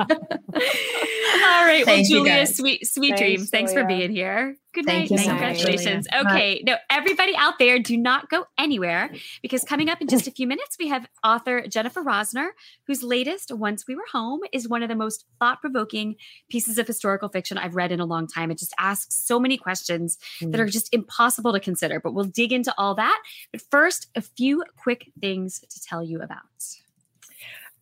All 0.00 1.64
right. 1.64 1.84
Thank 1.84 1.86
well, 1.86 2.04
Julia, 2.04 2.32
guys. 2.32 2.56
sweet, 2.56 2.86
sweet 2.86 3.10
Thanks, 3.10 3.20
dreams. 3.20 3.50
Thanks 3.50 3.72
for 3.72 3.84
being 3.84 4.10
here. 4.10 4.56
Good 4.72 4.86
Thank 4.86 5.10
night. 5.10 5.18
you 5.18 5.18
so 5.18 5.30
and 5.30 5.40
much, 5.40 5.56
Congratulations. 5.58 6.06
Okay. 6.14 6.62
Now, 6.64 6.76
everybody 6.88 7.34
out 7.36 7.58
there, 7.58 7.80
do 7.80 7.96
not 7.96 8.30
go 8.30 8.44
anywhere 8.56 9.10
because 9.42 9.64
coming 9.64 9.88
up 9.88 10.00
in 10.00 10.06
just 10.06 10.28
a 10.28 10.30
few 10.30 10.46
minutes, 10.46 10.76
we 10.78 10.88
have 10.88 11.06
author 11.24 11.66
Jennifer 11.66 12.02
Rosner, 12.02 12.50
whose 12.86 13.02
latest, 13.02 13.52
Once 13.52 13.86
We 13.88 13.96
Were 13.96 14.06
Home, 14.12 14.40
is 14.52 14.68
one 14.68 14.82
of 14.82 14.88
the 14.88 14.94
most 14.94 15.24
thought 15.40 15.60
provoking 15.60 16.14
pieces 16.48 16.78
of 16.78 16.86
historical 16.86 17.28
fiction 17.28 17.58
I've 17.58 17.74
read 17.74 17.90
in 17.90 17.98
a 17.98 18.06
long 18.06 18.28
time. 18.28 18.50
It 18.50 18.58
just 18.58 18.74
asks 18.78 19.16
so 19.16 19.40
many 19.40 19.56
questions 19.56 20.18
that 20.40 20.54
hmm. 20.54 20.60
are 20.60 20.68
just 20.68 20.92
impossible 20.94 21.52
to 21.52 21.60
consider, 21.60 21.98
but 21.98 22.14
we'll 22.14 22.24
dig 22.24 22.52
into 22.52 22.72
all 22.78 22.94
that. 22.94 23.20
But 23.50 23.62
first, 23.70 24.08
a 24.14 24.20
few 24.20 24.64
quick 24.76 25.10
things 25.20 25.60
to 25.68 25.80
tell 25.82 26.02
you 26.02 26.20
about. 26.20 26.40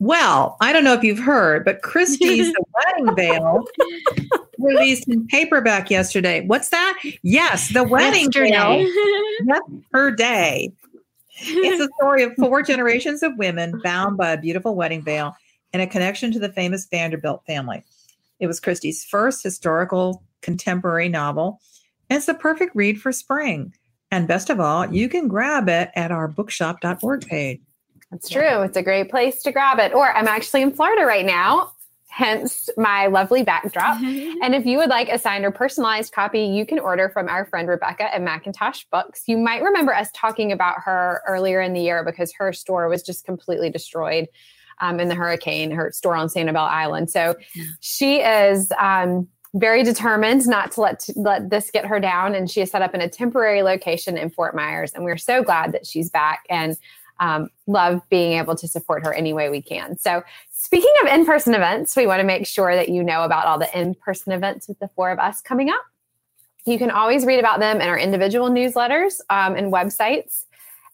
Well, 0.00 0.56
I 0.60 0.72
don't 0.72 0.84
know 0.84 0.94
if 0.94 1.02
you've 1.02 1.18
heard, 1.18 1.64
but 1.64 1.82
Kristy's 1.82 2.52
The 2.52 2.64
Wedding 2.74 3.16
Veil 3.16 3.64
released 4.58 5.08
in 5.08 5.26
paperback 5.26 5.90
yesterday. 5.90 6.46
What's 6.46 6.68
that? 6.68 7.00
Yes, 7.22 7.72
The 7.72 7.84
Wedding. 7.84 8.30
Veil 8.32 8.86
per 9.92 10.10
day. 10.12 10.72
It's 11.40 11.80
a 11.80 11.88
story 11.98 12.22
of 12.24 12.34
four 12.34 12.62
generations 12.62 13.22
of 13.22 13.36
women 13.38 13.80
bound 13.82 14.16
by 14.16 14.32
a 14.32 14.40
beautiful 14.40 14.74
wedding 14.74 15.02
veil 15.02 15.36
and 15.72 15.80
a 15.80 15.86
connection 15.86 16.32
to 16.32 16.38
the 16.38 16.52
famous 16.52 16.86
Vanderbilt 16.86 17.44
family. 17.46 17.84
It 18.40 18.46
was 18.46 18.60
Kristy's 18.60 19.04
first 19.04 19.42
historical 19.42 20.22
contemporary 20.40 21.08
novel, 21.08 21.60
and 22.10 22.16
it's 22.16 22.26
the 22.26 22.34
perfect 22.34 22.74
read 22.74 23.00
for 23.00 23.12
spring. 23.12 23.72
And 24.10 24.26
best 24.26 24.48
of 24.50 24.58
all, 24.58 24.92
you 24.92 25.08
can 25.08 25.28
grab 25.28 25.68
it 25.68 25.90
at 25.94 26.10
our 26.10 26.28
bookshop.org 26.28 27.26
page. 27.26 27.60
That's 28.10 28.28
true. 28.28 28.62
It's 28.62 28.76
a 28.76 28.82
great 28.82 29.10
place 29.10 29.42
to 29.42 29.52
grab 29.52 29.78
it. 29.78 29.92
Or 29.92 30.10
I'm 30.10 30.28
actually 30.28 30.62
in 30.62 30.72
Florida 30.72 31.04
right 31.04 31.26
now, 31.26 31.72
hence 32.08 32.70
my 32.76 33.06
lovely 33.06 33.42
backdrop. 33.42 34.00
And 34.40 34.54
if 34.54 34.64
you 34.66 34.78
would 34.78 34.88
like 34.88 35.08
a 35.08 35.18
signed 35.18 35.44
or 35.44 35.50
personalized 35.50 36.12
copy, 36.12 36.42
you 36.42 36.64
can 36.64 36.78
order 36.78 37.08
from 37.08 37.28
our 37.28 37.44
friend 37.44 37.68
Rebecca 37.68 38.14
at 38.14 38.22
Macintosh 38.22 38.84
Books. 38.90 39.24
You 39.26 39.36
might 39.36 39.62
remember 39.62 39.92
us 39.92 40.08
talking 40.14 40.52
about 40.52 40.76
her 40.84 41.22
earlier 41.26 41.60
in 41.60 41.72
the 41.72 41.80
year 41.80 42.04
because 42.04 42.32
her 42.38 42.52
store 42.52 42.88
was 42.88 43.02
just 43.02 43.24
completely 43.24 43.68
destroyed 43.68 44.28
um, 44.80 45.00
in 45.00 45.08
the 45.08 45.14
hurricane, 45.14 45.70
her 45.72 45.90
store 45.92 46.14
on 46.14 46.28
Sanibel 46.28 46.56
Island. 46.56 47.10
So 47.10 47.36
she 47.80 48.20
is 48.20 48.70
um, 48.78 49.28
very 49.54 49.82
determined 49.82 50.46
not 50.46 50.72
to 50.72 50.80
let 50.80 51.08
let 51.16 51.50
this 51.50 51.70
get 51.70 51.86
her 51.86 52.00
down, 52.00 52.34
and 52.34 52.50
she 52.50 52.60
is 52.60 52.70
set 52.70 52.82
up 52.82 52.94
in 52.94 53.00
a 53.00 53.08
temporary 53.08 53.62
location 53.62 54.16
in 54.16 54.30
Fort 54.30 54.54
Myers. 54.54 54.92
And 54.92 55.04
we're 55.04 55.18
so 55.18 55.42
glad 55.42 55.72
that 55.72 55.86
she's 55.86 56.10
back 56.10 56.44
and 56.48 56.76
um, 57.20 57.50
love 57.66 58.00
being 58.10 58.38
able 58.38 58.54
to 58.56 58.68
support 58.68 59.04
her 59.04 59.12
any 59.12 59.32
way 59.32 59.48
we 59.48 59.62
can. 59.62 59.98
So 59.98 60.22
Speaking 60.60 60.92
of 61.02 61.08
in 61.08 61.24
person 61.24 61.54
events, 61.54 61.94
we 61.94 62.08
want 62.08 62.18
to 62.18 62.26
make 62.26 62.44
sure 62.44 62.74
that 62.74 62.88
you 62.88 63.04
know 63.04 63.22
about 63.22 63.46
all 63.46 63.60
the 63.60 63.78
in 63.78 63.94
person 63.94 64.32
events 64.32 64.66
with 64.66 64.78
the 64.80 64.88
four 64.88 65.12
of 65.12 65.20
us 65.20 65.40
coming 65.40 65.70
up. 65.70 65.80
You 66.66 66.78
can 66.78 66.90
always 66.90 67.24
read 67.24 67.38
about 67.38 67.60
them 67.60 67.80
in 67.80 67.88
our 67.88 67.98
individual 67.98 68.50
newsletters 68.50 69.20
um, 69.30 69.54
and 69.54 69.72
websites, 69.72 70.46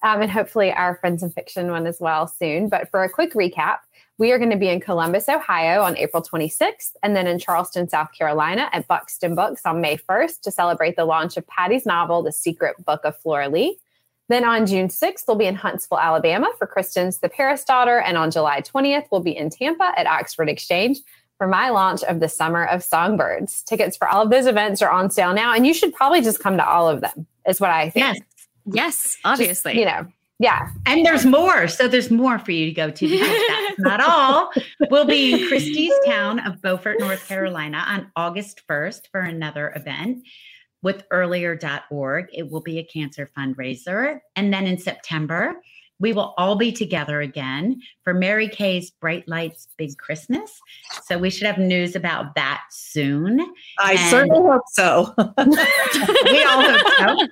um, 0.03 0.21
and 0.21 0.31
hopefully 0.31 0.71
our 0.71 0.97
Friends 0.99 1.23
in 1.23 1.31
Fiction 1.31 1.71
one 1.71 1.87
as 1.87 1.97
well 1.99 2.29
soon. 2.29 2.69
But 2.69 2.91
for 2.91 3.03
a 3.05 3.09
quick 3.09 3.33
recap, 3.33 3.79
we 4.19 4.33
are 4.33 4.39
going 4.39 4.51
to 4.51 4.57
be 4.57 4.69
in 4.69 4.81
Columbus, 4.81 5.31
Ohio 5.31 5.81
on 5.81 5.97
April 5.97 6.23
26th, 6.23 6.93
and 7.03 7.17
then 7.17 7.27
in 7.27 7.39
Charleston, 7.39 7.89
South 7.89 8.13
Carolina 8.17 8.69
at 8.73 8.87
Buxton 8.87 9.35
Books 9.35 9.63
on 9.65 9.81
May 9.81 9.97
1st 9.97 10.43
to 10.43 10.51
celebrate 10.51 10.95
the 10.95 11.07
launch 11.07 11.39
of 11.39 11.47
Patti's 11.47 11.87
novel, 11.87 12.23
The 12.23 12.33
Secret 12.33 12.85
Book 12.85 13.01
of 13.03 13.19
Flora 13.19 13.49
Lee. 13.49 13.79
Then 14.29 14.45
on 14.45 14.67
June 14.67 14.89
6th, 14.89 15.25
we'll 15.29 15.37
be 15.37 15.45
in 15.47 15.55
Huntsville, 15.55 15.99
Alabama 15.99 16.49
for 16.59 16.67
Kristin's 16.67 17.19
The 17.19 17.29
Paris 17.29 17.65
Daughter. 17.65 17.99
And 17.99 18.17
on 18.17 18.31
July 18.31 18.63
20th, 18.63 19.07
we'll 19.11 19.23
be 19.23 19.37
in 19.37 19.51
Tampa 19.51 19.93
at 19.97 20.07
Oxford 20.07 20.49
Exchange 20.49 20.99
for 21.37 21.47
my 21.47 21.69
launch 21.71 22.03
of 22.05 22.21
the 22.21 22.29
Summer 22.29 22.65
of 22.65 22.83
Songbirds. 22.83 23.63
Tickets 23.63 23.97
for 23.97 24.09
all 24.09 24.23
of 24.23 24.31
those 24.31 24.47
events 24.47 24.81
are 24.81 24.91
on 24.91 25.11
sale 25.11 25.35
now, 25.35 25.53
and 25.53 25.67
you 25.67 25.75
should 25.75 25.93
probably 25.93 26.23
just 26.23 26.41
come 26.41 26.57
to 26.57 26.67
all 26.67 26.89
of 26.89 27.01
them, 27.01 27.27
is 27.47 27.61
what 27.61 27.71
I 27.71 27.91
think. 27.91 28.17
Yes. 28.17 28.21
Yes, 28.67 29.03
Just, 29.03 29.19
obviously. 29.27 29.79
you 29.79 29.85
know, 29.85 30.07
yeah. 30.39 30.71
And 30.87 31.05
there's 31.05 31.27
more. 31.27 31.69
So 31.69 31.87
there's 31.87 32.11
more 32.11 32.39
for 32.39 32.51
you 32.51 32.67
to 32.67 32.73
go 32.73 32.91
to 32.91 33.09
because 33.09 33.29
that's 33.49 33.79
not 33.79 34.01
all. 34.01 34.51
We'll 34.91 35.05
be 35.05 35.33
in 35.35 35.49
Kristy's 35.49 35.93
town 36.07 36.39
of 36.41 36.63
Beaufort, 36.63 36.99
North 36.99 37.29
Carolina 37.29 37.85
on 37.87 38.11
August 38.17 38.63
1st 38.69 39.09
for 39.13 39.21
another 39.21 39.73
event 39.77 40.25
with 40.85 41.03
earlier.org. 41.11 42.27
It 42.33 42.49
will 42.51 42.61
be 42.61 42.79
a 42.79 42.85
cancer 42.85 43.29
fundraiser. 43.37 44.21
And 44.37 44.53
then 44.53 44.67
in 44.67 44.79
September, 44.79 45.57
we 45.99 46.13
will 46.13 46.35
all 46.37 46.57
be 46.57 46.71
together 46.73 47.21
again 47.23 47.81
for 48.03 48.13
Mary 48.13 48.49
Kay's 48.49 48.91
Bright 48.91 49.27
Lights 49.27 49.69
Big 49.79 49.97
Christmas. 49.97 50.61
So 51.05 51.17
we 51.17 51.31
should 51.31 51.47
have 51.47 51.57
news 51.57 51.97
about 51.97 52.35
that 52.35 52.63
soon. 52.71 53.41
I 53.79 53.93
And- 53.93 54.11
certainly 54.11 54.41
hope 54.41 54.63
so. 54.73 55.15
we 55.19 56.45
all 56.45 56.63
hope 56.71 57.29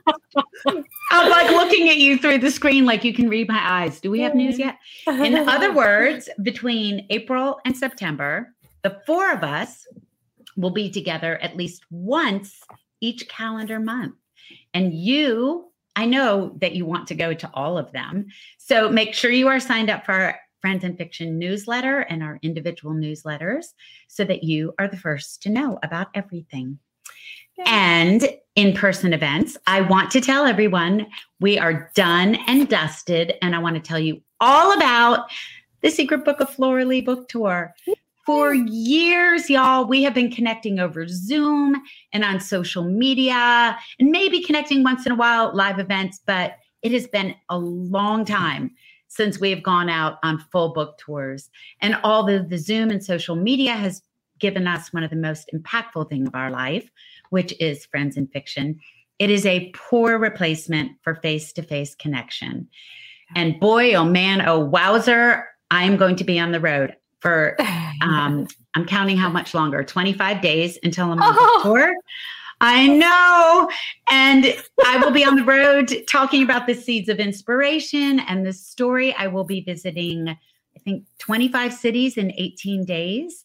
so. 0.64 0.84
I'm 1.11 1.30
like 1.30 1.50
looking 1.50 1.90
at 1.90 1.98
you 1.98 2.16
through 2.16 2.38
the 2.38 2.50
screen, 2.50 2.86
like 2.86 3.05
you 3.05 3.12
can 3.12 3.28
read 3.28 3.48
my 3.48 3.61
eyes. 3.62 4.00
Do 4.00 4.11
we 4.11 4.20
have 4.20 4.34
news 4.34 4.59
yet? 4.59 4.78
In 5.07 5.46
other 5.46 5.72
words, 5.74 6.30
between 6.42 7.07
April 7.11 7.61
and 7.66 7.76
September, 7.76 8.55
the 8.82 8.98
four 9.05 9.30
of 9.30 9.42
us 9.44 9.86
will 10.57 10.70
be 10.70 10.90
together 10.90 11.36
at 11.38 11.57
least 11.57 11.82
once 11.90 12.61
each 13.03 13.28
calendar 13.28 13.78
month. 13.78 14.14
And 14.72 14.94
you, 14.94 15.70
I 15.94 16.07
know 16.07 16.57
that 16.61 16.74
you 16.74 16.86
want 16.86 17.09
to 17.09 17.14
go 17.14 17.34
to 17.34 17.50
all 17.53 17.76
of 17.76 17.92
them. 17.92 18.28
So 18.57 18.88
make 18.88 19.12
sure 19.12 19.30
you 19.30 19.48
are 19.48 19.61
signed 19.61 19.90
up 19.90 20.07
for 20.07 20.12
our 20.12 20.40
Friends 20.62 20.84
and 20.84 20.96
Fiction 20.96 21.38
newsletter 21.38 22.00
and 22.00 22.22
our 22.22 22.38
individual 22.40 22.94
newsletters 22.94 23.66
so 24.09 24.24
that 24.24 24.44
you 24.44 24.72
are 24.78 24.88
the 24.88 24.96
first 24.96 25.42
to 25.42 25.50
know 25.50 25.78
about 25.82 26.09
everything. 26.14 26.78
And 27.66 28.26
in 28.57 28.72
person 28.72 29.12
events, 29.12 29.57
I 29.66 29.82
want 29.82 30.11
to 30.12 30.20
tell 30.20 30.46
everyone 30.46 31.07
we 31.40 31.59
are 31.59 31.90
done 31.94 32.36
and 32.46 32.68
dusted. 32.68 33.34
And 33.42 33.55
I 33.55 33.59
want 33.59 33.76
to 33.76 33.82
tell 33.82 33.98
you 33.98 34.22
all 34.40 34.74
about 34.74 35.30
the 35.82 35.90
Secret 35.90 36.24
Book 36.24 36.40
of 36.40 36.50
Flora 36.50 36.84
Lee 36.84 37.03
book 37.03 37.28
tour. 37.28 37.74
For 38.24 38.54
years, 38.54 39.50
y'all, 39.50 39.84
we 39.84 40.04
have 40.04 40.14
been 40.14 40.30
connecting 40.30 40.78
over 40.78 41.06
Zoom 41.08 41.82
and 42.12 42.24
on 42.24 42.38
social 42.38 42.84
media, 42.84 43.76
and 43.98 44.10
maybe 44.10 44.42
connecting 44.42 44.84
once 44.84 45.06
in 45.06 45.12
a 45.12 45.16
while 45.16 45.48
at 45.48 45.56
live 45.56 45.80
events, 45.80 46.20
but 46.24 46.54
it 46.82 46.92
has 46.92 47.08
been 47.08 47.34
a 47.48 47.58
long 47.58 48.24
time 48.24 48.70
since 49.08 49.40
we 49.40 49.50
have 49.50 49.62
gone 49.62 49.88
out 49.88 50.18
on 50.22 50.38
full 50.52 50.72
book 50.72 50.98
tours. 50.98 51.50
And 51.80 51.98
although 52.04 52.38
the 52.38 52.58
Zoom 52.58 52.90
and 52.90 53.04
social 53.04 53.34
media 53.34 53.72
has 53.72 54.02
given 54.38 54.66
us 54.66 54.92
one 54.92 55.02
of 55.02 55.10
the 55.10 55.16
most 55.16 55.50
impactful 55.52 56.08
things 56.08 56.28
of 56.28 56.34
our 56.34 56.50
life, 56.50 56.88
which 57.30 57.54
is 57.60 57.86
Friends 57.86 58.16
in 58.16 58.28
Fiction, 58.28 58.78
it 59.18 59.30
is 59.30 59.46
a 59.46 59.70
poor 59.74 60.18
replacement 60.18 60.92
for 61.02 61.16
face 61.16 61.52
to 61.54 61.62
face 61.62 61.94
connection. 61.94 62.68
And 63.34 63.58
boy, 63.60 63.94
oh 63.94 64.04
man, 64.04 64.46
oh 64.46 64.60
wowzer, 64.60 65.48
I 65.70 65.84
am 65.84 65.96
going 65.96 66.16
to 66.16 66.24
be 66.24 66.38
on 66.38 66.52
the 66.52 66.60
road 66.60 66.96
for 67.22 67.56
um, 68.02 68.46
I'm 68.74 68.84
counting 68.84 69.16
how 69.16 69.28
much 69.30 69.54
longer 69.54 69.82
25 69.84 70.42
days 70.42 70.78
until 70.82 71.12
I'm 71.12 71.22
on 71.22 71.34
Oh. 71.38 71.60
tour. 71.62 71.94
I 72.60 72.86
know. 72.86 73.68
And 74.10 74.56
I 74.84 74.98
will 74.98 75.10
be 75.10 75.24
on 75.24 75.34
the 75.34 75.44
road 75.44 75.92
talking 76.08 76.42
about 76.44 76.66
the 76.66 76.74
seeds 76.74 77.08
of 77.08 77.18
inspiration 77.18 78.20
and 78.20 78.46
the 78.46 78.52
story. 78.52 79.14
I 79.18 79.26
will 79.26 79.42
be 79.44 79.62
visiting, 79.62 80.28
I 80.28 80.78
think, 80.84 81.04
25 81.18 81.72
cities 81.74 82.16
in 82.18 82.32
18 82.36 82.84
days. 82.84 83.44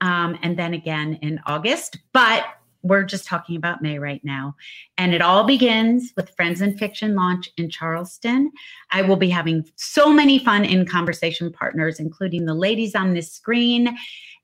Um, 0.00 0.38
and 0.42 0.58
then 0.58 0.72
again 0.74 1.18
in 1.22 1.40
August. 1.46 1.98
But 2.12 2.44
we're 2.82 3.04
just 3.04 3.26
talking 3.26 3.56
about 3.56 3.82
May 3.82 3.98
right 3.98 4.24
now. 4.24 4.54
And 4.96 5.14
it 5.14 5.20
all 5.20 5.44
begins 5.44 6.12
with 6.16 6.30
Friends 6.30 6.60
in 6.60 6.76
Fiction 6.76 7.14
launch 7.14 7.50
in 7.56 7.70
Charleston. 7.70 8.52
I 8.90 9.02
will 9.02 9.16
be 9.16 9.30
having 9.30 9.68
so 9.76 10.12
many 10.12 10.38
fun 10.38 10.64
in 10.64 10.86
conversation 10.86 11.52
partners, 11.52 11.98
including 12.00 12.46
the 12.46 12.54
ladies 12.54 12.94
on 12.94 13.14
this 13.14 13.32
screen 13.32 13.96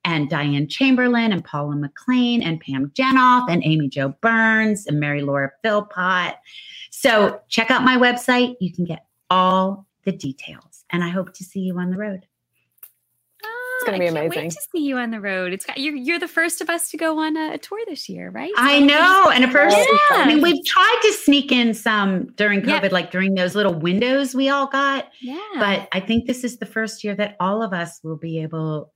and 0.04 0.28
Diane 0.28 0.68
Chamberlain 0.68 1.32
and 1.32 1.44
Paula 1.44 1.76
McLain 1.76 2.44
and 2.44 2.60
Pam 2.60 2.90
Jenoff 2.94 3.50
and 3.50 3.62
Amy 3.64 3.88
Jo 3.88 4.14
Burns 4.20 4.86
and 4.86 5.00
Mary 5.00 5.22
Laura 5.22 5.50
Philpott. 5.62 6.34
So 6.90 7.40
check 7.48 7.70
out 7.70 7.84
my 7.84 7.96
website. 7.96 8.56
You 8.60 8.72
can 8.72 8.84
get 8.84 9.06
all 9.30 9.86
the 10.04 10.12
details. 10.12 10.84
And 10.90 11.02
I 11.02 11.08
hope 11.08 11.32
to 11.34 11.44
see 11.44 11.60
you 11.60 11.78
on 11.78 11.90
the 11.90 11.96
road. 11.96 12.26
It's 13.84 13.90
gonna 13.90 13.96
Ah, 13.96 14.00
be 14.00 14.04
I 14.04 14.12
can't 14.12 14.26
amazing. 14.26 14.42
Wait 14.44 14.50
to 14.52 14.60
see 14.72 14.84
you 14.86 14.96
on 14.96 15.10
the 15.10 15.20
road. 15.20 15.52
It's 15.52 15.64
got, 15.66 15.78
you're 15.78 15.94
you're 15.94 16.18
the 16.18 16.28
first 16.28 16.60
of 16.60 16.68
us 16.70 16.90
to 16.90 16.96
go 16.96 17.18
on 17.18 17.36
a, 17.36 17.54
a 17.54 17.58
tour 17.58 17.78
this 17.86 18.08
year, 18.08 18.30
right? 18.30 18.52
I 18.56 18.80
know. 18.80 19.30
And 19.30 19.44
at 19.44 19.52
first, 19.52 19.76
Yeah. 19.76 19.84
I 20.16 20.26
mean, 20.26 20.40
we've 20.42 20.64
tried 20.64 20.98
to 21.02 21.12
sneak 21.12 21.52
in 21.52 21.74
some 21.74 22.26
during 22.36 22.66
Yeah. 22.68 22.80
COVID, 22.80 22.92
like 22.92 23.10
during 23.10 23.34
those 23.34 23.54
little 23.54 23.74
windows 23.74 24.34
we 24.34 24.48
all 24.48 24.66
got. 24.66 25.08
Yeah. 25.20 25.38
But 25.58 25.88
I 25.92 26.00
think 26.00 26.26
this 26.26 26.44
is 26.44 26.58
the 26.58 26.66
first 26.66 27.04
year 27.04 27.14
that 27.16 27.36
all 27.40 27.62
of 27.62 27.72
us 27.72 28.00
will 28.02 28.16
be 28.16 28.42
able 28.42 28.92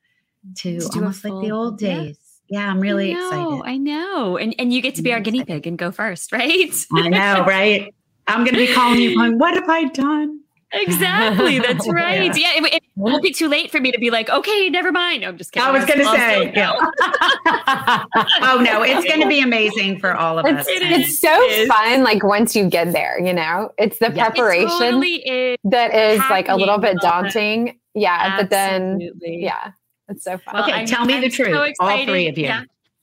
to, 0.57 0.80
To 0.80 0.89
do 0.89 0.99
a 0.99 1.03
almost 1.03 1.24
like 1.24 1.45
the 1.45 1.53
old 1.53 1.78
days. 1.78 2.18
Yeah, 2.49 2.70
I'm 2.70 2.80
really 2.80 3.11
I 3.11 3.14
know, 3.18 3.26
excited. 3.59 3.62
I 3.70 3.76
know. 3.76 4.36
And 4.39 4.55
and 4.59 4.72
you 4.72 4.80
get 4.80 4.95
to 4.95 5.03
be 5.03 5.12
I'm 5.12 5.16
our 5.18 5.20
guinea 5.20 5.45
pig 5.45 5.66
and 5.66 5.76
go 5.76 5.91
first, 5.91 6.32
right? 6.32 6.86
I 6.95 7.09
know, 7.09 7.45
right? 7.45 7.95
I'm 8.26 8.45
going 8.45 8.55
to 8.55 8.59
be 8.66 8.72
calling 8.72 9.01
you 9.01 9.14
going, 9.16 9.39
what 9.39 9.55
have 9.55 9.68
I 9.68 9.84
done? 9.84 10.41
Exactly. 10.72 11.58
That's 11.58 11.88
right. 11.92 12.36
Yeah. 12.36 12.52
it, 12.56 12.74
it 12.74 12.82
won't 12.96 13.22
be 13.22 13.32
too 13.32 13.48
late 13.48 13.70
for 13.70 13.80
me 13.80 13.92
to 13.92 13.98
be 13.98 14.10
like, 14.10 14.28
okay, 14.28 14.68
never 14.70 14.92
mind. 14.92 15.24
I'm 15.24 15.36
just 15.38 15.52
kidding. 15.52 15.66
I 15.68 15.70
was 15.70 15.84
going 15.84 15.98
to 16.00 16.04
say, 16.06 16.52
yeah. 16.54 16.72
oh 18.42 18.60
no, 18.62 18.82
it's 18.82 19.06
going 19.06 19.20
to 19.20 19.28
be 19.28 19.40
amazing 19.40 19.98
for 19.98 20.14
all 20.14 20.38
of 20.38 20.46
us. 20.46 20.66
It's, 20.68 21.08
it's 21.10 21.20
so 21.20 21.30
It 21.32 21.60
is. 21.60 21.68
fun, 21.68 22.02
like 22.02 22.22
once 22.22 22.54
you 22.56 22.68
get 22.68 22.92
there, 22.92 23.20
you 23.20 23.32
know, 23.32 23.70
it's 23.78 23.98
the 23.98 24.12
Yeah. 24.14 24.26
It 24.26 24.28
It 24.28 24.34
preparation 24.34 24.68
totally 24.78 25.14
is. 25.28 25.58
that 25.64 25.94
is 25.94 26.20
like 26.30 26.48
a 26.48 26.56
little 26.56 26.78
bit 26.78 26.94
with 26.94 27.02
that. 27.02 27.22
daunting. 27.22 27.78
Yeah, 27.94 28.36
but 28.36 28.50
then, 28.50 29.00
yeah, 29.20 29.72
it's 30.08 30.24
so 30.24 30.38
fun. 30.38 30.54
Well, 30.54 30.62
okay, 30.64 30.72
I'm- 30.72 30.86
tell 30.86 31.04
me 31.04 31.14
the 31.18 31.26
I'm 31.26 31.30
so 31.30 31.44
truth, 31.44 31.74
all 31.80 32.04
three 32.04 32.28
of 32.28 32.38
you. 32.38 32.44
Yeah. 32.44 32.62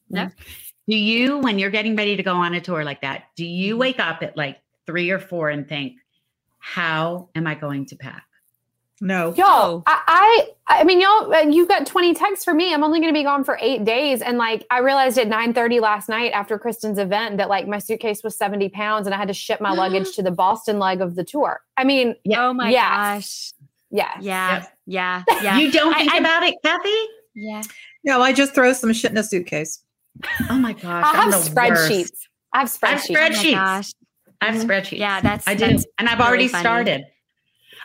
Yeah. 0.10 0.30
Do 0.88 0.96
you, 0.96 1.40
when 1.40 1.58
you're 1.58 1.72
getting 1.72 1.96
ready 1.96 2.16
to 2.16 2.22
go 2.24 2.34
on 2.36 2.54
a 2.54 2.62
tour 2.62 2.84
like 2.84 3.02
that, 3.02 3.24
do 3.36 3.44
Mm-hmm. 3.44 3.52
you 3.54 3.78
wake 3.78 4.00
up 4.00 4.22
at 4.22 4.38
like 4.38 4.60
three 4.86 5.10
or 5.10 5.20
four 5.20 5.50
and 5.50 5.68
think, 5.68 5.94
how 6.74 7.30
am 7.36 7.46
I 7.46 7.54
going 7.56 7.86
to 7.88 7.96
pack? 7.96 8.24
no. 9.02 9.34
Y'all, 9.36 9.84
I, 9.86 10.48
I, 10.68 10.80
I 10.80 10.84
mean, 10.86 11.02
y'all, 11.02 11.32
uh, 11.32 11.42
you 11.42 11.68
got 11.68 11.86
20 11.86 12.14
texts 12.16 12.46
for 12.46 12.54
me. 12.54 12.74
I'm 12.74 12.82
only 12.82 13.00
going 13.02 13.14
to 13.14 13.18
be 13.18 13.24
gone 13.26 13.44
for 13.44 13.58
eight 13.62 13.84
days. 13.84 14.22
And 14.22 14.38
like, 14.38 14.66
I 14.72 14.80
realized 14.80 15.18
at 15.18 15.28
930 15.28 15.82
last 15.82 16.08
night 16.08 16.32
after 16.32 16.58
Kristin's 16.58 16.98
event 16.98 17.38
that 17.38 17.50
like 17.50 17.68
my 17.68 17.78
suitcase 17.78 18.24
was 18.24 18.38
70 18.38 18.70
pounds 18.70 19.06
and 19.06 19.14
I 19.14 19.18
had 19.18 19.28
to 19.28 19.34
ship 19.34 19.60
my 19.62 19.72
luggage 19.76 20.16
to 20.16 20.24
the 20.24 20.32
Boston 20.32 20.80
leg 20.80 21.02
of 21.02 21.16
the 21.16 21.24
tour. 21.26 21.62
I 21.78 21.84
mean, 21.84 22.16
Yeah. 22.24 22.48
Oh 22.48 22.54
my 22.54 22.70
Yes. 22.70 23.54
gosh. 23.54 23.68
yeah. 23.92 24.18
Yeah. 24.22 24.54
Yep. 24.60 24.74
Yeah. 24.88 25.24
Yeah. 25.44 25.58
You 25.60 25.72
don't 25.72 25.94
think 25.94 26.14
I- 26.14 26.18
about 26.18 26.44
it, 26.44 26.56
Kathy? 26.64 26.90
yeah. 27.36 27.62
No, 28.06 28.22
I 28.22 28.32
just 28.34 28.56
throw 28.56 28.72
some 28.74 28.94
shit 28.94 29.12
in 29.12 29.18
a 29.18 29.24
suitcase. 29.24 29.84
Oh 30.50 30.58
my 30.58 30.72
gosh. 30.72 31.04
I 31.06 31.22
have 31.24 31.34
spreadsheets. 31.34 32.12
worst. 32.12 32.30
I 32.54 32.60
have 32.62 32.78
I 32.82 32.88
have 32.92 33.02
spreadsheets. 33.02 33.48
Oh 33.50 33.52
my 33.52 33.66
gosh. 33.66 33.92
I 34.46 34.52
have 34.52 34.62
Mhm. 34.62 34.68
spreadsheets. 34.68 35.00
Yeah, 35.00 35.22
that's- 35.22 35.44
I 35.48 35.56
did, 35.56 35.72
that's 35.78 35.86
and 36.00 36.08
I've 36.10 36.18
really 36.20 36.28
already 36.30 36.48
funny. 36.48 36.62
started. 36.62 37.06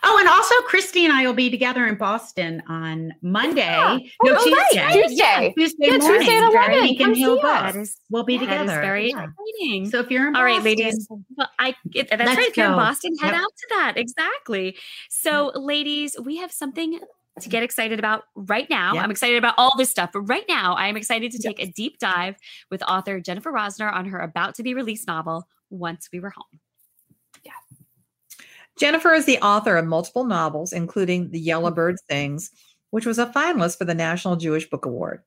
Oh, 0.02 0.16
and 0.18 0.26
also 0.28 0.54
Kristy 0.66 1.02
and 1.04 1.12
I 1.12 1.26
will 1.26 1.34
be 1.34 1.50
together 1.50 1.86
in 1.86 1.96
Boston 1.96 2.62
on 2.68 3.12
Monday. 3.20 3.60
Yeah. 3.60 3.98
No, 4.24 4.32
Oh, 4.38 4.50
right. 4.50 4.66
Tuesday. 4.72 5.02
Tuesday. 5.02 5.54
Tuesday 5.58 5.76
Yeah, 5.88 5.98
morning. 5.98 6.20
Tuesday 6.20 6.36
at 6.38 6.42
11. 6.50 6.82
Beacon 6.82 7.04
Come 7.06 7.14
see 7.14 7.26
us. 7.26 7.42
That 7.42 7.76
is 7.76 7.96
We'll 8.08 8.22
be 8.24 8.38
that 8.38 8.44
is 8.44 8.48
together. 8.48 8.80
very 8.80 9.08
Yeah. 9.10 9.26
exciting. 9.26 9.90
So 9.90 9.98
if 10.00 10.10
you're 10.10 10.26
in 10.28 10.36
All 10.36 10.42
right, 10.42 10.52
Boston, 10.54 10.64
ladies. 10.64 11.06
Well, 11.36 11.50
I 11.58 11.74
it, 11.94 12.08
that's 12.08 12.18
Let's 12.24 12.36
right. 12.38 12.48
If 12.48 12.56
you're 12.56 12.66
in. 12.66 12.72
Boston, 12.72 13.12
head 13.20 13.32
Yep. 13.34 13.42
out 13.42 13.52
to 13.58 13.66
that. 13.76 13.98
Exactly. 13.98 14.76
So, 15.10 15.52
ladies, 15.54 16.16
we 16.18 16.36
have 16.38 16.50
something 16.50 16.98
to 17.40 17.48
get 17.50 17.62
excited 17.62 17.98
about 17.98 18.24
right 18.34 18.70
now. 18.70 18.94
Yep. 18.94 19.04
I'm 19.04 19.10
excited 19.10 19.36
about 19.36 19.54
all 19.58 19.76
this 19.76 19.90
stuff, 19.90 20.10
but 20.14 20.22
right 20.22 20.44
now, 20.48 20.76
I 20.76 20.86
am 20.88 20.96
excited 20.96 21.30
to 21.32 21.38
take 21.38 21.60
a 21.62 21.66
deep 21.66 21.98
dive 21.98 22.36
with 22.70 22.82
author 22.84 23.20
Jennifer 23.20 23.52
Rosner 23.52 23.92
on 23.92 24.06
her 24.06 24.18
about 24.18 24.54
to 24.54 24.62
be 24.62 24.72
released 24.72 25.06
novel, 25.06 25.46
Once 25.70 26.08
We 26.12 26.20
Were 26.20 26.30
Home. 26.30 26.60
Jennifer 28.80 29.12
is 29.12 29.26
the 29.26 29.38
author 29.40 29.76
of 29.76 29.84
multiple 29.84 30.24
novels, 30.24 30.72
including 30.72 31.30
The 31.30 31.38
Yellow 31.38 31.68
mm-hmm. 31.68 31.74
Bird 31.74 31.96
Sings, 32.08 32.50
which 32.88 33.04
was 33.04 33.18
a 33.18 33.26
finalist 33.26 33.76
for 33.76 33.84
the 33.84 33.94
National 33.94 34.36
Jewish 34.36 34.70
Book 34.70 34.86
Award. 34.86 35.22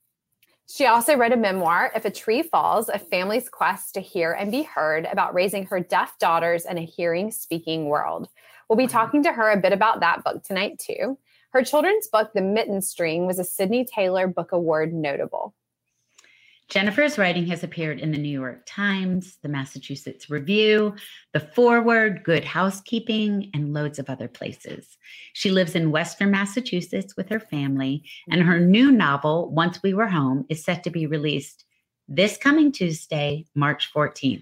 She 0.68 0.88
also 0.88 1.16
wrote 1.16 1.34
a 1.34 1.38
memoir, 1.38 1.92
If 1.96 2.06
a 2.06 2.10
Tree 2.10 2.42
Falls, 2.42 2.90
a 2.90 2.98
family's 2.98 3.50
quest 3.50 3.94
to 3.94 4.02
hear 4.02 4.32
and 4.32 4.50
be 4.50 4.64
heard 4.64 5.06
about 5.06 5.36
raising 5.36 5.68
her 5.68 5.80
deaf 5.80 6.18
daughters 6.18 6.66
in 6.66 6.80
a 6.80 6.86
hearing 6.86 7.30
speaking 7.30 7.86
world. 7.86 8.28
We'll 8.68 8.78
be 8.78 8.88
talking 8.88 9.22
to 9.22 9.32
her 9.32 9.52
a 9.52 9.62
bit 9.62 9.72
about 9.72 10.00
that 10.00 10.24
book 10.24 10.44
tonight, 10.44 10.80
too. 10.80 11.20
Her 11.52 11.64
children's 11.64 12.08
book, 12.08 12.32
The 12.34 12.42
Mitten 12.42 12.82
String, 12.82 13.28
was 13.28 13.38
a 13.38 13.44
Sydney 13.44 13.86
Taylor 13.86 14.28
Book 14.28 14.52
Award 14.52 14.94
notable. 14.94 15.54
Jennifer's 16.74 17.20
writing 17.20 17.46
has 17.46 17.64
appeared 17.64 18.00
in 18.00 18.12
the 18.12 18.18
New 18.18 18.32
York 18.32 18.64
Times, 18.66 19.38
the 19.44 19.48
Massachusetts 19.48 20.28
Review, 20.32 20.96
the 21.32 21.40
Forward, 21.40 22.24
Good 22.24 22.44
Housekeeping, 22.44 23.52
and 23.54 23.76
loads 23.76 24.00
of 24.00 24.10
other 24.10 24.28
places. 24.28 24.98
She 25.34 25.52
lives 25.52 25.76
in 25.76 25.92
Western 25.92 26.32
Massachusetts 26.32 27.16
with 27.16 27.30
her 27.30 27.40
family, 27.40 28.04
and 28.28 28.42
her 28.42 28.60
new 28.60 28.92
novel, 28.92 29.52
Once 29.52 29.84
We 29.84 29.94
Were 29.94 30.08
Home, 30.08 30.48
is 30.50 30.64
set 30.64 30.84
to 30.86 30.90
be 30.90 31.06
released 31.06 31.64
this 32.08 32.38
coming 32.38 32.72
Tuesday, 32.72 33.46
March 33.54 33.92
14th. 33.96 34.42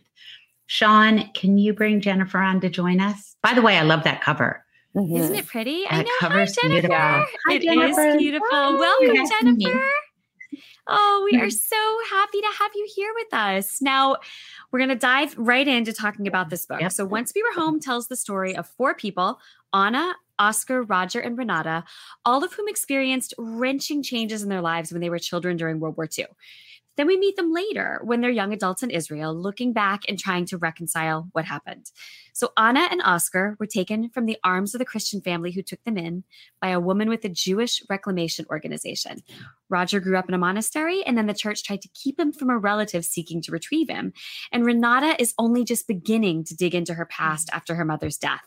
Sean, 0.68 1.30
can 1.34 1.58
you 1.58 1.74
bring 1.74 2.00
Jennifer 2.00 2.38
on 2.40 2.62
to 2.62 2.70
join 2.70 3.02
us? 3.02 3.36
By 3.44 3.54
the 3.56 3.62
way, 3.62 3.78
I 3.78 3.82
love 3.82 4.06
that 4.06 4.22
cover. 4.22 4.64
Isn't 4.96 5.36
it 5.36 5.48
pretty? 5.48 5.84
I 5.90 6.04
know. 6.04 6.10
Hi, 6.22 6.46
Jennifer. 6.46 6.70
beautiful. 6.70 6.96
Hi, 6.96 7.26
It 7.50 7.58
is 7.58 7.64
Jennifer. 7.66 8.18
beautiful. 8.18 8.48
Hi. 8.52 8.72
Welcome, 8.76 9.16
Nice 9.16 9.30
to 9.30 9.46
meet 9.46 9.60
you. 9.60 9.68
Jennifer. 9.68 9.90
Oh, 10.88 11.22
we 11.32 11.40
are 11.40 11.46
Mhm. 11.48 11.54
so 11.54 12.00
happy 12.10 12.42
to 12.42 12.48
have 12.60 12.72
you 12.76 12.90
here 12.96 13.14
with 13.16 13.34
us. 13.34 13.82
Now, 13.82 14.18
we're 14.72 14.80
going 14.80 14.90
to 14.90 14.96
dive 14.96 15.38
right 15.38 15.68
into 15.68 15.94
talking 15.94 16.28
about 16.28 16.50
this 16.50 16.66
book. 16.66 16.82
Yep. 16.82 16.92
So, 16.92 17.06
Once 17.06 17.32
We 17.36 17.44
Were 17.44 17.54
Home 17.62 17.80
tells 17.80 18.08
the 18.08 18.16
story 18.16 18.56
of 18.56 18.68
four 18.68 18.94
people 18.96 19.40
Anna, 19.74 20.16
Oscar, 20.40 20.82
Roger, 20.82 21.20
and 21.20 21.38
Renata, 21.38 21.84
all 22.26 22.44
of 22.44 22.54
whom 22.54 22.68
experienced 22.68 23.34
wrenching 23.38 24.02
changes 24.04 24.44
in 24.44 24.50
their 24.50 24.62
lives 24.62 24.92
when 24.92 25.00
they 25.02 25.10
were 25.10 25.20
children 25.20 25.56
during 25.56 25.80
World 25.80 25.96
War 25.98 26.10
II. 26.18 26.26
Then 26.98 27.08
we 27.08 27.16
meet 27.16 27.38
them 27.38 27.54
later 27.54 28.02
when 28.04 28.20
they're 28.20 28.30
young 28.30 28.52
adults 28.52 28.84
in 28.84 28.90
Israel, 28.90 29.34
looking 29.34 29.72
back 29.72 30.02
and 30.10 30.20
trying 30.20 30.46
to 30.48 30.58
reconcile 30.58 31.30
what 31.32 31.46
happened. 31.46 31.90
So 32.34 32.52
Anna 32.58 32.88
and 32.92 33.02
Oscar 33.04 33.56
were 33.60 33.66
taken 33.66 34.10
from 34.10 34.26
the 34.26 34.38
arms 34.44 34.74
of 34.74 34.80
the 34.80 34.86
Christian 34.86 35.22
family 35.22 35.52
who 35.52 35.62
took 35.62 35.84
them 35.84 35.98
in 35.98 36.24
by 36.62 36.70
a 36.70 36.80
woman 36.80 37.10
with 37.10 37.26
a 37.26 37.30
Jewish 37.30 37.82
reclamation 37.90 38.46
organization. 38.50 39.22
Roger 39.70 40.00
grew 40.00 40.18
up 40.18 40.28
in 40.28 40.36
a 40.36 40.38
monastery, 40.38 41.04
and 41.06 41.18
then 41.18 41.28
the 41.28 41.34
church 41.34 41.64
tried 41.64 41.82
to 41.82 41.90
keep 41.94 42.20
him 42.20 42.32
from 42.34 42.50
a 42.50 42.58
relative 42.58 43.06
seeking 43.06 43.42
to 43.42 43.52
retrieve 43.52 43.90
him. 43.90 44.14
And 44.52 44.66
Renata 44.66 45.16
is 45.20 45.34
only 45.38 45.64
just 45.64 45.88
beginning 45.88 46.44
to 46.46 46.56
dig 46.56 46.76
into 46.76 46.94
her 46.94 47.06
past 47.06 47.50
after 47.54 47.76
her 47.76 47.86
mother's 47.86 48.18
death. 48.18 48.46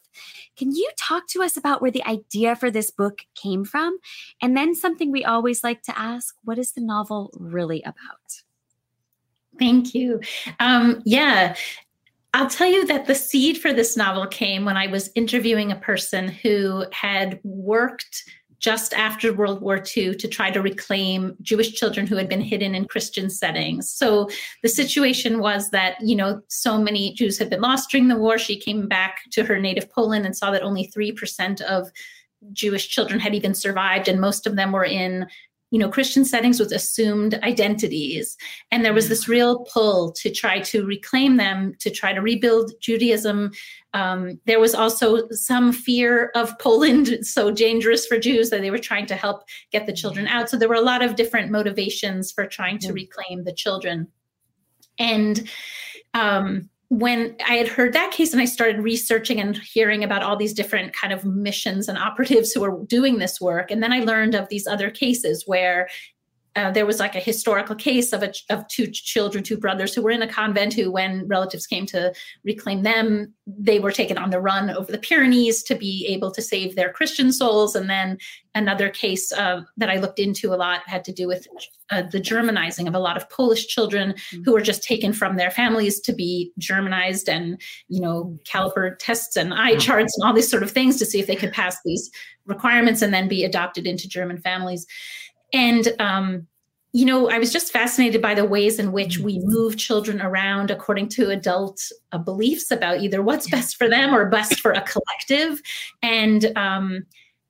Can 0.56 0.70
you 0.70 0.90
talk 0.98 1.26
to 1.28 1.42
us 1.42 1.56
about 1.56 1.80
where 1.80 1.90
the 1.90 2.06
idea 2.06 2.56
for 2.56 2.70
this 2.70 2.90
book 2.90 3.20
came 3.34 3.64
from? 3.64 3.98
And 4.40 4.56
then 4.56 4.74
something 4.74 5.10
we 5.10 5.24
always 5.24 5.64
like 5.64 5.82
to 5.82 5.98
ask 5.98 6.34
what 6.44 6.58
is 6.58 6.72
the 6.72 6.80
novel 6.80 7.30
really 7.34 7.82
about? 7.82 8.42
Thank 9.58 9.94
you. 9.94 10.20
Um, 10.60 11.00
yeah, 11.04 11.54
I'll 12.34 12.50
tell 12.50 12.66
you 12.66 12.84
that 12.86 13.06
the 13.06 13.14
seed 13.14 13.58
for 13.58 13.72
this 13.72 13.96
novel 13.96 14.26
came 14.26 14.64
when 14.64 14.76
I 14.76 14.88
was 14.88 15.08
interviewing 15.14 15.70
a 15.70 15.76
person 15.76 16.26
who 16.26 16.84
had 16.90 17.38
worked 17.44 18.24
just 18.58 18.92
after 18.92 19.32
World 19.32 19.60
War 19.60 19.80
II 19.96 20.16
to 20.16 20.26
try 20.26 20.50
to 20.50 20.60
reclaim 20.60 21.36
Jewish 21.42 21.74
children 21.74 22.08
who 22.08 22.16
had 22.16 22.28
been 22.28 22.40
hidden 22.40 22.74
in 22.74 22.86
Christian 22.86 23.30
settings. 23.30 23.88
So 23.88 24.28
the 24.64 24.68
situation 24.68 25.38
was 25.38 25.70
that, 25.70 25.94
you 26.00 26.16
know, 26.16 26.40
so 26.48 26.76
many 26.76 27.14
Jews 27.14 27.38
had 27.38 27.50
been 27.50 27.60
lost 27.60 27.90
during 27.90 28.08
the 28.08 28.18
war. 28.18 28.36
She 28.36 28.58
came 28.58 28.88
back 28.88 29.18
to 29.30 29.44
her 29.44 29.60
native 29.60 29.88
Poland 29.92 30.26
and 30.26 30.36
saw 30.36 30.50
that 30.50 30.62
only 30.62 30.88
3% 30.88 31.60
of 31.60 31.92
Jewish 32.52 32.88
children 32.88 33.20
had 33.20 33.34
even 33.36 33.54
survived, 33.54 34.08
and 34.08 34.20
most 34.20 34.44
of 34.44 34.56
them 34.56 34.72
were 34.72 34.84
in 34.84 35.28
you 35.74 35.80
know 35.80 35.88
christian 35.88 36.24
settings 36.24 36.60
with 36.60 36.70
assumed 36.70 37.34
identities. 37.42 38.36
And 38.70 38.84
there 38.84 38.94
was 38.94 39.08
this 39.08 39.26
real 39.26 39.64
pull 39.64 40.12
to 40.12 40.30
try 40.30 40.60
to 40.60 40.86
reclaim 40.86 41.36
them 41.36 41.74
to 41.80 41.90
try 41.90 42.12
to 42.12 42.20
rebuild 42.20 42.70
judaism. 42.80 43.50
Um, 43.92 44.38
there 44.46 44.60
was 44.60 44.72
also 44.72 45.28
some 45.30 45.72
fear 45.72 46.30
of 46.36 46.56
poland 46.60 47.18
so 47.22 47.50
dangerous 47.50 48.06
for 48.06 48.20
jews 48.20 48.50
that 48.50 48.60
they 48.60 48.70
were 48.70 48.78
trying 48.78 49.06
to 49.06 49.16
help 49.16 49.42
get 49.72 49.86
the 49.86 49.92
children 49.92 50.28
out. 50.28 50.48
So 50.48 50.56
there 50.56 50.68
were 50.68 50.76
a 50.76 50.80
lot 50.92 51.02
of 51.02 51.16
different 51.16 51.50
motivations 51.50 52.30
for 52.30 52.46
trying 52.46 52.78
to 52.78 52.92
reclaim 52.92 53.42
the 53.42 53.52
children. 53.52 54.06
And 55.00 55.50
um, 56.14 56.70
when 56.98 57.36
I 57.46 57.54
had 57.54 57.68
heard 57.68 57.92
that 57.92 58.12
case 58.12 58.32
and 58.32 58.40
I 58.40 58.44
started 58.44 58.80
researching 58.80 59.40
and 59.40 59.56
hearing 59.56 60.04
about 60.04 60.22
all 60.22 60.36
these 60.36 60.52
different 60.52 60.92
kind 60.92 61.12
of 61.12 61.24
missions 61.24 61.88
and 61.88 61.98
operatives 61.98 62.52
who 62.52 62.60
were 62.60 62.84
doing 62.86 63.18
this 63.18 63.40
work, 63.40 63.70
and 63.70 63.82
then 63.82 63.92
I 63.92 64.00
learned 64.00 64.34
of 64.34 64.48
these 64.48 64.66
other 64.66 64.90
cases 64.90 65.44
where 65.46 65.88
uh, 66.56 66.70
there 66.70 66.86
was 66.86 67.00
like 67.00 67.14
a 67.14 67.20
historical 67.20 67.74
case 67.74 68.12
of 68.12 68.22
a, 68.22 68.32
of 68.50 68.66
two 68.68 68.86
children, 68.86 69.42
two 69.42 69.56
brothers 69.56 69.94
who 69.94 70.02
were 70.02 70.10
in 70.10 70.22
a 70.22 70.28
convent 70.28 70.72
who, 70.72 70.90
when 70.90 71.26
relatives 71.26 71.66
came 71.66 71.84
to 71.86 72.12
reclaim 72.44 72.82
them, 72.82 73.32
they 73.46 73.80
were 73.80 73.90
taken 73.90 74.16
on 74.16 74.30
the 74.30 74.40
run 74.40 74.70
over 74.70 74.90
the 74.90 74.98
Pyrenees 74.98 75.62
to 75.64 75.74
be 75.74 76.06
able 76.08 76.30
to 76.30 76.40
save 76.40 76.76
their 76.76 76.92
Christian 76.92 77.32
souls. 77.32 77.74
And 77.74 77.90
then 77.90 78.18
another 78.54 78.88
case 78.88 79.32
uh, 79.32 79.62
that 79.76 79.90
I 79.90 79.96
looked 79.96 80.20
into 80.20 80.54
a 80.54 80.56
lot 80.56 80.82
had 80.86 81.04
to 81.04 81.12
do 81.12 81.26
with 81.26 81.46
uh, 81.90 82.02
the 82.02 82.20
Germanizing 82.20 82.86
of 82.86 82.94
a 82.94 83.00
lot 83.00 83.16
of 83.16 83.28
Polish 83.30 83.66
children 83.66 84.12
mm-hmm. 84.12 84.42
who 84.44 84.52
were 84.52 84.60
just 84.60 84.84
taken 84.84 85.12
from 85.12 85.36
their 85.36 85.50
families 85.50 86.00
to 86.00 86.12
be 86.12 86.52
Germanized 86.58 87.28
and, 87.28 87.60
you 87.88 88.00
know, 88.00 88.38
caliper 88.44 88.96
tests 88.98 89.36
and 89.36 89.52
eye 89.52 89.76
charts 89.76 90.16
and 90.16 90.26
all 90.26 90.34
these 90.34 90.50
sort 90.50 90.62
of 90.62 90.70
things 90.70 90.98
to 90.98 91.06
see 91.06 91.18
if 91.18 91.26
they 91.26 91.36
could 91.36 91.52
pass 91.52 91.76
these 91.84 92.10
requirements 92.46 93.02
and 93.02 93.12
then 93.12 93.26
be 93.26 93.44
adopted 93.44 93.86
into 93.86 94.08
German 94.08 94.38
families. 94.38 94.86
And, 95.54 95.88
um, 96.00 96.46
you 96.92 97.04
know, 97.04 97.30
I 97.30 97.38
was 97.38 97.52
just 97.52 97.72
fascinated 97.72 98.20
by 98.20 98.34
the 98.34 98.44
ways 98.44 98.78
in 98.78 98.92
which 98.92 99.18
we 99.18 99.38
mm-hmm. 99.38 99.48
move 99.48 99.76
children 99.76 100.20
around 100.20 100.70
according 100.70 101.08
to 101.10 101.30
adult 101.30 101.80
uh, 102.12 102.18
beliefs 102.18 102.70
about 102.70 103.00
either 103.00 103.22
what's 103.22 103.48
best 103.48 103.76
for 103.76 103.88
them 103.88 104.14
or 104.14 104.28
best 104.28 104.60
for 104.60 104.72
a 104.72 104.82
collective. 104.82 105.62
And, 106.02 106.56
um, 106.56 107.06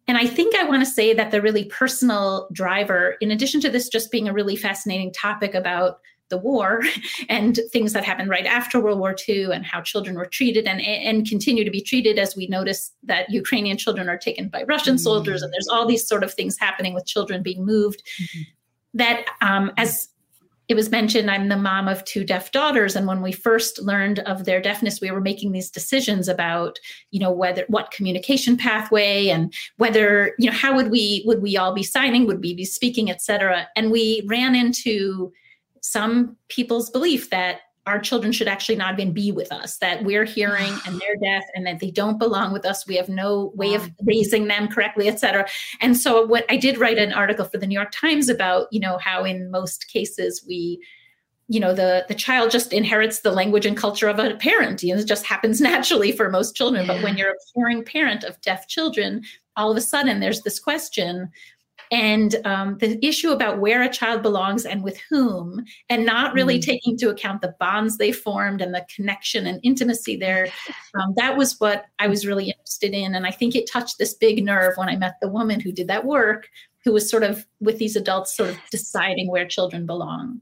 and 0.07 0.19
I 0.19 0.27
think 0.27 0.55
I 0.55 0.65
want 0.65 0.85
to 0.85 0.91
say 0.91 1.15
that 1.15 1.31
the 1.31 1.41
really 1.41 1.65
personal 1.65 2.49
driver, 2.53 3.17
in 3.21 3.31
addition 3.31 3.61
to 3.63 3.71
this 3.71 3.89
just 3.89 4.11
being 4.11 4.29
a 4.29 4.35
really 4.35 4.55
fascinating 4.55 5.13
topic 5.13 5.55
about 5.55 5.99
the 6.35 6.39
war 6.39 6.83
and 7.29 7.61
things 7.73 7.93
that 7.93 8.05
happened 8.05 8.29
right 8.29 8.47
after 8.47 8.81
World 8.81 8.99
War 8.99 9.15
II 9.29 9.53
and 9.53 9.65
how 9.65 9.81
children 9.81 10.17
were 10.17 10.27
treated 10.27 10.67
and, 10.67 10.81
and 10.81 11.29
continue 11.29 11.65
to 11.65 11.71
be 11.71 11.81
treated 11.81 12.19
as 12.19 12.35
we 12.37 12.47
notice 12.49 12.93
that 13.05 13.31
Ukrainian 13.31 13.79
children 13.79 14.09
are 14.09 14.19
taken 14.19 14.49
by 14.49 14.65
Russian 14.65 14.99
soldiers 14.99 15.43
and 15.43 15.53
there's 15.53 15.69
all 15.69 15.87
these 15.87 16.07
sort 16.07 16.25
of 16.25 16.35
things 16.35 16.59
happening 16.59 16.95
with 16.95 17.07
children 17.07 17.43
being 17.43 17.65
moved. 17.65 18.03
Mm-hmm. 18.21 18.43
That 18.97 19.25
um, 19.41 19.73
as 19.77 20.09
it 20.69 20.75
was 20.75 20.91
mentioned 20.91 21.31
i'm 21.31 21.49
the 21.49 21.57
mom 21.57 21.89
of 21.89 22.05
two 22.05 22.25
deaf 22.25 22.51
daughters 22.53 22.97
and 22.97 23.07
when 23.07 23.21
we 23.21 23.33
first 23.33 23.81
learned 23.83 24.21
of 24.21 24.45
their 24.45 24.61
deafness 24.61 25.01
we 25.01 25.11
were 25.11 25.21
making 25.21 25.53
these 25.53 25.71
decisions 25.71 26.29
about 26.29 26.79
you 27.11 27.21
know 27.21 27.31
whether 27.31 27.65
what 27.69 27.91
communication 27.91 28.57
pathway 28.57 29.29
and 29.29 29.53
whether 29.77 30.35
you 30.39 30.49
know 30.49 30.57
how 30.57 30.75
would 30.75 30.91
we 30.91 31.23
would 31.27 31.43
we 31.43 31.57
all 31.57 31.75
be 31.75 31.83
signing 31.83 32.27
would 32.27 32.41
we 32.41 32.55
be 32.55 32.65
speaking 32.65 33.11
etc 33.11 33.69
and 33.77 33.91
we 33.91 34.23
ran 34.27 34.55
into 34.55 35.33
some 35.85 36.37
people's 36.49 36.89
belief 36.89 37.29
that 37.31 37.61
our 37.87 37.99
children 37.99 38.33
should 38.33 38.49
actually 38.49 38.77
not 38.77 38.99
even 38.99 39.13
be 39.13 39.31
with 39.31 39.53
us 39.53 39.77
that 39.77 40.03
we're 40.05 40.25
hearing 40.25 40.73
and 40.87 40.99
they're 40.99 41.17
deaf 41.23 41.45
and 41.55 41.67
that 41.67 41.79
they 41.81 41.91
don't 41.91 42.19
belong 42.19 42.53
with 42.53 42.65
us. 42.65 42.87
We 42.87 42.97
have 42.97 43.11
no 43.11 43.53
way 43.55 43.75
of 43.75 43.91
raising 44.03 44.47
them 44.47 44.69
correctly 44.69 45.09
etc 45.09 45.47
and 45.81 45.97
so 45.97 46.25
what 46.25 46.47
i 46.49 46.57
did 46.57 46.79
write 46.79 46.99
an 46.99 47.13
article 47.13 47.45
for 47.45 47.59
the 47.59 47.67
new 47.67 47.79
york 47.79 47.93
times 47.93 48.29
about 48.29 48.69
you 48.71 48.81
know 48.81 48.99
how 48.99 49.25
in 49.25 49.51
most 49.51 49.89
cases 49.89 50.45
we 50.49 50.81
you 51.49 51.61
know 51.61 51.75
the 51.75 52.05
the 52.09 52.15
child 52.15 52.51
just 52.51 52.73
inherits 52.73 53.21
the 53.21 53.31
language 53.31 53.67
and 53.67 53.77
culture 53.77 54.09
of 54.09 54.19
a 54.19 54.35
parent. 54.37 54.83
You 54.83 54.95
know 54.95 55.01
it 55.01 55.07
just 55.07 55.27
happens 55.27 55.61
naturally 55.71 56.13
for 56.13 56.31
most 56.31 56.57
children. 56.57 56.87
But 56.87 57.03
when 57.03 57.17
you're 57.17 57.33
a 57.33 57.53
caring 57.55 57.85
parent 57.85 58.25
of 58.25 58.41
deaf 58.41 58.67
children 58.69 59.23
all 59.57 59.71
of 59.71 59.77
a 59.77 59.81
sudden 59.81 60.21
there's 60.21 60.43
this 60.43 60.59
question 60.59 61.31
and 61.91 62.37
um, 62.45 62.79
the 62.79 63.05
issue 63.05 63.31
about 63.31 63.59
where 63.59 63.83
a 63.83 63.89
child 63.89 64.23
belongs 64.23 64.65
and 64.65 64.83
with 64.83 64.99
whom, 65.09 65.65
and 65.89 66.07
not 66.07 66.35
really 66.35 66.59
mm. 66.59 66.63
taking 66.63 66.93
into 66.93 67.11
account 67.11 67.43
the 67.43 67.55
bonds 67.59 67.99
they 67.99 68.13
formed 68.13 68.61
and 68.61 68.75
the 68.75 68.87
connection 68.95 69.47
and 69.47 69.61
intimacy 69.63 70.17
there. 70.17 70.49
Um, 70.95 71.15
that 71.17 71.37
was 71.37 71.59
what 71.61 71.87
I 71.99 72.07
was 72.07 72.27
really 72.27 72.51
interested 72.51 72.93
in. 72.93 73.15
And 73.15 73.27
I 73.27 73.31
think 73.31 73.55
it 73.55 73.71
touched 73.71 73.99
this 73.99 74.15
big 74.15 74.45
nerve 74.45 74.75
when 74.77 74.89
I 74.89 74.97
met 74.97 75.15
the 75.21 75.29
woman 75.29 75.61
who 75.61 75.73
did 75.73 75.89
that 75.89 76.05
work, 76.05 76.49
who 76.85 76.93
was 76.93 77.09
sort 77.09 77.23
of 77.23 77.47
with 77.61 77.79
these 77.79 77.97
adults, 77.97 78.37
sort 78.37 78.51
of 78.51 78.59
deciding 78.71 79.29
where 79.29 79.47
children 79.47 79.87
belong. 79.87 80.41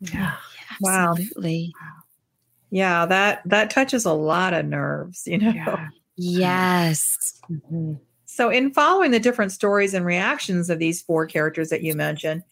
Yeah. 0.00 0.36
Wow. 0.80 1.12
Absolutely. 1.12 1.72
Yeah, 2.70 3.04
that 3.06 3.42
that 3.46 3.70
touches 3.70 4.04
a 4.04 4.12
lot 4.12 4.54
of 4.54 4.64
nerves, 4.64 5.24
you 5.26 5.38
know. 5.38 5.52
Yeah. 5.52 5.88
Yes. 6.22 7.40
Mm-hmm. 7.50 7.94
So, 8.40 8.48
in 8.48 8.72
following 8.72 9.10
the 9.10 9.20
different 9.20 9.52
stories 9.52 9.92
and 9.92 10.06
reactions 10.06 10.70
of 10.70 10.78
these 10.78 11.02
four 11.02 11.26
characters 11.26 11.68
that 11.68 11.82
you 11.82 11.94
mentioned, 11.94 12.42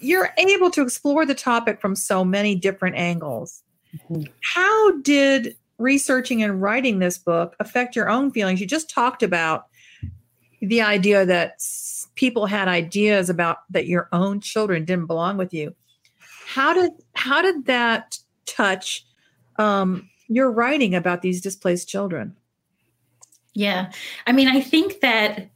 you're 0.00 0.30
able 0.38 0.70
to 0.70 0.80
explore 0.80 1.26
the 1.26 1.34
topic 1.34 1.82
from 1.82 1.94
so 1.94 2.24
many 2.24 2.54
different 2.54 2.96
angles. 2.96 3.62
Mm-hmm. 3.94 4.22
How 4.54 4.96
did 5.00 5.54
researching 5.76 6.42
and 6.42 6.62
writing 6.62 6.98
this 6.98 7.18
book 7.18 7.54
affect 7.60 7.94
your 7.94 8.08
own 8.08 8.30
feelings? 8.30 8.58
You 8.58 8.66
just 8.66 8.88
talked 8.88 9.22
about 9.22 9.66
the 10.62 10.80
idea 10.80 11.26
that 11.26 11.62
people 12.14 12.46
had 12.46 12.66
ideas 12.68 13.28
about 13.28 13.58
that 13.68 13.86
your 13.86 14.08
own 14.12 14.40
children 14.40 14.86
didn't 14.86 15.08
belong 15.08 15.36
with 15.36 15.52
you. 15.52 15.74
How 16.46 16.72
did 16.72 16.92
how 17.12 17.42
did 17.42 17.66
that 17.66 18.16
touch 18.46 19.04
um, 19.56 20.08
your 20.28 20.50
writing 20.50 20.94
about 20.94 21.20
these 21.20 21.42
displaced 21.42 21.86
children? 21.86 22.34
Yeah. 23.54 23.92
I 24.26 24.32
mean, 24.32 24.48
I 24.48 24.60
think 24.60 25.00
that 25.00 25.50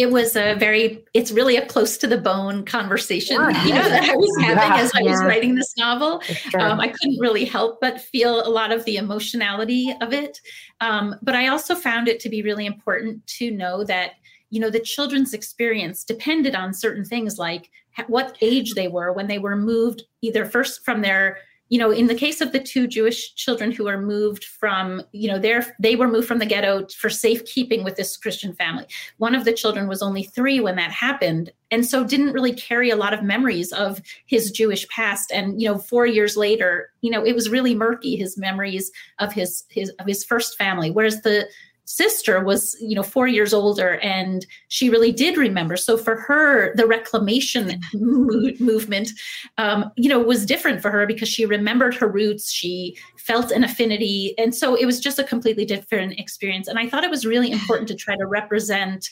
it 0.00 0.10
was 0.10 0.34
a 0.34 0.54
very 0.54 1.04
it's 1.12 1.30
really 1.30 1.56
a 1.56 1.66
close 1.66 1.98
to 1.98 2.06
the 2.06 2.16
bone 2.16 2.64
conversation 2.64 3.36
yeah. 3.36 3.64
you 3.66 3.74
know 3.74 3.86
that 3.86 4.08
i 4.08 4.16
was 4.16 4.34
having 4.40 4.56
yeah. 4.56 4.82
as 4.82 4.90
i 4.94 5.02
was 5.02 5.22
writing 5.24 5.54
this 5.54 5.76
novel 5.76 6.22
um, 6.58 6.80
i 6.80 6.88
couldn't 6.88 7.18
really 7.20 7.44
help 7.44 7.78
but 7.82 8.00
feel 8.00 8.40
a 8.46 8.48
lot 8.48 8.72
of 8.72 8.82
the 8.86 8.96
emotionality 8.96 9.94
of 10.00 10.14
it 10.14 10.40
um, 10.80 11.14
but 11.20 11.34
i 11.34 11.48
also 11.48 11.74
found 11.74 12.08
it 12.08 12.18
to 12.18 12.30
be 12.30 12.40
really 12.40 12.64
important 12.64 13.24
to 13.26 13.50
know 13.50 13.84
that 13.84 14.12
you 14.48 14.58
know 14.58 14.70
the 14.70 14.80
children's 14.80 15.34
experience 15.34 16.02
depended 16.02 16.54
on 16.54 16.72
certain 16.72 17.04
things 17.04 17.38
like 17.38 17.70
what 18.06 18.38
age 18.40 18.72
they 18.72 18.88
were 18.88 19.12
when 19.12 19.26
they 19.26 19.38
were 19.38 19.56
moved 19.56 20.04
either 20.22 20.46
first 20.46 20.82
from 20.82 21.02
their 21.02 21.36
you 21.70 21.78
know, 21.78 21.92
in 21.92 22.08
the 22.08 22.16
case 22.16 22.40
of 22.40 22.50
the 22.50 22.58
two 22.58 22.88
Jewish 22.88 23.32
children 23.36 23.70
who 23.70 23.84
were 23.84 24.00
moved 24.00 24.44
from, 24.44 25.02
you 25.12 25.28
know, 25.28 25.38
they 25.38 25.60
they 25.78 25.94
were 25.94 26.08
moved 26.08 26.26
from 26.26 26.40
the 26.40 26.46
ghetto 26.46 26.86
for 26.98 27.08
safekeeping 27.08 27.84
with 27.84 27.94
this 27.94 28.16
Christian 28.16 28.52
family. 28.52 28.86
One 29.18 29.36
of 29.36 29.44
the 29.44 29.52
children 29.52 29.86
was 29.86 30.02
only 30.02 30.24
three 30.24 30.58
when 30.58 30.74
that 30.76 30.90
happened, 30.90 31.52
and 31.70 31.86
so 31.86 32.04
didn't 32.04 32.32
really 32.32 32.52
carry 32.52 32.90
a 32.90 32.96
lot 32.96 33.14
of 33.14 33.22
memories 33.22 33.72
of 33.72 34.02
his 34.26 34.50
Jewish 34.50 34.86
past. 34.88 35.30
And 35.32 35.62
you 35.62 35.68
know, 35.68 35.78
four 35.78 36.06
years 36.06 36.36
later, 36.36 36.90
you 37.02 37.10
know, 37.10 37.24
it 37.24 37.36
was 37.36 37.48
really 37.48 37.76
murky 37.76 38.16
his 38.16 38.36
memories 38.36 38.90
of 39.20 39.32
his 39.32 39.62
his 39.68 39.90
of 40.00 40.06
his 40.06 40.24
first 40.24 40.58
family. 40.58 40.90
Whereas 40.90 41.22
the 41.22 41.48
sister 41.90 42.44
was 42.44 42.76
you 42.80 42.94
know 42.94 43.02
four 43.02 43.26
years 43.26 43.52
older 43.52 43.98
and 43.98 44.46
she 44.68 44.88
really 44.88 45.10
did 45.10 45.36
remember. 45.36 45.76
So 45.76 45.96
for 45.96 46.16
her 46.20 46.72
the 46.76 46.86
reclamation 46.86 47.80
mo- 47.94 48.52
movement 48.60 49.10
um, 49.58 49.90
you 49.96 50.08
know 50.08 50.20
was 50.20 50.46
different 50.46 50.80
for 50.80 50.90
her 50.90 51.04
because 51.04 51.28
she 51.28 51.44
remembered 51.44 51.94
her 51.96 52.08
roots 52.08 52.52
she 52.52 52.96
felt 53.18 53.50
an 53.50 53.64
affinity 53.64 54.34
and 54.38 54.54
so 54.54 54.76
it 54.76 54.86
was 54.86 55.00
just 55.00 55.18
a 55.18 55.24
completely 55.24 55.64
different 55.64 56.18
experience. 56.18 56.68
And 56.68 56.78
i 56.78 56.88
thought 56.88 57.04
it 57.04 57.10
was 57.10 57.26
really 57.26 57.50
important 57.50 57.88
to 57.88 57.96
try 57.96 58.16
to 58.16 58.26
represent 58.26 59.10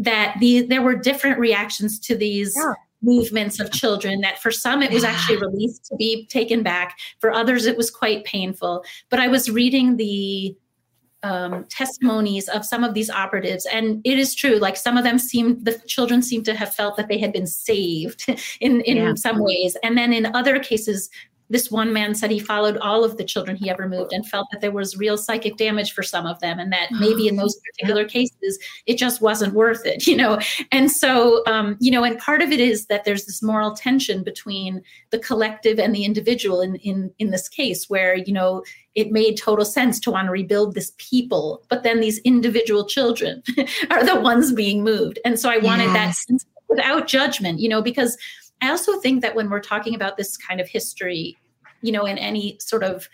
that 0.00 0.36
the 0.40 0.62
there 0.62 0.82
were 0.82 0.96
different 0.96 1.38
reactions 1.38 2.00
to 2.00 2.16
these 2.16 2.52
yeah. 2.56 2.72
movements 3.00 3.60
of 3.60 3.70
children 3.70 4.20
that 4.22 4.42
for 4.42 4.50
some 4.50 4.82
it 4.82 4.92
was 4.92 5.04
actually 5.04 5.36
released 5.36 5.84
to 5.84 5.96
be 5.96 6.26
taken 6.26 6.64
back. 6.64 6.98
For 7.20 7.32
others 7.32 7.66
it 7.66 7.76
was 7.76 7.92
quite 7.92 8.24
painful. 8.24 8.84
But 9.08 9.20
i 9.20 9.28
was 9.28 9.48
reading 9.48 9.96
the 9.96 10.56
um, 11.22 11.64
testimonies 11.68 12.48
of 12.48 12.64
some 12.64 12.84
of 12.84 12.94
these 12.94 13.10
operatives 13.10 13.66
and 13.66 14.00
it 14.04 14.18
is 14.18 14.34
true 14.34 14.56
like 14.58 14.76
some 14.76 14.96
of 14.96 15.02
them 15.02 15.18
seemed 15.18 15.64
the 15.64 15.76
children 15.86 16.22
seemed 16.22 16.44
to 16.44 16.54
have 16.54 16.72
felt 16.72 16.96
that 16.96 17.08
they 17.08 17.18
had 17.18 17.32
been 17.32 17.46
saved 17.46 18.24
in 18.60 18.80
in 18.82 18.96
yeah. 18.96 19.14
some 19.14 19.38
ways 19.40 19.76
and 19.82 19.98
then 19.98 20.12
in 20.12 20.26
other 20.34 20.58
cases 20.60 21.10
this 21.50 21.70
one 21.70 21.92
man 21.92 22.14
said 22.14 22.30
he 22.30 22.38
followed 22.38 22.76
all 22.78 23.04
of 23.04 23.16
the 23.16 23.24
children 23.24 23.56
he 23.56 23.70
ever 23.70 23.88
moved 23.88 24.12
and 24.12 24.26
felt 24.26 24.46
that 24.50 24.60
there 24.60 24.70
was 24.70 24.96
real 24.96 25.16
psychic 25.16 25.56
damage 25.56 25.92
for 25.92 26.02
some 26.02 26.26
of 26.26 26.38
them 26.40 26.58
and 26.58 26.72
that 26.72 26.90
maybe 26.92 27.26
in 27.26 27.36
those 27.36 27.58
particular 27.60 28.04
cases 28.04 28.58
it 28.86 28.98
just 28.98 29.20
wasn't 29.20 29.52
worth 29.54 29.84
it 29.84 30.06
you 30.06 30.16
know? 30.16 30.38
And 30.72 30.90
so 30.90 31.42
um, 31.46 31.76
you 31.80 31.90
know 31.90 32.04
and 32.04 32.18
part 32.18 32.42
of 32.42 32.52
it 32.52 32.60
is 32.60 32.86
that 32.86 33.04
there's 33.04 33.24
this 33.24 33.42
moral 33.42 33.74
tension 33.74 34.22
between 34.22 34.82
the 35.10 35.18
collective 35.18 35.78
and 35.78 35.94
the 35.94 36.04
individual 36.04 36.60
in 36.60 36.76
in 36.76 37.12
in 37.18 37.30
this 37.30 37.48
case 37.48 37.88
where 37.88 38.14
you 38.14 38.32
know 38.32 38.62
it 38.94 39.12
made 39.12 39.36
total 39.36 39.64
sense 39.64 40.00
to 40.00 40.10
want 40.10 40.26
to 40.26 40.32
rebuild 40.32 40.74
this 40.74 40.92
people 40.98 41.62
but 41.68 41.82
then 41.82 42.00
these 42.00 42.18
individual 42.20 42.86
children 42.86 43.42
are 43.90 44.04
the 44.04 44.20
ones 44.20 44.52
being 44.52 44.82
moved. 44.82 45.18
And 45.24 45.38
so 45.38 45.50
i 45.50 45.58
wanted 45.58 45.84
yes. 45.84 46.26
that 46.26 46.44
without 46.68 47.06
judgment 47.06 47.60
you 47.60 47.68
know 47.68 47.80
because 47.80 48.16
I 48.60 48.70
also 48.70 49.00
think 49.00 49.22
that 49.22 49.34
when 49.34 49.50
we're 49.50 49.60
talking 49.60 49.94
about 49.94 50.16
this 50.16 50.36
kind 50.36 50.60
of 50.60 50.68
history, 50.68 51.36
you 51.82 51.92
know, 51.92 52.04
in 52.06 52.18
any 52.18 52.58
sort 52.60 52.82
of 52.82 53.08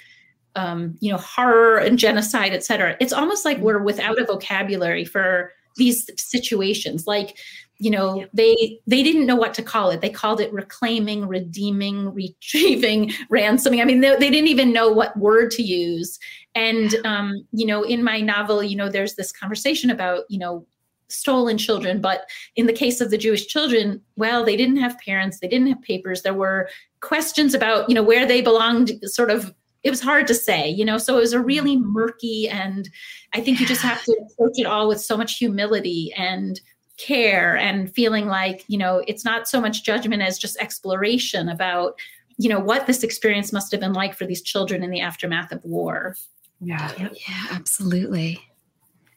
um, 0.57 0.97
you 1.01 1.11
know 1.11 1.19
horror 1.19 1.79
and 1.79 1.99
genocide, 1.99 2.53
et 2.53 2.65
cetera, 2.65 2.97
it's 3.01 3.13
almost 3.13 3.45
like 3.45 3.59
we're 3.59 3.83
without 3.83 4.21
a 4.21 4.25
vocabulary 4.25 5.05
for 5.05 5.53
these 5.77 6.09
situations. 6.17 7.07
Like, 7.07 7.39
you 7.79 7.91
know, 7.91 8.21
yeah. 8.21 8.27
they 8.33 8.81
they 8.87 9.03
didn't 9.03 9.27
know 9.27 9.37
what 9.37 9.55
to 9.55 9.63
call 9.63 9.91
it. 9.91 10.01
They 10.01 10.11
called 10.11 10.41
it 10.41 10.53
reclaiming, 10.53 11.27
redeeming, 11.27 12.15
retrieving, 12.15 13.13
ransoming. 13.29 13.81
I 13.81 13.85
mean, 13.85 14.01
they, 14.01 14.17
they 14.17 14.31
didn't 14.31 14.49
even 14.49 14.73
know 14.73 14.91
what 14.91 15.17
word 15.19 15.51
to 15.53 15.63
use. 15.63 16.19
And 16.55 16.95
um, 17.05 17.47
you 17.53 17.67
know, 17.67 17.83
in 17.83 18.05
my 18.05 18.21
novel, 18.21 18.63
you 18.63 18.77
know, 18.77 18.89
there's 18.89 19.17
this 19.17 19.33
conversation 19.33 19.91
about 19.91 20.25
you 20.29 20.39
know 20.39 20.67
stolen 21.09 21.59
children. 21.59 22.01
But 22.01 22.27
in 22.57 22.67
the 22.67 22.73
case 22.73 23.01
of 23.01 23.11
the 23.11 23.19
Jewish 23.19 23.47
children, 23.47 24.01
well, 24.17 24.45
they 24.45 24.57
didn't 24.57 24.77
have 24.77 24.99
parents, 24.99 25.41
they 25.41 25.49
didn't 25.49 25.69
have 25.69 25.83
papers. 25.83 26.23
There 26.23 26.35
were 26.35 26.69
questions 27.01 27.55
about, 27.55 27.89
you 27.89 27.95
know, 27.95 28.03
where 28.03 28.27
they 28.27 28.41
belonged, 28.41 28.93
sort 29.05 29.31
of 29.31 29.55
it 29.83 29.91
was 29.91 30.01
hard 30.01 30.27
to 30.27 30.35
say, 30.35 30.69
you 30.69 30.85
know, 30.85 30.97
so 30.97 31.19
it 31.19 31.21
was 31.21 31.35
a 31.35 31.41
really 31.41 31.77
murky 31.77 32.49
and 32.49 32.89
I 33.35 33.43
think 33.43 33.61
you 33.61 33.67
just 33.67 33.83
have 33.83 34.03
to 34.05 34.13
approach 34.13 34.55
it 34.59 34.65
all 34.65 34.89
with 34.89 35.01
so 35.01 35.15
much 35.15 35.37
humility 35.37 36.11
and 36.17 36.59
care 36.97 37.57
and 37.59 37.95
feeling 37.95 38.27
like, 38.27 38.65
you 38.67 38.79
know, 38.79 39.05
it's 39.07 39.27
not 39.27 39.47
so 39.47 39.61
much 39.61 39.85
judgment 39.85 40.23
as 40.23 40.39
just 40.39 40.57
exploration 40.57 41.51
about, 41.51 41.99
you 42.39 42.49
know, 42.49 42.59
what 42.59 42.87
this 42.87 43.03
experience 43.03 43.53
must 43.53 43.71
have 43.73 43.81
been 43.81 43.93
like 43.93 44.15
for 44.15 44.25
these 44.27 44.41
children 44.41 44.83
in 44.83 44.91
the 44.91 45.01
aftermath 45.01 45.53
of 45.53 45.63
war. 45.65 46.17
Yeah. 46.61 46.91
Yeah, 46.99 47.47
absolutely. 47.51 48.41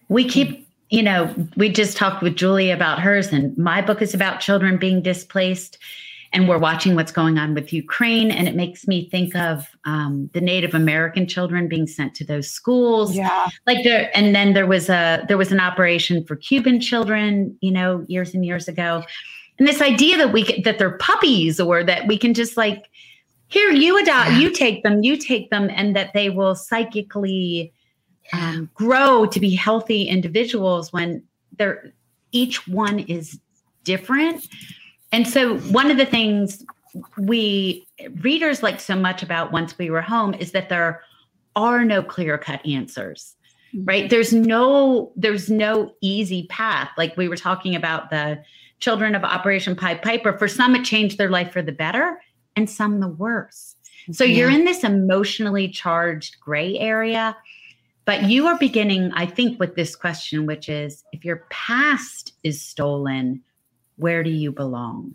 We 0.09 0.27
keep 0.27 0.66
you 0.89 1.03
know, 1.03 1.33
we 1.55 1.69
just 1.69 1.97
talked 1.97 2.23
with 2.23 2.35
Julie 2.35 2.71
about 2.71 2.99
hers, 2.99 3.33
and 3.33 3.57
my 3.57 3.81
book 3.81 4.01
is 4.01 4.13
about 4.13 4.39
children 4.39 4.77
being 4.77 5.01
displaced. 5.01 5.77
And 6.33 6.49
we're 6.49 6.57
watching 6.57 6.95
what's 6.95 7.11
going 7.11 7.38
on 7.38 7.53
with 7.53 7.71
Ukraine, 7.71 8.31
and 8.31 8.49
it 8.49 8.55
makes 8.55 8.85
me 8.85 9.09
think 9.09 9.33
of 9.33 9.65
um, 9.85 10.29
the 10.33 10.41
Native 10.41 10.73
American 10.75 11.25
children 11.25 11.69
being 11.69 11.88
sent 11.88 12.15
to 12.15 12.25
those 12.25 12.49
schools. 12.49 13.15
Yeah, 13.15 13.47
like 13.65 13.85
there. 13.85 14.11
And 14.13 14.35
then 14.35 14.53
there 14.53 14.67
was 14.67 14.89
a 14.89 15.23
there 15.29 15.38
was 15.38 15.53
an 15.53 15.61
operation 15.61 16.25
for 16.25 16.35
Cuban 16.35 16.81
children, 16.81 17.57
you 17.61 17.71
know, 17.71 18.03
years 18.09 18.33
and 18.33 18.45
years 18.45 18.67
ago. 18.67 19.03
And 19.57 19.67
this 19.67 19.81
idea 19.81 20.17
that 20.17 20.33
we 20.33 20.43
can, 20.43 20.63
that 20.63 20.79
they're 20.79 20.97
puppies, 20.97 21.61
or 21.61 21.81
that 21.85 22.07
we 22.07 22.17
can 22.17 22.33
just 22.33 22.57
like 22.57 22.89
here 23.47 23.71
you 23.71 23.97
adopt, 23.97 24.31
you 24.31 24.51
take 24.51 24.83
them, 24.83 25.03
you 25.03 25.15
take 25.15 25.49
them, 25.49 25.69
and 25.73 25.95
that 25.95 26.11
they 26.13 26.29
will 26.29 26.55
psychically 26.55 27.71
um, 28.34 28.69
grow 28.73 29.25
to 29.25 29.39
be 29.39 29.55
healthy 29.55 30.03
individuals 30.03 30.91
when 30.91 31.23
they're 31.57 31.93
each 32.32 32.67
one 32.67 32.99
is 32.99 33.39
different. 33.84 34.45
And 35.11 35.28
so 35.28 35.57
one 35.59 35.89
of 35.89 35.97
the 35.97 36.05
things 36.05 36.65
we 37.17 37.88
readers 38.21 38.63
like 38.63 38.80
so 38.80 38.95
much 38.95 39.23
about 39.23 39.51
once 39.51 39.78
we 39.78 39.89
were 39.89 40.01
home 40.01 40.34
is 40.34 40.51
that 40.51 40.69
there 40.69 41.01
are 41.55 41.84
no 41.86 42.01
clear 42.01 42.38
cut 42.38 42.65
answers 42.65 43.36
right 43.84 44.03
mm-hmm. 44.03 44.09
there's 44.09 44.34
no 44.34 45.11
there's 45.15 45.49
no 45.49 45.93
easy 46.01 46.47
path 46.47 46.89
like 46.97 47.15
we 47.17 47.28
were 47.28 47.36
talking 47.36 47.75
about 47.75 48.09
the 48.09 48.41
children 48.80 49.15
of 49.15 49.23
operation 49.23 49.75
pied 49.75 50.01
piper 50.01 50.38
for 50.38 50.47
some 50.47 50.75
it 50.75 50.84
changed 50.84 51.17
their 51.17 51.30
life 51.30 51.51
for 51.51 51.61
the 51.61 51.71
better 51.71 52.19
and 52.55 52.69
some 52.69 52.99
the 52.99 53.07
worse 53.07 53.75
so 54.11 54.23
yeah. 54.23 54.38
you're 54.38 54.49
in 54.49 54.65
this 54.65 54.84
emotionally 54.84 55.67
charged 55.67 56.39
gray 56.39 56.78
area 56.80 57.36
but 58.08 58.24
you 58.24 58.47
are 58.47 58.58
beginning, 58.58 59.12
I 59.16 59.26
think, 59.26 59.60
with 59.60 59.76
this 59.76 59.93
question, 59.93 60.45
which 60.45 60.70
is 60.70 61.03
if 61.12 61.26
your 61.26 61.45
past 61.49 62.32
is 62.41 62.62
stolen, 62.62 63.43
where 63.97 64.24
do 64.24 64.30
you 64.30 64.53
belong? 64.53 65.14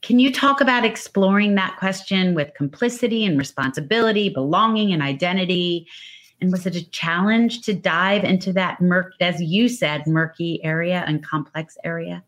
Can 0.00 0.18
you 0.18 0.32
talk 0.32 0.62
about 0.62 0.86
exploring 0.86 1.54
that 1.56 1.76
question 1.76 2.34
with 2.34 2.54
complicity 2.54 3.26
and 3.26 3.38
responsibility, 3.38 4.30
belonging 4.30 4.90
and 4.90 5.02
identity? 5.02 5.86
And 6.40 6.50
was 6.50 6.64
it 6.64 6.74
a 6.74 6.90
challenge 6.90 7.60
to 7.66 7.74
dive 7.74 8.24
into 8.24 8.54
that 8.54 8.80
murk, 8.80 9.12
as 9.20 9.42
you 9.42 9.68
said, 9.68 10.06
murky 10.06 10.64
area 10.64 11.04
and 11.06 11.22
complex 11.22 11.76
area? 11.84 12.24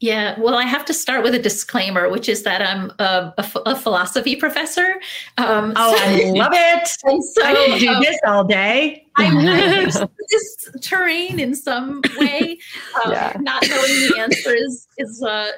Yeah, 0.00 0.38
well, 0.38 0.56
I 0.56 0.64
have 0.64 0.84
to 0.86 0.94
start 0.94 1.22
with 1.22 1.34
a 1.34 1.38
disclaimer, 1.38 2.10
which 2.10 2.28
is 2.28 2.42
that 2.42 2.60
I'm 2.60 2.90
a, 2.98 3.32
a, 3.38 3.50
a 3.64 3.76
philosophy 3.76 4.36
professor. 4.36 4.96
Um, 5.38 5.72
oh, 5.74 5.96
so, 5.96 6.04
I 6.04 6.30
love 6.32 6.52
it! 6.52 6.88
so, 7.34 7.42
I 7.42 7.54
could 7.54 7.80
do 7.80 7.88
um, 7.88 8.02
this 8.02 8.18
all 8.26 8.44
day. 8.44 9.06
I'm 9.16 9.40
used 9.84 9.96
to 9.96 10.10
this 10.30 10.68
terrain 10.82 11.40
in 11.40 11.54
some 11.54 12.02
way. 12.18 12.58
Um, 13.04 13.12
yeah. 13.12 13.36
Not 13.40 13.62
knowing 13.68 13.82
the 13.82 14.16
answer 14.18 14.54
is 14.54 14.86
is 14.96 15.22
uh, 15.22 15.50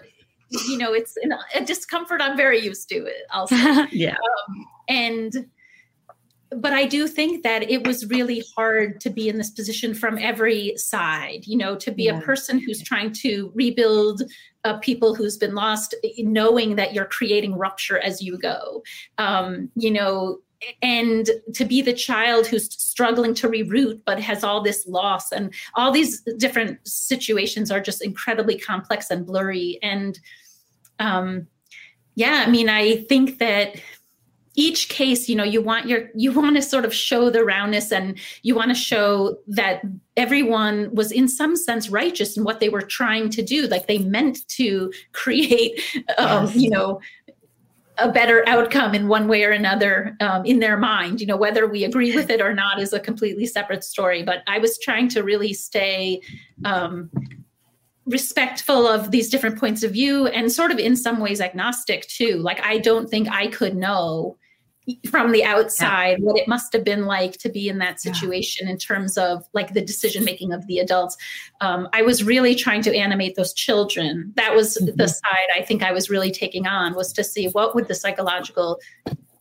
you 0.66 0.76
know 0.76 0.93
it's 0.93 1.14
a 1.55 1.64
discomfort 1.64 2.20
I'm 2.20 2.36
very 2.36 2.59
used 2.59 2.89
to. 2.89 2.97
It 2.97 3.26
also, 3.32 3.55
yeah, 3.93 4.16
um, 4.16 4.66
and 4.89 5.47
but 6.51 6.72
I 6.72 6.86
do 6.86 7.07
think 7.07 7.42
that 7.42 7.70
it 7.70 7.86
was 7.86 8.07
really 8.07 8.42
hard 8.57 9.01
to 9.03 9.11
be 9.11 9.28
in 9.28 9.36
this 9.36 9.51
position 9.51 9.94
from 9.94 10.18
every 10.18 10.76
side, 10.76 11.46
you 11.46 11.57
know, 11.57 11.76
to 11.76 11.90
be 11.90 12.05
yeah. 12.05 12.18
a 12.18 12.22
person 12.22 12.59
who's 12.59 12.82
trying 12.82 13.12
to 13.14 13.53
rebuild 13.55 14.22
uh, 14.64 14.78
people 14.78 15.14
who's 15.14 15.36
been 15.36 15.55
lost, 15.55 15.94
knowing 16.18 16.76
that 16.76 16.94
you're 16.94 17.05
creating 17.05 17.57
rupture 17.57 17.99
as 17.99 18.22
you 18.22 18.38
go, 18.38 18.82
um, 19.18 19.70
you 19.74 19.90
know, 19.90 20.38
and 20.82 21.30
to 21.55 21.64
be 21.64 21.82
the 21.82 21.92
child 21.92 22.46
who's 22.46 22.72
struggling 22.72 23.34
to 23.34 23.49
reroute 23.49 24.01
but 24.05 24.20
has 24.20 24.42
all 24.42 24.61
this 24.62 24.86
loss 24.86 25.30
and 25.30 25.55
all 25.74 25.92
these 25.92 26.20
different 26.36 26.78
situations 26.86 27.70
are 27.70 27.80
just 27.80 28.03
incredibly 28.03 28.59
complex 28.59 29.11
and 29.11 29.24
blurry 29.24 29.78
and 29.82 30.18
um 30.99 31.46
yeah 32.16 32.42
i 32.44 32.51
mean 32.51 32.68
i 32.68 32.96
think 33.05 33.38
that 33.38 33.76
each 34.59 34.89
case 34.89 35.29
you 35.29 35.37
know 35.37 35.45
you 35.45 35.63
want 35.63 35.87
your 35.87 36.11
you 36.17 36.33
want 36.33 36.57
to 36.57 36.63
sort 36.63 36.85
of 36.85 36.93
show 36.93 37.31
the 37.31 37.45
roundness 37.45 37.93
and 37.93 38.19
you 38.43 38.57
want 38.57 38.69
to 38.71 38.75
show 38.75 39.39
that 39.47 39.83
everyone 40.17 40.93
was 40.93 41.13
in 41.13 41.29
some 41.29 41.55
sense 41.55 41.89
righteous 41.89 42.37
in 42.37 42.43
what 42.43 42.59
they 42.59 42.69
were 42.69 42.83
trying 42.83 43.31
to 43.31 43.41
do. 43.41 43.69
Like 43.69 43.87
they 43.87 43.99
meant 43.99 44.47
to 44.49 44.93
create 45.13 45.81
um, 46.19 46.47
yes. 46.47 46.57
you 46.57 46.71
know 46.71 47.01
a 47.99 48.11
better 48.11 48.45
outcome 48.49 48.95
in 48.95 49.07
one 49.07 49.29
way 49.29 49.45
or 49.45 49.51
another 49.51 50.17
um, 50.21 50.45
in 50.45 50.59
their 50.59 50.77
mind. 50.77 51.21
You 51.21 51.29
know 51.29 51.37
whether 51.37 51.69
we 51.69 51.85
agree 51.85 52.15
with 52.15 52.29
it 52.29 52.41
or 52.41 52.53
not 52.53 52.81
is 52.81 52.93
a 52.93 52.99
completely 52.99 53.47
separate 53.47 53.85
story. 53.85 54.25
But 54.25 54.43
i 54.49 54.59
was 54.59 54.77
trying 54.81 55.09
to 55.11 55.23
really 55.23 55.55
stay 55.55 56.21
um, 56.65 57.11
respectful 58.07 58.89
of 58.89 59.13
these 59.13 59.29
different 59.29 59.57
points 59.61 59.85
of 59.85 59.93
view 59.93 60.27
and 60.27 60.51
sort 60.51 60.73
of 60.73 60.81
in 60.81 60.97
some 60.97 61.21
ways 61.21 61.41
agnostic 61.41 62.09
too. 62.09 62.39
Like 62.39 62.61
i 62.65 62.79
don't 62.79 63.09
think 63.09 63.29
i 63.29 63.47
could 63.47 63.77
know 63.77 64.37
from 65.11 65.32
the 65.32 65.45
outside 65.45 66.18
yeah. 66.18 66.24
what 66.24 66.39
it 66.39 66.49
must 66.49 66.72
have 66.72 66.84
been 66.84 67.05
like 67.05 67.32
to 67.32 67.49
be 67.49 67.68
in 67.68 67.78
that 67.78 68.01
situation 68.01 68.66
yeah. 68.66 68.72
in 68.72 68.78
terms 68.78 69.18
of 69.18 69.45
like 69.53 69.74
the 69.74 69.80
decision 69.80 70.24
making 70.24 70.53
of 70.53 70.66
the 70.66 70.78
adults 70.78 71.16
um, 71.61 71.89
i 71.93 72.03
was 72.03 72.24
really 72.24 72.55
trying 72.55 72.82
to 72.82 72.95
animate 72.97 73.36
those 73.36 73.53
children 73.53 74.32
that 74.36 74.55
was 74.55 74.78
mm-hmm. 74.78 74.97
the 74.97 75.09
side 75.09 75.49
i 75.55 75.62
think 75.62 75.82
i 75.82 75.93
was 75.93 76.11
really 76.11 76.30
taking 76.30 76.66
on 76.66 76.95
was 76.95 77.12
to 77.12 77.22
see 77.22 77.47
what 77.49 77.74
would 77.74 77.89
the 77.89 77.95
psychological 77.95 78.78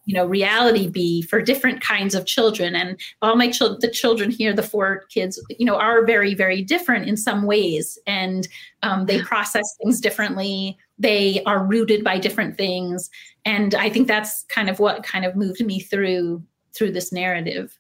you 0.08 0.14
know 0.14 0.26
reality 0.26 0.90
be 0.90 1.22
for 1.22 1.42
different 1.42 1.82
kinds 1.82 2.16
of 2.16 2.26
children 2.26 2.76
and 2.76 3.00
all 3.22 3.36
my 3.36 3.52
children 3.52 3.78
the 3.82 3.92
children 3.92 4.32
here 4.32 4.54
the 4.54 4.64
four 4.64 5.04
kids 5.10 5.40
you 5.60 5.66
know 5.66 5.76
are 5.76 6.06
very 6.06 6.34
very 6.34 6.64
different 6.64 7.08
in 7.08 7.16
some 7.16 7.44
ways 7.44 8.00
and 8.08 8.48
um, 8.84 9.06
they 9.06 9.22
process 9.22 9.66
things 9.84 10.00
differently 10.02 10.78
they 11.00 11.42
are 11.46 11.66
rooted 11.66 12.04
by 12.04 12.18
different 12.18 12.58
things 12.58 13.10
and 13.46 13.76
i 13.76 13.90
think 13.90 14.08
that's 14.08 14.44
kind 14.50 14.70
of 14.70 14.80
what 14.80 15.04
kind 15.04 15.26
of 15.26 15.36
moved 15.36 15.66
me 15.66 15.80
through 15.80 16.44
through 16.76 16.92
this 16.92 17.12
narrative 17.12 17.78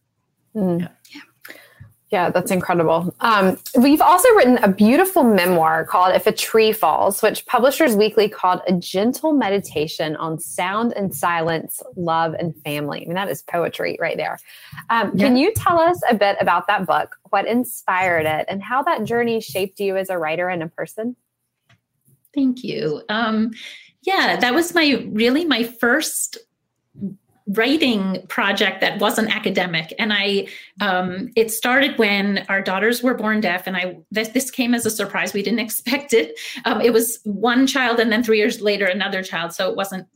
mm. 0.56 0.80
yeah. 0.82 1.22
Yeah, 2.10 2.30
that's 2.30 2.52
incredible. 2.52 3.14
Um, 3.20 3.58
we've 3.78 4.00
also 4.00 4.30
written 4.30 4.58
a 4.60 4.70
beautiful 4.70 5.24
memoir 5.24 5.84
called 5.84 6.16
If 6.16 6.26
a 6.26 6.32
Tree 6.32 6.72
Falls, 6.72 7.22
which 7.22 7.46
Publishers 7.48 7.98
Weekly 7.98 8.30
called 8.30 8.62
a 8.66 8.72
gentle 8.72 9.34
meditation 9.34 10.16
on 10.16 10.40
sound 10.40 10.94
and 10.94 11.14
silence, 11.14 11.82
love 11.98 12.34
and 12.36 12.56
family. 12.64 13.02
I 13.02 13.06
mean, 13.06 13.16
that 13.16 13.28
is 13.28 13.42
poetry 13.42 13.98
right 14.00 14.16
there. 14.16 14.40
Um, 14.90 15.12
yeah. 15.16 15.26
Can 15.26 15.36
you 15.36 15.54
tell 15.54 15.82
us 15.82 16.00
a 16.10 16.16
bit 16.16 16.38
about 16.40 16.68
that 16.68 16.88
book, 16.88 17.18
what 17.30 17.46
inspired 17.46 18.26
it, 18.26 18.46
and 18.48 18.64
how 18.64 18.84
that 18.84 19.04
journey 19.04 19.42
shaped 19.42 19.78
you 19.82 19.98
as 19.98 20.10
a 20.10 20.18
writer 20.18 20.48
and 20.48 20.64
a 20.64 20.68
person? 20.68 21.18
Thank 22.34 22.64
you. 22.64 23.02
Um, 23.10 23.52
yeah, 24.04 24.38
that 24.40 24.54
was 24.54 24.74
my 24.74 25.06
really 25.10 25.46
my 25.46 25.64
first 25.64 26.38
writing 27.50 28.26
project 28.28 28.82
that 28.82 29.00
wasn't 29.00 29.34
academic. 29.34 29.94
And 29.98 30.12
i 30.12 30.48
um, 30.82 31.32
it 31.36 31.50
started 31.50 31.98
when 31.98 32.46
our 32.50 32.62
daughters 32.62 33.02
were 33.02 33.16
born 33.16 33.42
deaf 33.42 33.66
and 33.66 33.76
i 33.76 33.98
this, 34.12 34.30
this 34.30 34.52
came 34.52 34.74
as 34.74 34.86
a 34.86 34.92
surprise. 34.92 35.34
We 35.34 35.44
didn't 35.44 35.60
expect 35.68 36.14
it. 36.14 36.38
Um, 36.66 36.82
it 36.82 36.92
was 36.92 37.20
one 37.24 37.66
child 37.66 38.00
and 38.00 38.12
then 38.12 38.24
three 38.24 38.38
years 38.38 38.62
later 38.62 38.86
another 38.86 39.24
child. 39.24 39.54
So 39.54 39.70
it 39.70 39.76
wasn't 39.76 40.08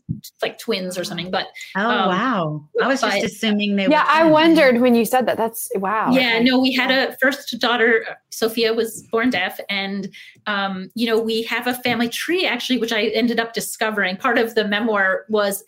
like 0.42 0.60
twins 0.60 0.98
or 0.98 1.06
something 1.06 1.32
but 1.32 1.48
oh 1.78 1.88
um, 1.88 2.10
wow. 2.10 2.68
I 2.82 2.88
was 2.88 3.00
but, 3.00 3.22
just 3.22 3.36
assuming 3.36 3.78
they 3.78 3.88
were 3.88 3.94
yeah 3.94 4.06
i 4.10 4.26
wondered 4.26 4.82
when 4.82 4.94
you 4.94 5.06
said 5.06 5.26
that. 5.28 5.38
That's 5.38 5.70
wow 5.76 6.12
yeah 6.12 6.36
okay. 6.36 6.44
no 6.44 6.60
we 6.60 6.74
had 6.74 6.92
a 6.92 7.16
first 7.18 7.58
daughter 7.60 8.06
sophia 8.30 8.74
was 8.74 9.04
born 9.12 9.30
deaf. 9.30 9.60
And 9.70 10.14
um, 10.48 10.92
you 10.96 11.08
know 11.08 11.20
we 11.20 11.44
have 11.44 11.66
a 11.66 11.76
family 11.76 12.10
tree 12.10 12.46
actually 12.46 12.78
which 12.78 12.92
i 12.92 13.04
ended 13.04 13.40
up 13.40 13.54
discovering. 13.54 14.18
Part 14.18 14.38
of 14.38 14.56
the 14.56 14.68
memoir 14.68 15.26
was 15.30 15.64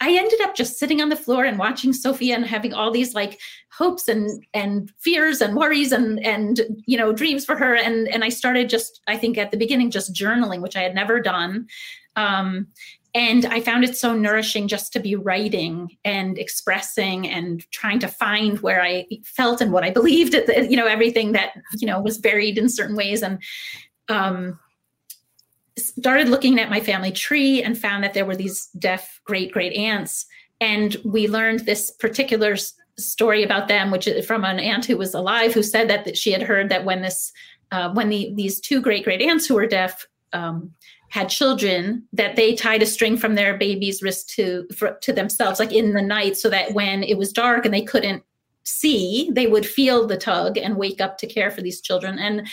I 0.00 0.16
ended 0.16 0.40
up 0.40 0.54
just 0.54 0.78
sitting 0.78 1.02
on 1.02 1.10
the 1.10 1.16
floor 1.16 1.44
and 1.44 1.58
watching 1.58 1.92
Sophia 1.92 2.34
and 2.34 2.46
having 2.46 2.72
all 2.72 2.90
these 2.90 3.14
like 3.14 3.38
hopes 3.70 4.08
and 4.08 4.44
and 4.54 4.90
fears 4.98 5.40
and 5.40 5.56
worries 5.56 5.92
and 5.92 6.24
and 6.24 6.62
you 6.86 6.96
know 6.96 7.12
dreams 7.12 7.44
for 7.44 7.56
her. 7.56 7.74
And 7.74 8.08
and 8.08 8.24
I 8.24 8.30
started 8.30 8.70
just 8.70 9.00
I 9.06 9.16
think 9.16 9.36
at 9.36 9.50
the 9.50 9.58
beginning 9.58 9.90
just 9.90 10.14
journaling 10.14 10.62
which 10.62 10.76
I 10.76 10.80
had 10.80 10.94
never 10.94 11.20
done. 11.20 11.66
Um, 12.16 12.68
and 13.14 13.44
I 13.46 13.60
found 13.60 13.82
it 13.84 13.96
so 13.96 14.14
nourishing 14.14 14.68
just 14.68 14.92
to 14.92 15.00
be 15.00 15.16
writing 15.16 15.96
and 16.04 16.38
expressing 16.38 17.28
and 17.28 17.68
trying 17.72 17.98
to 17.98 18.08
find 18.08 18.60
where 18.60 18.82
I 18.82 19.06
felt 19.24 19.60
and 19.60 19.72
what 19.72 19.84
I 19.84 19.90
believed 19.90 20.34
you 20.34 20.76
know 20.76 20.86
everything 20.86 21.32
that 21.32 21.52
you 21.76 21.86
know 21.86 22.00
was 22.00 22.18
buried 22.18 22.56
in 22.56 22.68
certain 22.68 22.96
ways. 22.96 23.22
And 23.22 23.42
um, 24.08 24.58
started 25.86 26.28
looking 26.28 26.58
at 26.58 26.70
my 26.70 26.80
family 26.80 27.12
tree 27.12 27.62
and 27.62 27.76
found 27.76 28.04
that 28.04 28.14
there 28.14 28.24
were 28.24 28.36
these 28.36 28.66
deaf 28.78 29.20
great 29.24 29.52
great 29.52 29.72
aunts. 29.74 30.26
And 30.60 30.96
we 31.04 31.28
learned 31.28 31.60
this 31.60 31.90
particular 31.90 32.56
story 32.98 33.42
about 33.42 33.68
them 33.68 33.90
which 33.90 34.06
is 34.06 34.26
from 34.26 34.44
an 34.44 34.60
aunt 34.60 34.84
who 34.84 34.96
was 34.96 35.14
alive 35.14 35.54
who 35.54 35.62
said 35.62 35.88
that, 35.88 36.04
that 36.04 36.18
she 36.18 36.32
had 36.32 36.42
heard 36.42 36.68
that 36.68 36.84
when 36.84 37.02
this 37.02 37.32
uh, 37.72 37.90
when 37.92 38.08
the, 38.08 38.32
these 38.34 38.60
two 38.60 38.80
great 38.80 39.04
great 39.04 39.22
aunts 39.22 39.46
who 39.46 39.54
were 39.54 39.66
deaf 39.66 40.06
um, 40.32 40.70
had 41.08 41.28
children 41.28 42.06
that 42.12 42.36
they 42.36 42.54
tied 42.54 42.82
a 42.82 42.86
string 42.86 43.16
from 43.16 43.34
their 43.34 43.56
baby's 43.56 44.02
wrist 44.02 44.30
to 44.30 44.66
for, 44.76 44.92
to 45.00 45.12
themselves 45.12 45.58
like 45.58 45.72
in 45.72 45.92
the 45.92 46.02
night 46.02 46.36
so 46.36 46.50
that 46.50 46.72
when 46.72 47.02
it 47.02 47.16
was 47.16 47.32
dark 47.32 47.64
and 47.64 47.74
they 47.74 47.82
couldn't 47.82 48.22
see 48.70 49.30
they 49.32 49.46
would 49.46 49.66
feel 49.66 50.06
the 50.06 50.16
tug 50.16 50.56
and 50.56 50.76
wake 50.76 51.00
up 51.00 51.18
to 51.18 51.26
care 51.26 51.50
for 51.50 51.60
these 51.60 51.80
children. 51.80 52.18
And 52.18 52.46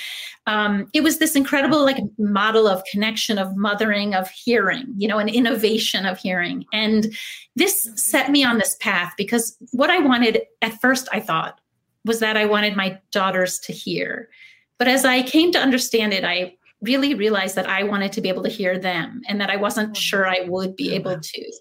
um, 0.48 0.90
it 0.94 1.02
was 1.04 1.20
this 1.20 1.36
incredible 1.36 1.84
like 1.84 1.98
model 2.18 2.68
of 2.68 2.84
connection 2.86 3.38
of 3.38 3.56
mothering 3.56 4.16
of 4.16 4.30
hearing 4.30 4.94
you 4.98 5.08
know 5.08 5.20
an 5.20 5.30
innovation 5.30 6.06
of 6.06 6.18
hearing. 6.18 6.66
And 6.74 7.16
this 7.56 7.90
set 7.96 8.32
me 8.32 8.44
on 8.44 8.58
this 8.58 8.76
path 8.80 9.14
because 9.18 9.56
what 9.72 9.90
i 9.90 10.00
wanted 10.00 10.42
at 10.62 10.80
first 10.82 11.08
i 11.12 11.20
thought 11.20 11.60
was 12.06 12.20
that 12.20 12.38
i 12.38 12.46
wanted 12.46 12.76
my 12.76 13.00
daughters 13.12 13.60
to 13.60 13.74
hear. 13.74 14.30
But 14.78 14.88
as 14.88 15.06
i 15.06 15.22
came 15.22 15.52
to 15.52 15.60
understand 15.60 16.14
it 16.14 16.24
i 16.24 16.57
really 16.82 17.16
realized 17.16 17.56
that 17.56 17.68
I 17.68 17.84
wanted 17.84 18.12
to 18.14 18.22
be 18.22 18.30
able 18.30 18.44
to 18.44 18.50
hear 18.50 18.78
them 18.78 19.22
and 19.28 19.42
that 19.42 19.50
I 19.50 19.56
wasn't 19.56 19.94
mm. 19.94 19.98
sure 19.98 20.28
I 20.28 20.42
would 20.42 20.76
be 20.76 20.94
able 20.94 21.20
to. 21.20 21.52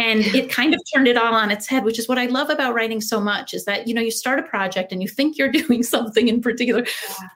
And 0.00 0.20
it 0.20 0.50
kind 0.50 0.72
of 0.72 0.80
turned 0.94 1.08
it 1.08 1.18
all 1.18 1.34
on 1.34 1.50
its 1.50 1.68
head, 1.68 1.84
which 1.84 1.98
is 1.98 2.08
what 2.08 2.16
I 2.16 2.24
love 2.24 2.48
about 2.48 2.72
writing 2.72 3.02
so 3.02 3.20
much 3.20 3.52
is 3.52 3.66
that, 3.66 3.86
you 3.86 3.92
know, 3.92 4.00
you 4.00 4.10
start 4.10 4.38
a 4.38 4.42
project 4.42 4.92
and 4.92 5.02
you 5.02 5.08
think 5.08 5.36
you're 5.36 5.52
doing 5.52 5.82
something 5.82 6.26
in 6.26 6.40
particular. 6.40 6.86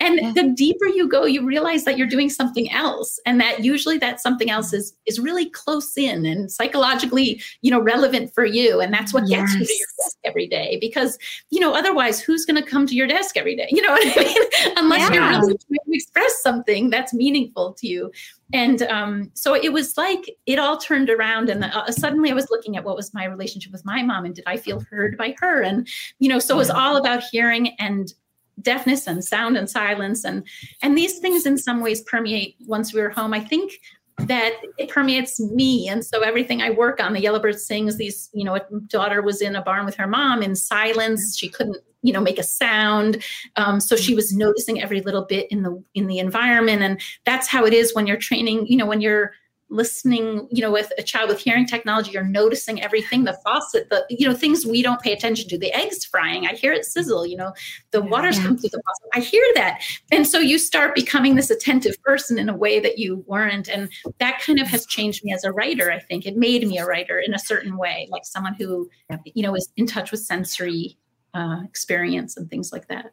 And 0.01 0.19
yeah. 0.19 0.33
the 0.33 0.55
deeper 0.57 0.87
you 0.87 1.07
go, 1.07 1.27
you 1.27 1.45
realize 1.45 1.85
that 1.85 1.99
you're 1.99 2.07
doing 2.07 2.31
something 2.31 2.71
else. 2.73 3.21
And 3.27 3.39
that 3.41 3.63
usually 3.63 3.99
that 3.99 4.21
something 4.21 4.49
else 4.49 4.73
is 4.73 4.95
is 5.05 5.21
really 5.21 5.51
close 5.51 5.99
in 5.99 6.25
and 6.25 6.51
psychologically, 6.51 7.43
you 7.61 7.71
know, 7.71 7.81
relevant 7.81 8.33
for 8.33 8.47
you. 8.47 8.81
And 8.81 8.95
that's 8.95 9.13
what 9.13 9.29
yes. 9.29 9.55
gets 9.55 9.61
you 9.61 9.67
to 9.67 9.73
your 9.75 9.89
desk 9.99 10.17
every 10.25 10.47
day. 10.47 10.79
Because, 10.81 11.19
you 11.51 11.61
know, 11.61 11.75
otherwise 11.75 12.21
who's 12.21 12.47
gonna 12.47 12.65
come 12.65 12.87
to 12.87 12.95
your 12.95 13.07
desk 13.07 13.37
every 13.37 13.57
day? 13.57 13.69
You 13.71 13.83
know 13.83 13.91
what 13.91 14.07
I 14.07 14.25
mean? 14.25 14.77
Unless 14.79 15.01
yeah. 15.01 15.15
you're 15.15 15.41
really 15.41 15.59
trying 15.59 15.79
to 15.85 15.93
express 15.93 16.43
something 16.43 16.89
that's 16.89 17.13
meaningful 17.25 17.73
to 17.75 17.87
you. 17.87 18.11
And 18.53 18.83
um, 18.83 19.31
so 19.35 19.55
it 19.55 19.73
was 19.73 19.97
like 19.97 20.25
it 20.47 20.59
all 20.59 20.77
turned 20.77 21.11
around 21.11 21.49
and 21.49 21.65
uh, 21.65 21.91
suddenly 21.91 22.31
i 22.31 22.35
was 22.35 22.49
looking 22.51 22.77
at 22.77 22.85
what 22.85 22.97
was 22.97 23.15
my 23.15 23.25
relationship 23.25 23.73
with 23.73 23.85
my 23.85 24.03
mom 24.03 24.25
and 24.25 24.35
did 24.35 24.45
i 24.47 24.57
feel 24.57 24.81
heard 24.91 25.17
by 25.17 25.35
her? 25.41 25.63
And 25.63 25.89
you 26.19 26.29
know 26.29 26.39
so 26.39 26.55
it 26.55 26.59
was 26.59 26.71
all 26.71 26.97
about 26.97 27.23
hearing 27.33 27.65
and 27.79 28.13
deafness 28.61 29.07
and 29.07 29.25
sound 29.25 29.57
and 29.57 29.69
silence. 29.69 30.25
And 30.25 30.47
and 30.83 30.97
these 30.97 31.19
things 31.19 31.47
in 31.47 31.59
some 31.59 31.81
ways 31.81 32.03
permeate 32.03 32.57
once 32.67 32.93
we 32.93 33.01
were 33.01 33.11
home. 33.11 33.33
I 33.33 33.41
think 33.41 33.73
that 34.19 34.55
it 34.79 34.89
permeates 34.89 35.41
me. 35.41 35.89
And 35.89 36.05
so 36.05 36.21
everything 36.21 36.63
i 36.63 36.71
work 36.71 37.01
on 37.03 37.13
the 37.13 37.21
yellowbird 37.21 37.59
sings 37.59 37.97
these 37.97 38.31
you 38.33 38.45
know 38.45 38.55
a 38.55 38.63
daughter 38.87 39.23
was 39.23 39.43
in 39.43 39.57
a 39.57 39.63
barn 39.63 39.85
with 39.85 39.97
her 39.97 40.07
mom 40.07 40.43
in 40.43 40.55
silence. 40.55 41.37
She 41.37 41.49
couldn't 41.49 41.79
you 42.03 42.13
know 42.13 42.21
make 42.21 42.39
a 42.39 42.45
sound. 42.45 43.23
Um, 43.57 43.81
so 43.81 43.97
she 43.97 44.15
was 44.15 44.35
noticing 44.35 44.81
every 44.81 45.01
little 45.01 45.25
bit 45.25 45.51
in 45.51 45.63
the 45.63 45.83
in 45.95 46.07
the 46.07 46.19
environment. 46.19 46.83
And 46.83 47.01
that's 47.25 47.49
how 47.49 47.65
it 47.65 47.73
is 47.73 47.95
when 47.95 48.07
you're 48.07 48.17
training 48.17 48.67
you 48.67 48.77
know 48.77 48.87
when 48.87 49.01
you're 49.01 49.33
listening 49.71 50.47
you 50.51 50.61
know 50.61 50.71
with 50.71 50.93
a 50.99 51.03
child 51.03 51.29
with 51.29 51.41
hearing 51.41 51.67
technology 51.67 52.11
you're 52.11 52.23
noticing 52.23 52.83
everything 52.83 53.25
the 53.25 53.37
faucet 53.45 53.89
the 53.91 54.05
you 54.11 54.29
know 54.29 54.35
things 54.35 54.67
we 54.67 54.83
don't 54.83 55.01
pay 55.01 55.13
attention 55.13 55.49
to 55.49 55.59
the 55.59 55.73
eggs 55.73 56.05
frying 56.05 56.47
i 56.47 56.53
hear 56.53 56.73
it 56.73 56.85
sizzle 56.85 57.27
you 57.27 57.37
know 57.37 57.53
the 57.91 58.03
water's 58.03 58.37
yeah. 58.37 58.43
coming 58.45 58.59
through 58.59 58.71
the 58.71 58.83
faucet 58.87 59.09
i 59.15 59.21
hear 59.21 59.45
that 59.55 59.83
and 60.13 60.27
so 60.27 60.39
you 60.39 60.59
start 60.59 60.95
becoming 60.95 61.35
this 61.35 61.51
attentive 61.51 62.01
person 62.03 62.39
in 62.39 62.49
a 62.49 62.57
way 62.57 62.79
that 62.79 62.99
you 62.99 63.25
weren't 63.27 63.69
and 63.69 63.89
that 64.19 64.41
kind 64.41 64.61
of 64.61 64.67
has 64.67 64.87
changed 64.87 65.25
me 65.25 65.33
as 65.33 65.45
a 65.45 65.53
writer 65.53 65.91
i 65.91 65.99
think 65.99 66.27
it 66.27 66.37
made 66.37 66.67
me 66.67 66.79
a 66.79 66.87
writer 66.87 67.19
in 67.19 67.35
a 67.35 67.39
certain 67.39 67.77
way 67.77 68.07
like 68.11 68.25
someone 68.25 68.55
who 68.55 68.89
you 69.35 69.43
know 69.43 69.55
is 69.55 69.69
in 69.77 69.87
touch 69.87 70.11
with 70.11 70.21
sensory 70.21 70.99
uh, 71.35 71.63
experience 71.65 72.37
and 72.37 72.49
things 72.49 72.73
like 72.73 72.89
that. 72.89 73.13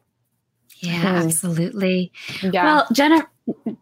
Yeah, 0.78 1.02
mm. 1.02 1.24
absolutely. 1.24 2.12
Yeah. 2.42 2.64
Well, 2.64 2.86
Jennifer, 2.92 3.28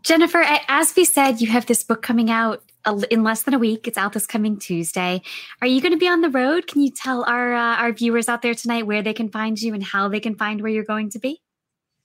Jennifer, 0.03 0.43
as 0.69 0.95
we 0.97 1.05
said, 1.05 1.41
you 1.41 1.49
have 1.49 1.67
this 1.67 1.85
book 1.85 2.03
coming 2.03 2.31
out 2.31 2.63
in 3.11 3.23
less 3.23 3.43
than 3.43 3.55
a 3.55 3.59
week. 3.59 3.87
It's 3.87 3.99
out 3.99 4.13
this 4.13 4.27
coming 4.27 4.59
Tuesday. 4.59 5.23
Are 5.61 5.67
you 5.67 5.81
going 5.81 5.93
to 5.93 5.99
be 5.99 6.09
on 6.09 6.23
the 6.23 6.31
road? 6.31 6.67
Can 6.67 6.81
you 6.81 6.91
tell 6.91 7.25
our 7.25 7.53
uh, 7.53 7.77
our 7.77 7.93
viewers 7.93 8.29
out 8.29 8.43
there 8.43 8.55
tonight 8.55 8.87
where 8.87 9.03
they 9.03 9.13
can 9.13 9.29
find 9.29 9.61
you 9.61 9.75
and 9.75 9.83
how 9.83 10.09
they 10.09 10.21
can 10.21 10.35
find 10.35 10.63
where 10.63 10.71
you're 10.71 10.85
going 10.85 11.11
to 11.11 11.19
be? 11.19 11.41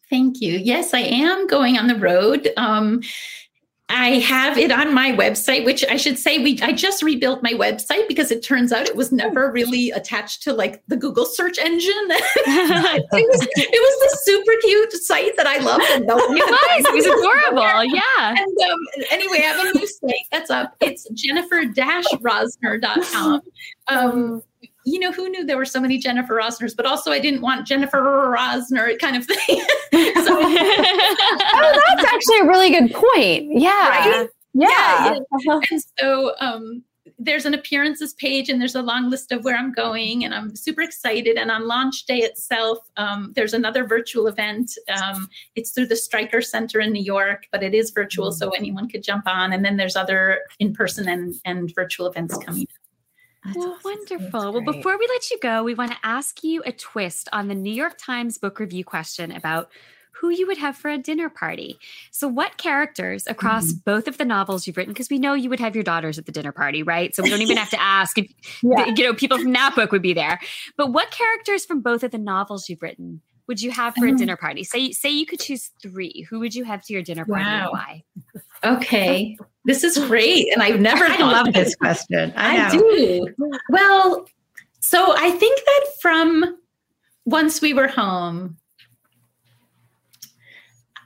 Thank 0.10 0.42
you. 0.42 0.58
Yes, 0.58 0.94
I 0.94 1.00
am 1.00 1.48
going 1.48 1.78
on 1.78 1.88
the 1.88 1.96
road. 1.96 2.50
Um, 2.58 3.02
I 3.88 4.18
have 4.20 4.58
it 4.58 4.72
on 4.72 4.96
my 4.96 5.12
website, 5.12 5.64
which 5.64 5.86
I 5.86 5.96
should 5.96 6.18
say 6.18 6.40
we 6.40 6.60
I 6.64 6.72
just 6.72 7.04
rebuilt 7.04 7.44
my 7.44 7.52
website 7.52 8.08
because 8.08 8.32
it 8.32 8.44
turns 8.44 8.74
out 8.74 8.88
it 8.88 8.96
was 8.96 9.12
never 9.12 9.52
really 9.52 9.92
attached 9.92 10.42
to 10.44 10.54
like 10.54 10.82
the 10.88 10.98
Google 10.98 11.26
search 11.26 11.60
engine. 11.60 11.94
it, 11.94 13.06
was, 13.12 13.48
it 13.56 13.70
was 13.70 14.00
this 14.02 14.26
super 14.26 14.54
cute 14.62 14.92
site 14.94 15.38
that 15.38 15.46
I 15.46 15.60
loved 15.60 15.86
and 15.92 16.08
nice. 16.08 16.84
It 16.84 16.96
was 16.96 17.06
adorable. 17.52 17.86
Yeah. 17.86 18.30
And 18.30 18.40
um, 18.40 18.80
anyway, 19.12 19.38
I 19.38 19.54
have 19.54 19.68
a 19.68 19.74
new 19.78 19.88
site 19.88 20.16
that's 20.32 20.50
up. 20.50 20.76
It's 20.80 21.08
jennifer-rosner.com. 21.14 23.42
Um, 23.88 24.42
you 24.86 25.00
know, 25.00 25.12
who 25.12 25.30
knew 25.30 25.44
there 25.44 25.58
were 25.58 25.66
so 25.66 25.82
many 25.82 25.98
Jennifer 25.98 26.36
Rosners, 26.36 26.76
but 26.76 26.86
also 26.86 27.12
I 27.12 27.20
didn't 27.20 27.42
want 27.42 27.66
Jennifer 27.66 27.98
Rosner 27.98 28.98
kind 29.00 29.18
of 29.18 29.26
thing. 29.26 29.38
so, 29.92 30.40
oh, 30.40 31.82
that's 31.88 32.14
actually 32.14 32.40
a 32.42 32.46
really 32.46 32.70
good 32.70 32.94
point. 32.94 33.48
Yeah. 33.50 33.90
Right? 33.90 34.30
Yeah. 34.54 35.18
yeah. 35.46 35.60
And 35.72 35.84
so 36.00 36.36
um, 36.40 36.84
there's 37.18 37.46
an 37.46 37.56
appearances 37.56 38.14
page 38.14 38.48
and 38.50 38.62
there's 38.62 38.76
a 38.76 38.82
long 38.82 39.10
list 39.10 39.32
of 39.32 39.44
where 39.44 39.58
I'm 39.58 39.72
going 39.72 40.24
and 40.24 40.36
I'm 40.36 40.56
super 40.56 40.82
excited. 40.82 41.38
And 41.38 41.50
on 41.50 41.68
launch 41.68 42.06
day 42.06 42.20
itself, 42.20 42.78
um, 42.98 43.34
there's 43.36 43.56
another 43.56 43.86
virtual 43.86 44.28
event. 44.28 44.72
Um, 45.02 45.28
it's 45.56 45.72
through 45.72 45.88
the 45.88 45.96
Streicker 45.96 46.46
Center 46.46 46.80
in 46.80 46.92
New 46.92 47.04
York, 47.04 47.48
but 47.52 47.64
it 47.64 47.74
is 47.74 47.90
virtual, 47.90 48.32
so 48.32 48.52
anyone 48.52 48.88
could 48.88 49.04
jump 49.04 49.28
on. 49.28 49.52
And 49.52 49.66
then 49.66 49.78
there's 49.78 49.96
other 49.96 50.42
in 50.60 50.74
person 50.74 51.10
and, 51.10 51.34
and 51.44 51.74
virtual 51.74 52.06
events 52.06 52.38
coming 52.38 52.68
That's 53.46 53.58
well, 53.58 53.74
awesome. 53.74 53.82
wonderful. 53.84 54.54
Well, 54.54 54.62
before 54.64 54.98
we 54.98 55.08
let 55.08 55.30
you 55.32 55.40
go, 55.40 55.64
we 55.64 55.74
want 55.76 55.92
to 55.92 55.98
ask 56.04 56.44
you 56.44 56.64
a 56.66 56.72
twist 56.72 57.30
on 57.32 57.48
the 57.48 57.56
New 57.56 57.74
York 57.74 57.98
Times 57.98 58.38
book 58.38 58.60
review 58.60 58.84
question 58.84 59.32
about 59.32 59.70
who 60.22 60.30
you 60.30 60.48
would 60.48 60.58
have 60.58 60.78
for 60.78 60.90
a 60.90 60.98
dinner 60.98 61.30
party. 61.30 61.78
So, 62.10 62.28
what 62.28 62.58
characters 62.58 63.28
across 63.28 63.66
Mm-hmm. 63.66 63.80
both 63.86 64.08
of 64.08 64.18
the 64.18 64.24
novels 64.26 64.66
you've 64.66 64.78
written? 64.78 64.94
Because 64.94 65.10
we 65.10 65.20
know 65.20 65.34
you 65.34 65.50
would 65.50 65.60
have 65.60 65.76
your 65.76 65.84
daughters 65.84 66.18
at 66.18 66.26
the 66.26 66.32
dinner 66.32 66.54
party, 66.54 66.84
right? 66.84 67.14
So 67.14 67.22
we 67.22 67.30
don't 67.30 67.42
even 67.42 67.58
have 67.58 67.70
to 67.72 67.82
ask 67.82 68.18
if 68.18 68.32
Yeah. 68.64 68.86
you 68.96 69.04
know 69.04 69.14
people 69.14 69.38
from 69.38 69.52
that 69.54 69.76
book 69.76 69.92
would 69.92 70.02
be 70.02 70.14
there. 70.14 70.40
But 70.78 70.94
what 70.94 71.12
characters 71.12 71.66
from 71.66 71.82
both 71.82 72.04
of 72.04 72.12
the 72.12 72.18
novels 72.18 72.70
you've 72.70 72.82
written 72.82 73.22
would 73.48 73.62
you 73.62 73.72
have 73.72 73.94
for 73.94 74.08
a 74.08 74.12
Oh. 74.14 74.18
dinner 74.18 74.38
party? 74.38 74.64
Say, 74.64 74.92
say 74.94 75.10
you 75.10 75.26
could 75.26 75.40
choose 75.42 75.70
three. 75.82 76.26
Who 76.30 76.40
would 76.40 76.56
you 76.56 76.64
have 76.64 76.82
to 76.86 76.94
your 76.94 77.02
dinner 77.04 77.26
party 77.26 77.44
and 77.44 77.64
Wow. 77.66 77.72
why? 77.74 78.04
Okay, 78.64 79.38
this 79.66 79.84
is 79.84 79.98
great, 79.98 80.52
and 80.54 80.62
I've 80.62 80.80
never 80.80 81.06
I 81.06 81.18
love 81.18 81.54
this 81.54 81.76
question. 81.76 82.34
I, 82.36 82.68
I 82.68 82.72
do. 82.72 83.28
Well, 83.70 84.26
so 84.80 85.16
I 85.18 85.32
think 85.32 85.60
that 85.66 85.86
from 86.00 86.58
once 87.26 87.62
we 87.62 87.74
were 87.74 87.88
home, 87.88 88.58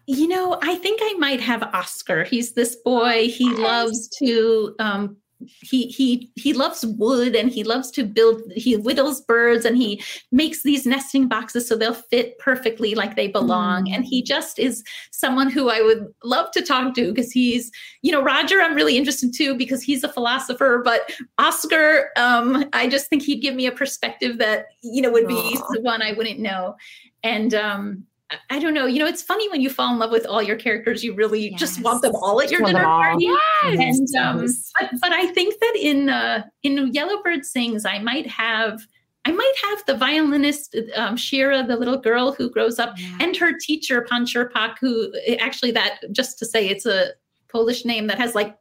you 0.05 0.27
know, 0.27 0.57
I 0.61 0.75
think 0.75 0.99
I 1.01 1.13
might 1.17 1.39
have 1.39 1.63
Oscar. 1.63 2.23
He's 2.23 2.53
this 2.53 2.75
boy. 2.75 3.29
He 3.29 3.49
loves 3.49 4.09
to 4.17 4.75
um 4.79 5.17
he 5.45 5.87
he 5.87 6.31
he 6.35 6.53
loves 6.53 6.85
wood 6.85 7.35
and 7.35 7.49
he 7.49 7.63
loves 7.63 7.91
to 7.91 8.03
build 8.03 8.41
he 8.55 8.73
whittles 8.73 9.21
birds 9.21 9.63
and 9.63 9.77
he 9.77 10.01
makes 10.31 10.63
these 10.63 10.85
nesting 10.85 11.27
boxes 11.27 11.67
so 11.67 11.75
they'll 11.75 11.93
fit 11.93 12.37
perfectly 12.39 12.93
like 12.93 13.15
they 13.15 13.27
belong. 13.27 13.89
And 13.91 14.03
he 14.03 14.21
just 14.21 14.59
is 14.59 14.83
someone 15.11 15.49
who 15.49 15.69
I 15.69 15.81
would 15.81 16.07
love 16.23 16.51
to 16.51 16.61
talk 16.61 16.93
to 16.95 17.13
because 17.13 17.31
he's 17.31 17.71
you 18.01 18.11
know 18.11 18.21
Roger 18.21 18.61
I'm 18.61 18.75
really 18.75 18.97
interested 18.97 19.33
too 19.33 19.55
because 19.55 19.81
he's 19.81 20.03
a 20.03 20.09
philosopher 20.09 20.81
but 20.83 21.09
Oscar 21.37 22.09
um 22.17 22.65
I 22.73 22.89
just 22.89 23.07
think 23.07 23.23
he'd 23.23 23.41
give 23.41 23.55
me 23.55 23.65
a 23.65 23.71
perspective 23.71 24.37
that 24.39 24.65
you 24.81 25.01
know 25.01 25.11
would 25.11 25.27
be 25.27 25.35
Aw. 25.35 25.79
one 25.81 26.01
I 26.01 26.13
wouldn't 26.13 26.39
know. 26.39 26.75
And 27.23 27.53
um 27.53 28.03
I- 28.49 28.59
don't 28.59 28.73
know. 28.73 28.85
You 28.85 28.99
know, 28.99 29.07
it's 29.07 29.21
funny 29.23 29.49
when 29.49 29.61
you 29.61 29.69
fall 29.69 29.91
in 29.93 29.99
love 29.99 30.11
with 30.11 30.25
all 30.25 30.41
your 30.41 30.55
characters, 30.55 31.03
you 31.03 31.13
really 31.13 31.51
just 31.51 31.81
want 31.81 32.01
them 32.01 32.13
all 32.15 32.41
at 32.41 32.51
your 32.51 32.61
dinner 32.61 32.83
party. 32.83 33.25
Yes. 33.63 33.97
And 33.99 34.15
um, 34.15 34.41
Yes. 34.43 34.71
but 34.79 34.89
but 35.01 35.11
I 35.11 35.27
think 35.27 35.55
that 35.59 35.73
in 35.79 36.09
uh, 36.09 36.43
in 36.63 36.91
Yellow 36.93 37.21
Bird 37.23 37.45
Sings, 37.45 37.85
I 37.85 37.99
might 37.99 38.27
have 38.27 38.81
I 39.25 39.31
might 39.31 39.53
have 39.69 39.85
the 39.85 39.95
violinist 39.95 40.75
um, 40.95 41.17
Shira, 41.17 41.63
the 41.65 41.75
little 41.75 41.97
girl 41.97 42.31
who 42.31 42.49
grows 42.49 42.79
up, 42.79 42.93
Yeah. 42.97 43.17
and 43.21 43.35
her 43.37 43.53
teacher 43.57 44.05
Pancherpak, 44.09 44.77
who 44.79 45.11
eh, 45.25 45.35
actually 45.39 45.71
that 45.71 45.99
just 46.11 46.37
to 46.39 46.45
say 46.45 46.67
it's 46.69 46.85
a 46.85 47.11
Polish 47.49 47.83
name 47.85 48.07
that 48.07 48.17
has 48.19 48.35
like 48.35 48.55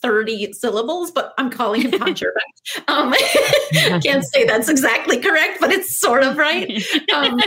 30 0.00 0.52
syllables, 0.52 1.10
but 1.10 1.32
I'm 1.38 1.50
calling 1.50 1.82
him 1.82 1.92
Pancherpak. 1.92 2.32
um, 2.88 3.12
can't 4.02 4.24
say 4.24 4.44
that's 4.44 4.68
exactly 4.68 5.18
correct, 5.18 5.58
but 5.60 5.70
it's 5.72 5.98
sort 5.98 6.22
of 6.22 6.36
right. 6.36 6.82
Um, 7.14 7.38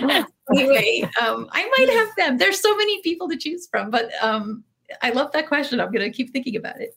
anyway, 0.52 1.02
um, 1.22 1.48
I 1.52 1.70
might 1.78 1.90
have 1.98 2.10
them. 2.18 2.38
There's 2.38 2.62
so 2.62 2.76
many 2.76 3.02
people 3.02 3.28
to 3.30 3.38
choose 3.38 3.68
from, 3.68 3.90
but 3.90 4.10
um, 4.22 4.64
I 5.02 5.12
love 5.12 5.32
that 5.34 5.48
question. 5.48 5.80
I'm 5.80 5.92
going 5.92 6.10
to 6.10 6.16
keep 6.16 6.32
thinking 6.32 6.56
about 6.56 6.80
it. 6.82 6.96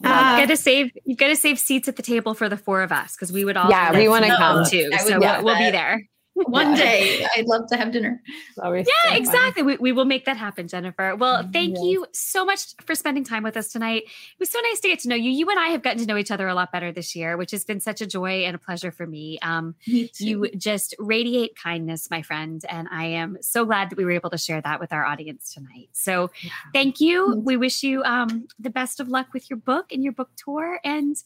Well, 0.00 0.12
Uh, 0.12 0.38
you've 0.38 0.48
got 0.48 0.54
to 0.54 0.60
save. 0.60 0.90
You've 1.04 1.18
got 1.18 1.28
to 1.28 1.36
save 1.36 1.58
seats 1.58 1.88
at 1.88 1.96
the 1.96 2.02
table 2.02 2.34
for 2.34 2.48
the 2.48 2.56
four 2.56 2.82
of 2.82 2.92
us 2.92 3.14
because 3.16 3.32
we 3.32 3.44
would 3.44 3.56
all. 3.56 3.68
Yeah, 3.70 3.92
we 3.96 4.08
wanna 4.08 4.28
come. 4.28 4.64
too. 4.64 4.90
I 4.92 4.98
So 4.98 5.18
love 5.18 5.42
we'll, 5.42 5.44
we'll 5.44 5.58
be 5.58 5.70
there. 5.70 6.02
One 6.46 6.70
Yeah. 6.70 6.76
day, 6.76 7.26
I'd 7.36 7.46
love 7.46 7.68
to 7.70 7.76
have 7.76 7.92
dinner. 7.92 8.22
Always 8.62 8.86
so 8.86 8.92
Yeah, 9.04 9.10
fun. 9.10 9.18
exactly. 9.18 9.62
We, 9.62 9.76
we 9.78 9.92
will 9.92 10.04
make 10.04 10.24
that 10.26 10.36
happen, 10.36 10.68
Jennifer. 10.68 11.16
Well, 11.16 11.48
thank 11.52 11.74
Yes. 11.74 11.82
you 11.84 12.06
so 12.12 12.44
much 12.44 12.74
for 12.84 12.94
spending 12.94 13.24
time 13.24 13.42
with 13.42 13.56
us 13.56 13.68
tonight. 13.72 14.04
It 14.04 14.38
was 14.38 14.50
so 14.50 14.58
nice 14.60 14.80
to 14.80 14.88
get 14.88 15.00
to 15.00 15.08
know 15.08 15.16
you. 15.16 15.30
You 15.30 15.48
and 15.50 15.58
I 15.58 15.68
have 15.68 15.82
gotten 15.82 15.98
to 16.00 16.06
know 16.06 16.16
each 16.16 16.30
other 16.30 16.46
a 16.48 16.54
lot 16.54 16.70
better 16.72 16.92
this 16.92 17.14
year, 17.16 17.36
which 17.36 17.50
has 17.50 17.64
been 17.64 17.80
such 17.80 18.00
a 18.00 18.06
joy 18.06 18.44
and 18.44 18.54
a 18.54 18.58
pleasure 18.58 18.90
for 18.92 19.06
me. 19.06 19.38
Um, 19.42 19.74
Me 19.86 20.10
you 20.18 20.48
just 20.56 20.94
radiate 20.98 21.56
kindness, 21.56 22.10
my 22.10 22.22
friend, 22.22 22.64
and 22.68 22.88
I 22.90 23.06
am 23.06 23.38
so 23.40 23.64
glad 23.64 23.90
that 23.90 23.96
we 23.98 24.04
were 24.04 24.12
able 24.12 24.30
to 24.30 24.38
share 24.38 24.60
that 24.60 24.80
with 24.80 24.92
our 24.92 25.04
audience 25.04 25.52
tonight. 25.52 25.88
So, 25.92 26.30
thank 26.72 27.00
you. 27.00 27.34
We 27.44 27.56
wish 27.56 27.82
you 27.82 28.02
um, 28.04 28.46
the 28.58 28.70
best 28.70 29.00
of 29.00 29.08
luck 29.08 29.28
with 29.32 29.50
your 29.50 29.58
book 29.58 29.92
and 29.92 30.02
your 30.02 30.12
book 30.12 30.30
tour, 30.36 30.78
and 30.84 31.16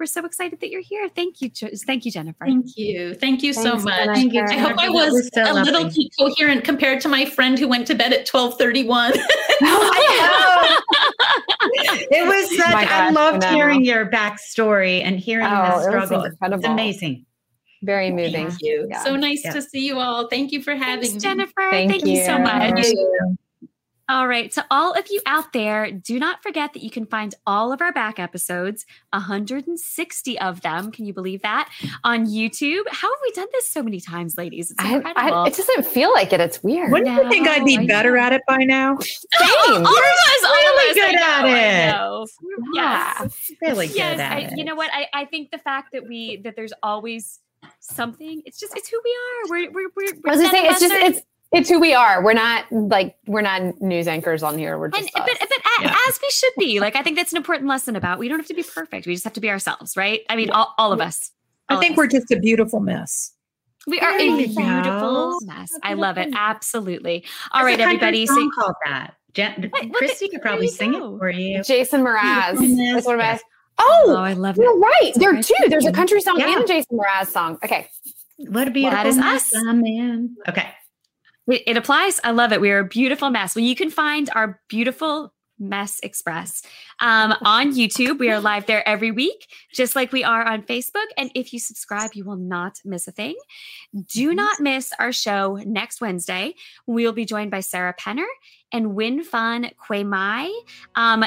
we're 0.00 0.06
so 0.06 0.24
excited 0.24 0.58
that 0.60 0.70
you're 0.70 0.80
here. 0.80 1.08
Thank 1.10 1.40
you, 1.42 1.50
thank 1.86 2.04
you, 2.06 2.10
Jennifer. 2.10 2.46
Thank 2.46 2.76
you. 2.76 3.14
Thank 3.14 3.42
you 3.42 3.52
so 3.52 3.76
much. 3.76 4.06
Thank 4.06 4.32
you, 4.32 4.42
I 4.42 4.54
hope 4.56 4.78
I 4.78 4.88
was, 4.88 5.12
was 5.12 5.30
so 5.34 5.42
a 5.42 5.52
little 5.52 5.82
lovely. 5.84 6.04
too 6.04 6.08
coherent 6.18 6.64
compared 6.64 7.00
to 7.02 7.08
my 7.08 7.26
friend 7.26 7.58
who 7.58 7.68
went 7.68 7.86
to 7.88 7.94
bed 7.94 8.12
at 8.12 8.26
1231. 8.28 9.12
It 12.12 12.26
was 12.26 12.56
such, 12.58 12.72
My 12.72 12.86
I 12.90 13.10
loved 13.10 13.44
I 13.44 13.52
hearing 13.54 13.84
your 13.84 14.06
backstory 14.06 15.02
and 15.02 15.20
hearing 15.20 15.46
Oh, 15.46 15.50
the 15.50 15.72
it 15.72 15.74
was 15.76 15.84
struggle. 15.84 16.24
incredible. 16.24 16.64
It's 16.64 16.68
amazing. 16.72 17.26
Very 17.82 18.10
moving. 18.10 18.32
Thank 18.48 18.62
you. 18.62 18.86
Yeah. 18.90 19.04
So 19.04 19.14
nice 19.16 19.42
Yeah. 19.44 19.52
to 19.52 19.62
see 19.62 19.86
you 19.86 19.98
all. 19.98 20.26
Thank 20.28 20.52
you 20.52 20.62
for 20.62 20.74
having 20.74 21.02
Thanks, 21.02 21.14
me. 21.14 21.20
Jennifer. 21.20 21.68
Thank 21.70 21.90
Thank, 21.90 22.06
you. 22.06 22.24
so 22.24 22.36
you. 22.36 22.42
much. 22.42 22.86
Thank 24.10 24.16
you. 24.16 24.20
All 24.20 24.28
right. 24.28 24.50
To 24.52 24.66
all 24.70 24.92
of 24.92 25.06
you 25.10 25.20
out 25.26 25.52
there, 25.52 25.90
do 25.90 26.18
not 26.18 26.42
forget 26.42 26.72
that 26.72 26.82
you 26.82 26.90
can 26.90 27.06
find 27.06 27.34
all 27.46 27.72
of 27.72 27.80
our 27.80 27.92
back 27.92 28.18
episodes, 28.18 28.84
160 29.12 30.38
of 30.40 30.60
them. 30.62 30.90
Can 30.90 31.04
you 31.06 31.12
believe 31.12 31.42
that? 31.42 31.70
On 32.04 32.26
YouTube. 32.26 32.82
How 32.90 33.08
have 33.08 33.18
we 33.22 33.32
done 33.32 33.46
this 33.52 33.68
so 33.70 33.82
many 33.82 34.00
times, 34.00 34.36
ladies? 34.36 34.70
It's 34.70 34.82
incredible. 34.82 35.12
I, 35.16 35.46
it 35.46 35.56
doesn't 35.56 35.86
feel 35.86 36.12
like 36.12 36.32
it. 36.32 36.40
It's 36.40 36.62
weird. 36.62 36.90
Wouldn't 36.90 37.10
you 37.10 37.28
think 37.30 37.48
I'd 37.48 37.64
be 37.64 37.78
I 37.78 37.86
better 37.86 38.14
know. 38.16 38.22
at 38.22 38.32
it 38.32 38.42
by 38.46 38.58
now? 38.58 38.98
Same. 39.00 39.50
all 39.68 39.78
of 39.78 39.86
us, 39.86 40.44
all 40.44 40.52
really 40.54 40.90
of 40.90 40.90
us. 40.90 40.94
good 40.94 41.20
I 41.20 41.38
at 41.38 41.44
it. 41.46 42.74
Yeah. 42.74 43.20
Yes. 43.22 43.50
Really 43.62 43.86
good 43.88 43.96
yes. 43.96 44.20
at 44.20 44.32
I, 44.32 44.40
it. 44.40 44.58
you 44.58 44.64
know 44.64 44.74
what? 44.74 44.90
I, 44.92 45.06
I 45.14 45.24
think 45.26 45.50
the 45.50 45.58
fact 45.58 45.92
that 45.92 46.06
we 46.06 46.40
that 46.44 46.56
there's 46.56 46.72
always 46.82 47.38
something. 47.80 48.42
It's 48.44 48.58
just 48.58 48.76
it's 48.76 48.88
who 48.88 49.00
we 49.04 49.10
are. 49.10 49.50
We're 49.50 49.70
we're 49.72 49.90
we're. 49.96 50.14
I 50.26 50.36
was 50.36 50.40
gonna 50.40 50.50
say 50.50 50.66
it's 50.66 50.80
just 50.80 50.94
are- 50.94 50.98
it's 50.98 51.20
it's 51.52 51.68
who 51.68 51.80
we 51.80 51.94
are. 51.94 52.22
We're 52.22 52.32
not 52.32 52.64
like 52.70 53.16
we're 53.26 53.40
not 53.42 53.80
news 53.80 54.06
anchors 54.06 54.42
on 54.42 54.56
here. 54.58 54.78
We're 54.78 54.88
just 54.88 55.02
and, 55.02 55.10
but, 55.14 55.30
us. 55.30 55.38
but 55.40 55.50
a- 55.50 55.82
Yeah. 55.84 55.96
as 56.08 56.18
we 56.22 56.30
should 56.30 56.52
be. 56.58 56.80
Like 56.80 56.96
I 56.96 57.02
think 57.02 57.16
that's 57.16 57.32
an 57.32 57.36
important 57.38 57.68
lesson 57.68 57.96
about. 57.96 58.18
We 58.18 58.28
don't 58.28 58.38
have 58.38 58.46
to 58.48 58.54
be 58.54 58.62
perfect. 58.62 59.06
We 59.06 59.14
just 59.14 59.24
have 59.24 59.32
to 59.34 59.40
be 59.40 59.50
ourselves, 59.50 59.96
right? 59.96 60.20
I 60.28 60.36
mean, 60.36 60.50
all, 60.50 60.74
all 60.78 60.92
of 60.92 61.00
us. 61.00 61.30
I 61.68 61.76
think 61.78 61.92
of 61.92 61.96
we're 61.98 62.06
us. 62.06 62.12
just 62.12 62.30
a 62.30 62.38
beautiful 62.38 62.80
mess. 62.80 63.32
we 63.86 63.98
are 64.00 64.16
There 64.18 64.32
a 64.34 64.36
beautiful 64.46 64.62
go. 64.62 65.38
mess. 65.44 65.70
I 65.82 65.94
love 65.94 66.18
it. 66.18 66.28
Absolutely. 66.34 67.24
All 67.52 67.64
There's 67.64 67.78
right, 67.78 67.80
everybody. 67.80 68.26
song 68.26 68.52
So 68.54 68.62
called 68.62 68.74
that. 68.86 69.14
Jen, 69.34 69.70
What- 69.70 69.88
what 69.90 70.02
Kristy 70.02 70.18
the- 70.20 70.28
could 70.30 70.42
probably 70.42 70.68
sing 70.68 70.92
go. 70.92 71.14
it 71.14 71.18
for 71.18 71.30
you. 71.30 71.62
Jason 71.62 72.02
Mraz. 72.02 72.58
That's 72.94 73.06
one 73.06 73.14
of 73.16 73.20
my. 73.20 73.38
Oh, 73.78 74.04
Oh, 74.08 74.16
I 74.16 74.34
love 74.34 74.58
it. 74.58 74.62
you're 74.62 74.78
right. 74.78 75.12
There 75.14 75.30
are 75.34 75.42
two. 75.42 75.54
There's 75.68 75.86
a 75.86 75.92
country 75.92 76.20
song 76.20 76.38
Yeah. 76.38 76.52
and 76.54 76.64
a 76.64 76.66
Jason 76.66 76.98
Mraz 76.98 77.28
song. 77.28 77.58
Okay. 77.64 77.88
What 78.38 78.68
a 78.68 78.70
beautiful 78.70 78.96
that 78.96 79.06
is 79.06 79.16
mess 79.16 79.54
us. 79.54 79.62
I'm 79.66 79.84
in. 79.86 80.36
Okay. 80.48 80.68
It, 81.46 81.62
it 81.66 81.76
applies. 81.76 82.20
I 82.22 82.30
love 82.30 82.52
it. 82.52 82.60
We 82.60 82.70
are 82.70 82.80
a 82.80 82.84
beautiful 82.84 83.30
mess. 83.30 83.54
Well, 83.54 83.64
you 83.64 83.76
can 83.76 83.90
find 83.90 84.30
our 84.34 84.60
beautiful 84.68 85.32
mess 85.60 86.00
express 86.02 86.62
um, 87.00 87.34
on 87.42 87.72
YouTube. 87.72 88.18
We 88.18 88.30
are 88.30 88.40
live 88.40 88.66
there 88.66 88.86
every 88.88 89.10
week, 89.10 89.46
just 89.72 89.94
like 89.94 90.10
we 90.10 90.24
are 90.24 90.42
on 90.42 90.62
Facebook. 90.62 91.04
And 91.16 91.30
if 91.34 91.52
you 91.52 91.58
subscribe, 91.58 92.12
you 92.14 92.24
will 92.24 92.36
not 92.36 92.80
miss 92.84 93.06
a 93.06 93.12
thing. 93.12 93.36
Do 94.08 94.34
not 94.34 94.58
miss 94.60 94.92
our 94.98 95.12
show 95.12 95.60
next 95.66 96.00
Wednesday. 96.00 96.54
We 96.86 97.04
will 97.04 97.12
be 97.12 97.26
joined 97.26 97.50
by 97.50 97.60
Sarah 97.60 97.94
Penner 97.94 98.26
and 98.72 98.94
Win 98.94 99.22
Fun 99.22 99.70
Kwei 99.76 100.02
Mai. 100.02 100.50
Um, 100.94 101.24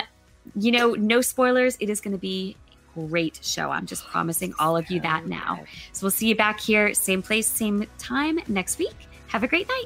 you 0.55 0.71
know, 0.71 0.93
no 0.93 1.21
spoilers. 1.21 1.77
It 1.79 1.89
is 1.89 2.01
going 2.01 2.13
to 2.13 2.17
be 2.17 2.57
a 2.95 2.99
great 3.07 3.39
show. 3.43 3.69
I'm 3.69 3.85
just 3.85 4.05
promising 4.07 4.53
all 4.59 4.75
of 4.75 4.89
you 4.89 4.99
that 5.01 5.27
now. 5.27 5.63
So 5.91 6.05
we'll 6.05 6.11
see 6.11 6.27
you 6.27 6.35
back 6.35 6.59
here, 6.59 6.93
same 6.93 7.21
place, 7.21 7.47
same 7.47 7.87
time 7.97 8.39
next 8.47 8.79
week. 8.79 8.95
Have 9.27 9.43
a 9.43 9.47
great 9.47 9.67
night. 9.67 9.85